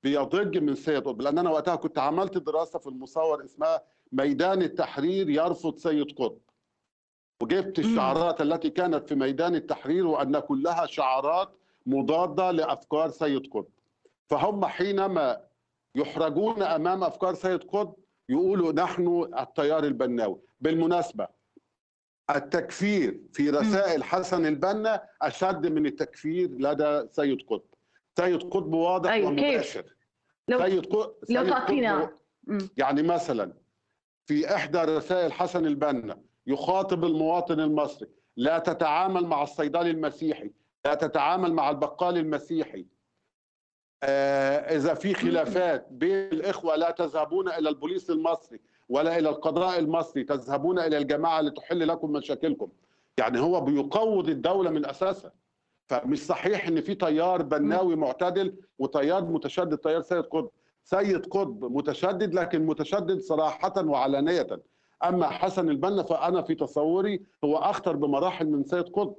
بيضج 0.03 0.57
من 0.57 0.75
سيد 0.75 1.03
قطب. 1.03 1.21
لأن 1.21 1.37
أنا 1.37 1.49
وقتها 1.49 1.75
كنت 1.75 1.99
عملت 1.99 2.37
دراسة 2.37 2.79
في 2.79 2.87
المصور 2.87 3.45
اسمها 3.45 3.81
ميدان 4.11 4.61
التحرير 4.61 5.29
يرفض 5.29 5.77
سيد 5.77 6.11
قطب. 6.11 6.41
وجبت 7.41 7.79
الشعارات 7.79 8.41
التي 8.41 8.69
كانت 8.69 9.09
في 9.09 9.15
ميدان 9.15 9.55
التحرير 9.55 10.07
وأن 10.07 10.39
كلها 10.39 10.85
شعارات 10.85 11.49
مضادة 11.85 12.51
لأفكار 12.51 13.09
سيد 13.09 13.47
قطب. 13.47 13.67
فهم 14.33 14.65
حينما 14.65 15.41
يحرجون 15.95 16.63
أمام 16.63 17.03
أفكار 17.03 17.33
سيد 17.33 17.63
قطب 17.63 17.95
يقولوا 18.29 18.71
نحن 18.71 19.29
التيار 19.39 19.83
البناوي. 19.83 20.39
بالمناسبة 20.61 21.27
التكفير 22.35 23.21
في 23.33 23.49
رسائل 23.49 24.03
حسن 24.03 24.45
البنا 24.45 25.03
أشد 25.21 25.67
من 25.67 25.85
التكفير 25.85 26.49
لدى 26.51 27.07
سيد 27.11 27.41
قطب. 27.41 27.73
سيد 28.17 28.43
قطب 28.43 28.73
واضح 28.73 29.11
أيوة 29.11 29.27
ومباشر؟ 29.29 29.85
لو 30.47 30.59
سيد 30.59 30.85
قطب 30.85 31.13
لو 31.29 31.49
تعطينا. 31.49 32.11
يعني 32.77 33.03
مثلا 33.03 33.53
في 34.25 34.55
إحدى 34.55 34.77
رسائل 34.77 35.33
حسن 35.33 35.65
البنا 35.65 36.19
يخاطب 36.47 37.05
المواطن 37.05 37.59
المصري 37.59 38.09
لا 38.37 38.59
تتعامل 38.59 39.25
مع 39.25 39.43
الصيدلي 39.43 39.91
المسيحي 39.91 40.51
لا 40.85 40.93
تتعامل 40.93 41.53
مع 41.53 41.69
البقال 41.69 42.17
المسيحي. 42.17 42.85
إذا 44.75 44.93
في 44.93 45.13
خلافات 45.13 45.87
بين 45.91 46.15
الإخوة 46.31 46.75
لا 46.75 46.91
تذهبون 46.91 47.49
إلى 47.49 47.69
البوليس 47.69 48.09
المصري 48.09 48.59
ولا 48.89 49.17
إلى 49.17 49.29
القضاء 49.29 49.79
المصري 49.79 50.23
تذهبون 50.23 50.79
إلى 50.79 50.97
الجماعة 50.97 51.41
لتحل 51.41 51.87
لكم 51.87 52.11
مشاكلكم. 52.11 52.69
يعني 53.17 53.39
هو 53.39 53.61
بيقوض 53.61 54.29
الدولة 54.29 54.69
من 54.69 54.85
أساسها. 54.85 55.31
فمش 55.87 56.25
صحيح 56.25 56.67
إن 56.67 56.81
في 56.81 56.95
تيار 56.95 57.41
بناوي 57.41 57.95
معتدل 57.95 58.55
وتيار 58.79 59.25
متشدد 59.25 59.77
تيار 59.77 60.01
سيد 60.01 60.23
قطب. 60.23 60.49
سيد 60.83 61.25
قطب 61.25 61.71
متشدد 61.71 62.33
لكن 62.33 62.65
متشدد 62.65 63.19
صراحة 63.19 63.73
وعلانية. 63.85 64.47
أما 65.03 65.27
حسن 65.27 65.69
البنا 65.69 66.03
فأنا 66.03 66.41
في 66.41 66.55
تصوري 66.55 67.21
هو 67.43 67.57
أخطر 67.57 67.95
بمراحل 67.95 68.47
من 68.47 68.63
سيد 68.63 68.83
قطب. 68.89 69.15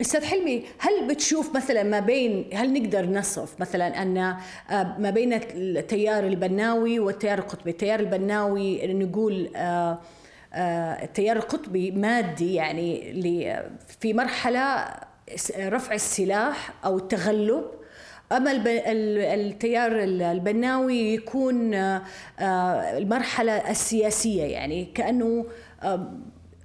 أستاذ 0.00 0.24
حلمي 0.24 0.64
هل 0.78 1.08
بتشوف 1.08 1.56
مثلا 1.56 1.82
ما 1.82 2.00
بين 2.00 2.50
هل 2.54 2.72
نقدر 2.72 3.06
نصف 3.06 3.60
مثلا 3.60 4.02
أن 4.02 4.36
ما 4.98 5.10
بين 5.10 5.32
التيار 5.32 6.26
البناوي 6.26 6.98
والتيار 6.98 7.38
القطبي؟ 7.38 7.70
التيار 7.70 8.00
البناوي 8.00 8.94
نقول 8.94 9.50
التيار 11.02 11.36
القطبي 11.36 11.90
مادي 11.90 12.54
يعني 12.54 13.14
في 14.00 14.14
مرحلة 14.14 14.94
رفع 15.58 15.94
السلاح 15.94 16.74
أو 16.84 16.96
التغلب. 16.96 17.64
أما 18.32 18.52
التيار 19.34 19.92
البناوي 20.02 21.14
يكون 21.14 21.74
المرحلة 22.98 23.70
السياسية 23.70 24.42
يعني 24.42 24.84
كأنه 24.84 25.46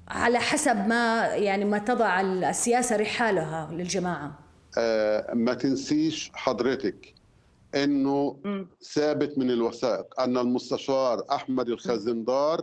على 0.07 0.39
حسب 0.39 0.75
ما 0.87 1.25
يعني 1.35 1.65
ما 1.65 1.77
تضع 1.77 2.21
السياسة 2.21 2.95
رحالها 2.95 3.69
للجماعة. 3.71 4.39
آه 4.77 5.33
ما 5.33 5.53
تنسيش 5.53 6.31
حضرتك 6.33 7.13
إنه 7.75 8.37
ثابت 8.93 9.37
من 9.37 9.51
الوثائق 9.51 10.21
أن 10.21 10.37
المستشار 10.37 11.25
أحمد 11.31 11.69
الخزندار 11.69 12.61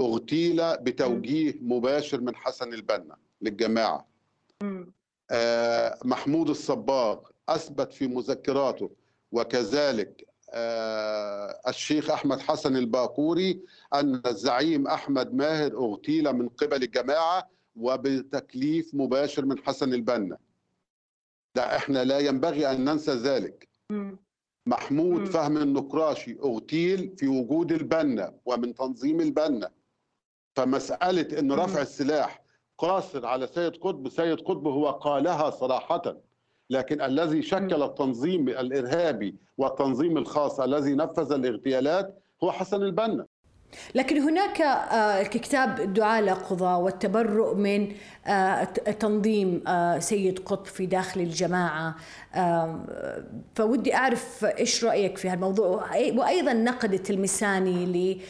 اغتيل 0.00 0.76
بتوجيه 0.76 1.54
مباشر 1.60 2.20
من 2.20 2.36
حسن 2.36 2.72
البنا 2.74 3.16
للجماعة. 3.40 4.06
آه 5.30 5.98
محمود 6.04 6.48
الصباغ 6.48 7.18
أثبت 7.48 7.92
في 7.92 8.06
مذكراته 8.06 8.90
وكذلك 9.32 10.26
الشيخ 11.68 12.10
أحمد 12.10 12.40
حسن 12.40 12.76
الباقوري 12.76 13.60
أن 13.94 14.22
الزعيم 14.26 14.86
أحمد 14.86 15.34
ماهر 15.34 15.72
أغتيل 15.76 16.32
من 16.32 16.48
قبل 16.48 16.82
الجماعة 16.82 17.50
وبتكليف 17.76 18.94
مباشر 18.94 19.44
من 19.44 19.58
حسن 19.58 19.94
البنا. 19.94 20.38
لا 21.56 21.76
إحنا 21.76 22.04
لا 22.04 22.18
ينبغي 22.18 22.70
أن 22.70 22.84
ننسى 22.84 23.12
ذلك. 23.12 23.68
محمود 24.66 25.20
م. 25.20 25.24
فهم 25.24 25.56
النقراشي 25.56 26.38
أغتيل 26.44 27.14
في 27.16 27.28
وجود 27.28 27.72
البنا 27.72 28.34
ومن 28.44 28.74
تنظيم 28.74 29.20
البنا. 29.20 29.70
فمسألة 30.56 31.38
إن 31.38 31.52
رفع 31.52 31.82
السلاح 31.82 32.42
قاصر 32.78 33.26
على 33.26 33.46
سيد 33.46 33.76
قطب 33.76 34.08
سيد 34.08 34.40
قطب 34.40 34.66
هو 34.66 34.90
قالها 34.90 35.50
صراحة. 35.50 36.16
لكن 36.70 37.02
الذي 37.02 37.42
شكل 37.42 37.82
التنظيم 37.82 38.48
الإرهابي 38.48 39.34
والتنظيم 39.58 40.18
الخاص 40.18 40.60
الذي 40.60 40.94
نفذ 40.94 41.32
الاغتيالات 41.32 42.22
هو 42.44 42.52
حسن 42.52 42.82
البنا. 42.82 43.26
لكن 43.94 44.18
هناك 44.18 44.62
كتاب 45.28 45.80
الدعاء 45.80 46.22
للقضاء 46.22 46.80
والتبرؤ 46.80 47.54
من 47.54 47.92
تنظيم 49.00 49.62
سيد 49.98 50.38
قطب 50.38 50.66
في 50.66 50.86
داخل 50.86 51.20
الجماعة. 51.20 51.94
فودي 53.54 53.94
أعرف 53.94 54.44
إيش 54.44 54.84
رأيك 54.84 55.18
في 55.18 55.28
هالموضوع؟ 55.28 55.84
وأيضا 56.16 56.52
نقد 56.52 56.92
التلمساني 56.92 58.20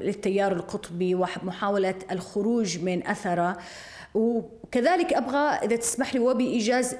للتيار 0.00 0.52
القطبي 0.52 1.14
ومحاولة 1.14 1.94
الخروج 2.10 2.78
من 2.78 3.06
أثره. 3.06 3.56
وكذلك 4.14 5.12
أبغى 5.12 5.38
إذا 5.38 5.76
تسمح 5.76 6.14
لي 6.14 6.20
وبإيجاز 6.20 6.96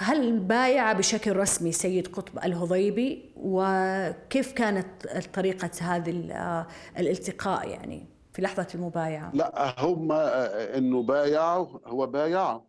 هل 0.00 0.38
بايع 0.38 0.92
بشكل 0.92 1.36
رسمي 1.36 1.72
سيد 1.72 2.06
قطب 2.08 2.38
الهضيبي؟ 2.44 3.32
وكيف 3.36 4.52
كانت 4.52 5.06
طريقة 5.34 5.70
هذا 5.80 6.10
الالتقاء 6.98 7.68
يعني 7.68 8.06
في 8.32 8.42
لحظة 8.42 8.66
المبايعة؟ 8.74 9.30
لا 9.34 9.74
هم 9.84 10.12
إنه 10.12 11.02
بايعوا 11.02 11.66
هو 11.86 12.06
بايعوا. 12.06 12.60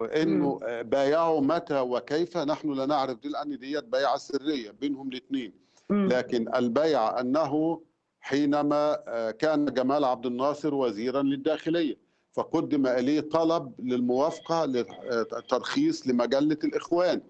وإنه 0.00 0.60
بايعوا 0.82 1.40
متى 1.40 1.80
وكيف 1.80 2.36
نحن 2.36 2.72
لا 2.72 2.86
نعرف. 2.86 3.18
دي 3.18 3.28
لأن 3.28 3.58
ديت 3.58 3.84
بيعه 3.84 4.16
سرية 4.16 4.70
بينهم 4.70 5.08
الاثنين. 5.08 5.52
لكن 5.90 6.54
البيعه 6.54 7.20
أنه 7.20 7.82
حينما 8.20 9.04
كان 9.38 9.64
جمال 9.64 10.04
عبد 10.04 10.26
الناصر 10.26 10.74
وزيرا 10.74 11.22
للداخلية. 11.22 12.03
فقدم 12.34 12.86
إليه 12.86 13.20
طلب 13.20 13.74
للموافقة 13.80 14.64
للترخيص 14.64 16.06
لمجلة 16.06 16.58
الإخوان. 16.64 17.22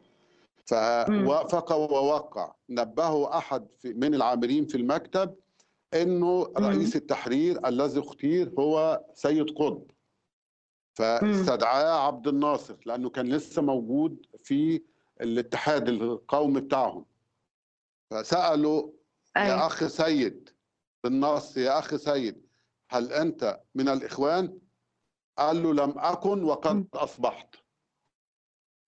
فوافق 0.66 1.72
ووقع. 1.72 2.52
نبهه 2.70 3.38
أحد 3.38 3.66
من 3.84 4.14
العاملين 4.14 4.66
في 4.66 4.76
المكتب 4.76 5.34
إنه 5.94 6.52
رئيس 6.59 6.96
التحرير 6.96 7.68
الذي 7.68 8.00
اختير 8.00 8.52
هو 8.59 9.05
سيد 9.14 9.50
قطب. 9.50 9.82
فاستدعاه 10.94 12.07
عبد 12.07 12.28
الناصر 12.28 12.76
لأنه 12.86 13.11
كان 13.11 13.28
لسه 13.32 13.62
موجود 13.62 14.26
في 14.44 14.82
الاتحاد 15.20 15.88
القومي 15.88 16.61
بتاعهم. 16.61 17.05
فسالوا 18.11 18.90
يا 19.36 19.66
اخ 19.66 19.86
سيد 19.86 20.48
بالنص 21.05 21.57
يا 21.57 21.78
اخ 21.78 21.94
سيد 21.96 22.46
هل 22.90 23.12
أنت 23.12 23.61
من 23.74 23.88
الإخوان؟ 23.88 24.59
قال 25.39 25.62
له 25.62 25.72
لم 25.72 25.95
أكن 25.97 26.45
وقد 26.45 26.87
أصبحت. 26.95 27.55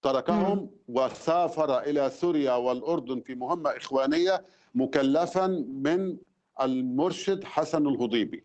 تركهم 0.02 0.70
وسافر 0.88 1.78
إلى 1.78 2.10
سوريا 2.10 2.52
والأردن 2.52 3.20
في 3.20 3.34
مهمة 3.34 3.70
إخوانية 3.70 4.44
مكلفا 4.74 5.46
من 5.68 6.16
المرشد 6.60 7.44
حسن 7.44 7.86
الهضيبي. 7.86 8.44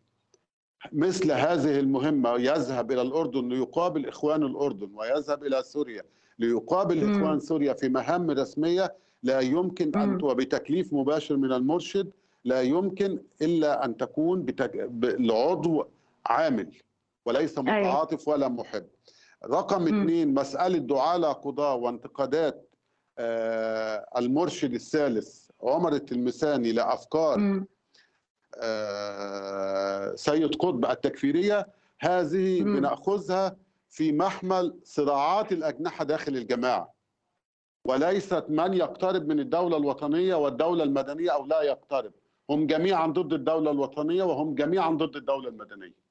مثل 0.92 1.32
هذه 1.32 1.80
المهمة 1.80 2.30
يذهب 2.36 2.92
إلى 2.92 3.02
الأردن 3.02 3.50
ليقابل 3.50 4.08
إخوان 4.08 4.44
الأردن 4.44 4.92
ويذهب 4.96 5.44
إلى 5.44 5.64
سوريا 5.64 6.04
ليقابل 6.40 7.12
إخوان 7.12 7.40
سوريا 7.40 7.74
في 7.74 7.90
مهام 7.90 8.32
رسمية 8.32 8.96
لا 9.24 9.40
يمكن 9.40 9.92
أن 9.96 10.24
وبتكليف 10.24 10.94
مباشر 10.94 11.38
من 11.38 11.54
المرشد 11.54 12.12
لا 12.46 12.62
يمكن 12.62 13.20
إلا 13.42 13.86
أن 13.86 13.98
تكون 13.98 14.44
بتك... 14.44 14.90
العضو 15.04 15.86
عامل. 16.26 16.72
وليس 17.26 17.60
متعاطف 17.60 18.28
ولا 18.28 18.48
محب. 18.48 18.88
رقم 19.46 19.88
اثنين 19.88 20.34
مسألة 20.34 20.78
دعاة 20.78 21.32
قضاة 21.32 21.76
وانتقادات 21.76 22.70
آه 23.20 24.06
المرشد 24.18 24.74
الثالث 24.74 25.50
عمر 25.64 25.94
التلمساني 25.94 26.72
لأفكار 26.72 27.64
آه 28.56 30.16
سيد 30.16 30.56
قطب 30.56 30.86
التكفيرية. 30.86 31.68
هذه. 32.00 32.64
بنأخذها 32.64 33.58
في 33.90 34.12
محمل 34.12 34.80
صراعات 34.84 35.52
الأجنحة 35.52 36.04
داخل 36.06 36.36
الجماعة. 36.36 36.94
وليست 37.86 38.46
من 38.50 38.74
يقترب 38.74 39.28
من 39.28 39.40
الدولة 39.40 39.78
الوطنية 39.78 40.36
والدولة 40.36 40.84
المدنية 40.84 41.30
أو 41.32 41.46
لا 41.46 41.62
يقترب. 41.62 42.12
هم 42.50 42.68
جميعا 42.68 43.08
ضد 43.08 43.34
الدولة 43.34 43.72
الوطنية 43.72 44.24
وهم 44.24 44.56
جميعا 44.56 44.90
ضد 44.90 45.16
الدولة 45.16 45.50
المدنية. 45.50 46.11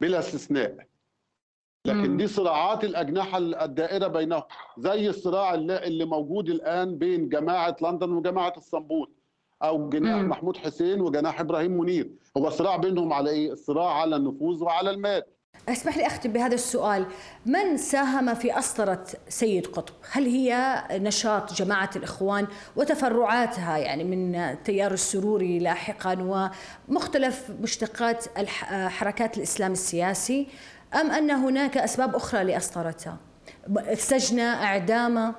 بلا 0.00 0.18
استثناء 0.18 0.76
لكن 1.84 2.16
دي 2.16 2.26
صراعات 2.26 2.84
الأجنحة 2.84 3.38
الدائرة 3.38 4.06
بينهم 4.06 4.42
زي 4.78 5.08
الصراع 5.08 5.54
اللي 5.54 6.04
موجود 6.04 6.48
الآن 6.48 6.98
بين 6.98 7.28
جماعة 7.28 7.76
لندن 7.82 8.12
وجماعة 8.12 8.52
إسطنبول 8.58 9.10
أو 9.62 9.88
جناح. 9.88 10.20
محمود 10.22 10.56
حسين 10.56 11.00
وجناح 11.00 11.40
إبراهيم 11.40 11.78
منير 11.78 12.10
هو 12.36 12.50
صراع 12.50 12.76
بينهم 12.76 13.12
على 13.12 13.30
إيه؟ 13.30 13.52
الصراع 13.52 13.92
على 14.00 14.16
النفوذ 14.16 14.64
وعلى 14.64 14.90
المال 14.90 15.22
اسمح 15.72 15.96
لي 15.96 16.06
أختم 16.06 16.32
بهذا 16.32 16.54
السؤال. 16.54 17.06
من 17.46 17.76
ساهم 17.76 18.34
في 18.34 18.58
أسطرة 18.58 19.06
سيد 19.28 19.66
قطب؟ 19.66 19.94
هل 20.12 20.26
هي 20.26 20.82
نشاط 20.92 21.52
جماعة 21.52 21.90
الإخوان 21.96 22.46
وتفرعاتها 22.76 23.78
يعني 23.78 24.04
من 24.04 24.34
التيار 24.34 24.92
السروري 24.92 25.58
لاحقا 25.58 26.50
ومختلف 26.88 27.50
مشتقات 27.60 28.24
حركات 28.68 29.36
الإسلام 29.36 29.72
السياسي 29.72 30.48
أم 30.94 31.10
أن 31.10 31.30
هناك 31.30 31.78
أسباب 31.78 32.16
أخرى 32.16 32.44
لأسطرتها؟ 32.44 33.16
السجن 33.78 34.38
اعدامه 34.38 35.34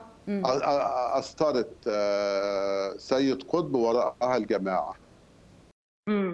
أسطرت 1.18 1.90
سيد 2.98 3.44
قطب 3.44 3.76
وراءها 3.76 4.38
الجماعة. 4.38 4.96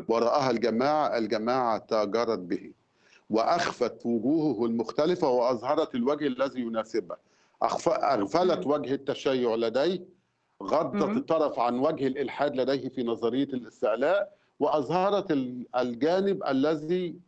وراءها 0.07 0.51
الجماعة 0.51 1.17
الجماعة 1.17 1.77
تاجرت 1.77 2.39
به. 2.39 2.71
وأخفت 3.30 4.05
وجوهه 4.05 4.65
المختلفة 4.65 5.30
وأظهرت 5.30 5.95
الوجه 5.95 6.28
الذي 6.28 6.61
يناسبها. 6.61 7.17
أغفلت 7.63 8.67
وجه 8.67 8.93
التشيع 8.93 9.55
لديه 9.55 10.05
غضت 10.63 11.17
الطرف 11.17 11.59
عن 11.59 11.80
وجه 11.80 12.07
الإلحاد 12.07 12.55
لديه 12.55 12.89
في 12.89 13.03
نظرية 13.03 13.43
الاستعلاء 13.43 14.38
وأظهرت 14.59 15.32
الجانب 15.76 16.43
الذي 16.43 17.19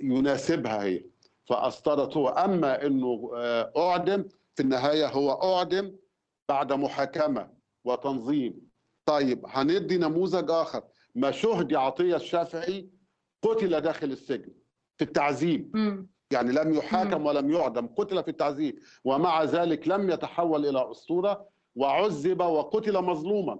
يناسبها 0.00 0.84
هي. 0.84 1.04
فاسترت 1.44 2.16
هو 2.16 2.28
أما 2.28 2.86
إنه 2.86 3.30
أعدم 3.76 4.24
في 4.54 4.62
النهاية 4.62 5.06
هو 5.08 5.30
أعدم 5.30 5.96
بعد 6.48 6.72
محاكمة 6.72 7.50
وتنظيم. 7.84 8.68
طيب 9.06 9.46
هندي 9.48 9.98
نموذج 9.98 10.50
آخر. 10.50 10.82
ما 11.14 11.30
شهدي 11.30 11.76
عطية 11.76 12.16
الشافعي 12.16 12.88
قتل 13.42 13.80
داخل 13.80 14.12
السجن. 14.12 14.52
في 14.96 15.04
التعذيب. 15.04 15.76
يعني 16.30 16.52
لم 16.52 16.74
يحاكم 16.74 17.26
ولم 17.26 17.52
يعدم 17.52 17.86
قتل 17.86 18.22
في 18.22 18.30
التعذيب. 18.30 18.78
ومع 19.04 19.44
ذلك 19.44 19.88
لم 19.88 20.10
يتحول 20.10 20.66
إلى 20.66 20.90
أسطورة 20.90 21.46
وعذب 21.76 22.40
وقتل 22.40 23.02
مظلوما. 23.02 23.58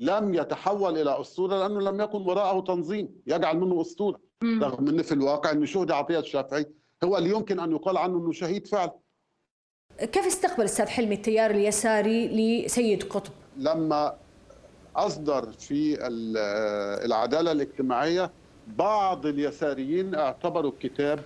لم 0.00 0.34
يتحول 0.34 0.98
إلى 0.98 1.20
أسطورة 1.20 1.56
لأنه 1.56 1.80
لم 1.80 2.00
يكن 2.00 2.18
وراءه 2.18 2.60
تنظيم 2.60 3.08
يجعل 3.26 3.58
منه 3.58 3.80
أسطورة. 3.80 4.20
رغم 4.44 4.88
أن 4.88 5.02
في 5.02 5.12
الواقع 5.12 5.50
أن 5.50 5.66
شهد 5.66 5.90
عطية 5.90 6.18
الشافعي 6.18 6.66
هو 7.04 7.18
اللي 7.18 7.30
يمكن 7.30 7.60
أن 7.60 7.72
يقال 7.72 7.96
عنه 7.96 8.18
أنه 8.18 8.32
شهيد 8.32 8.66
فعلا. 8.66 8.92
كيف 9.98 10.26
استقبل 10.26 10.64
أستاذ 10.64 10.86
حلمي 10.86 11.14
التيار 11.14 11.50
اليساري 11.50 12.28
لسيد 12.64 13.02
قطب؟ 13.02 13.32
لما 13.56 14.16
أصدر 14.96 15.52
في 15.52 16.06
العدالة 17.04 17.52
الاجتماعية 17.52 18.32
بعض 18.66 19.26
اليساريين 19.26 20.14
اعتبروا 20.14 20.70
الكتاب 20.70 21.20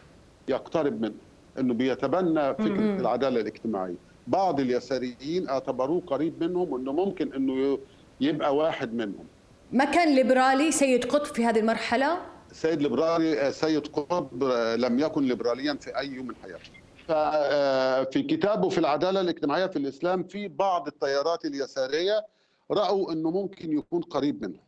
يقترب 0.49 1.01
منه 1.01 1.14
انه 1.59 1.74
بيتبنى 1.74 2.55
فكرة. 2.55 2.97
العدالة 3.01 3.41
الاجتماعية. 3.41 3.95
بعض 4.26 4.61
اليساريين 4.61 5.49
اعتبروه 5.49 6.03
قريب 6.07 6.45
منهم 6.45 6.72
وانه 6.72 6.93
ممكن 6.93 7.32
انه 7.32 7.78
يبقى 8.20 8.57
واحد 8.57 8.95
منهم. 8.95 9.24
ما 9.72 9.84
كان 9.84 10.14
ليبرالي 10.14 10.72
سيد 10.72 11.05
قطب 11.05 11.34
في 11.34 11.45
هذه 11.45 11.59
المرحلة؟ 11.59 12.18
سيد 12.53 12.82
ليبرالي 12.82 13.53
سيد 13.53 13.87
قطب 13.87 14.45
لم 14.78 14.99
يكن 14.99 15.22
ليبراليا 15.22 15.74
في 15.80 15.99
أي 15.99 16.09
يوم 16.09 16.26
من 16.26 16.34
حياته. 16.43 16.70
ففي 17.09 18.22
كتابه 18.22 18.68
في 18.68 18.78
العدالة 18.78 19.20
الاجتماعية 19.20 19.66
في 19.66 19.76
الإسلام 19.76 20.22
في 20.22 20.49
بعض 20.49 20.87
التيارات 20.87 21.45
اليسارية 21.45 22.26
رأوا 22.70 23.12
إنه 23.12 23.30
ممكن 23.30 23.72
يكون 23.78 24.03
قريب 24.03 24.43
منهم 24.43 24.65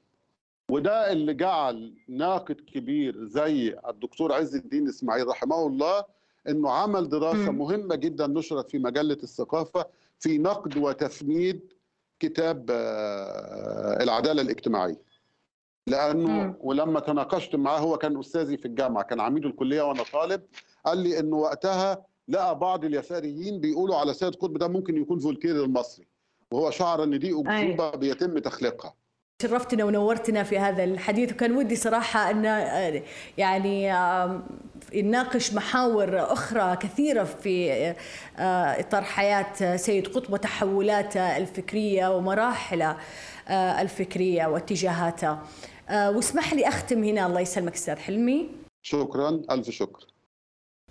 وده 0.71 1.12
اللي 1.12 1.35
جعل 1.35 1.93
ناقد 2.09 2.55
كبير 2.55 3.25
زي 3.27 3.79
الدكتور 3.89 4.33
عز 4.33 4.55
الدين 4.55 4.89
إسماعيل 4.89 5.27
رحمه 5.29 5.66
الله 5.66 6.05
إنه 6.49 6.71
عمل 6.71 7.09
دراسة 7.09 7.51
م. 7.53 7.59
مهمة 7.59 7.95
جدا 7.95 8.27
نشرت 8.27 8.71
في 8.71 8.79
مجلة 8.79 9.19
الثقافة 9.23 9.87
في 10.19 10.39
نقد 10.39 10.77
وتفنيد 10.77 11.73
كتاب 12.21 12.71
العدالة 14.01 14.43
الاجتماعية 14.43 15.01
لأنه 15.87 16.31
م. 16.47 16.55
ولما 16.61 17.01
تناقشت 17.01 17.57
معاه 17.57 17.79
هو 17.79 17.99
كان 17.99 18.19
أستاذي 18.19 18.57
في 18.57 18.66
الجامعة 18.66 19.05
كان 19.05 19.21
عميد 19.21 19.45
الكلية 19.45 19.83
وأنا 19.83 20.03
طالب 20.12 20.43
قال 20.87 20.99
لي 20.99 21.19
إنه 21.19 21.37
وقتها 21.37 22.05
لقى 22.29 22.59
بعض 22.59 22.85
اليساريين 22.85 23.61
بيقولوا 23.61 23.97
على 23.97 24.14
سيد 24.14 24.35
قطب 24.35 24.59
ده 24.59 24.69
ممكن 24.69 24.97
يكون 24.97 25.19
فولكير 25.19 25.64
المصري 25.64 26.07
وهو 26.51 26.71
شعر 26.71 27.03
إن 27.05 27.19
دي 27.19 27.33
اكذوبه 27.41 27.91
بيتم 27.91 28.39
تخليقها 28.39 28.95
شرفتنا 29.43 29.84
ونورتنا 29.84 30.43
في 30.43 30.59
هذا 30.59 30.84
الحديث. 30.84 31.32
وكان 31.32 31.57
ودي 31.57 31.76
صراحة 31.76 32.30
أن 32.30 32.45
يعني 33.39 33.93
نناقش 34.95 35.55
محاور 35.55 36.32
أخرى 36.32 36.76
كثيرة 36.76 37.24
في 37.24 37.95
إطار 38.39 39.03
حياة 39.03 39.76
سيد 39.76 40.07
قطب 40.07 40.32
وتحولاته 40.32 41.36
الفكرية 41.36 42.16
ومراحله 42.16 42.97
الفكرية 43.51 44.47
واتجاهاته. 44.47 45.39
واسمح 45.91 46.55
لي 46.55 46.68
أختم 46.68 47.05
هنا. 47.05 47.26
الله 47.26 47.41
يسلمك 47.41 47.74
أستاذ 47.74 47.97
حلمي. 47.97 48.51
شكرا. 48.82 49.43
ألف 49.51 49.70
شكر. 49.70 50.07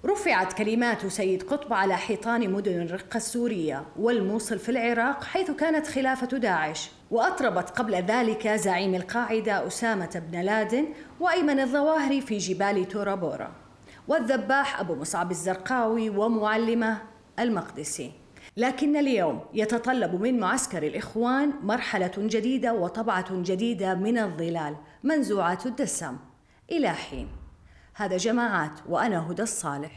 رفعت 0.06 0.54
كلمات 0.54 1.08
سيد 1.08 1.44
قطب 1.44 1.74
على 1.74 1.98
حيطان 1.98 2.50
مدن 2.50 2.82
الرقة 2.82 3.18
السورية 3.18 3.86
والموصل 4.00 4.60
في 4.60 4.70
العراق 4.70 5.24
حيث 5.24 5.52
كانت 5.52 5.88
خلافة 5.88 6.28
داعش. 6.28 6.90
وأطربت 7.12 7.70
قبل 7.70 7.96
ذلك 7.96 8.48
زعيم 8.48 8.96
القاعدة 8.96 9.68
أسامة 9.68 10.24
بن 10.32 10.42
لادن 10.42 10.86
وأيمن 11.20 11.60
الظواهري 11.60 12.22
في 12.22 12.38
جبال 12.38 12.88
تورا 12.88 13.16
بورا 13.16 13.52
والذباح 14.08 14.80
أبو 14.80 14.96
مصعب 14.96 15.32
الزرقاوي 15.32 16.10
ومعلمه 16.10 17.02
المقدسي. 17.40 18.12
لكن 18.58 18.98
اليوم 18.98 19.42
يتطلب 19.54 20.22
من 20.22 20.40
معسكر 20.40 20.84
الإخوان 20.84 21.54
مرحلة 21.64 22.12
جديدة 22.18 22.74
وطبعة 22.74 23.26
جديدة 23.32 23.96
من 23.96 24.18
الظلال 24.18 24.76
منزوعات 25.04 25.66
الدسم. 25.66 26.18
إلى 26.72 26.90
حين. 26.90 27.28
هذا 27.94 28.18
جماعات 28.18 28.80
وأنا 28.90 29.32
هدى 29.32 29.44
الصالح. 29.44 29.92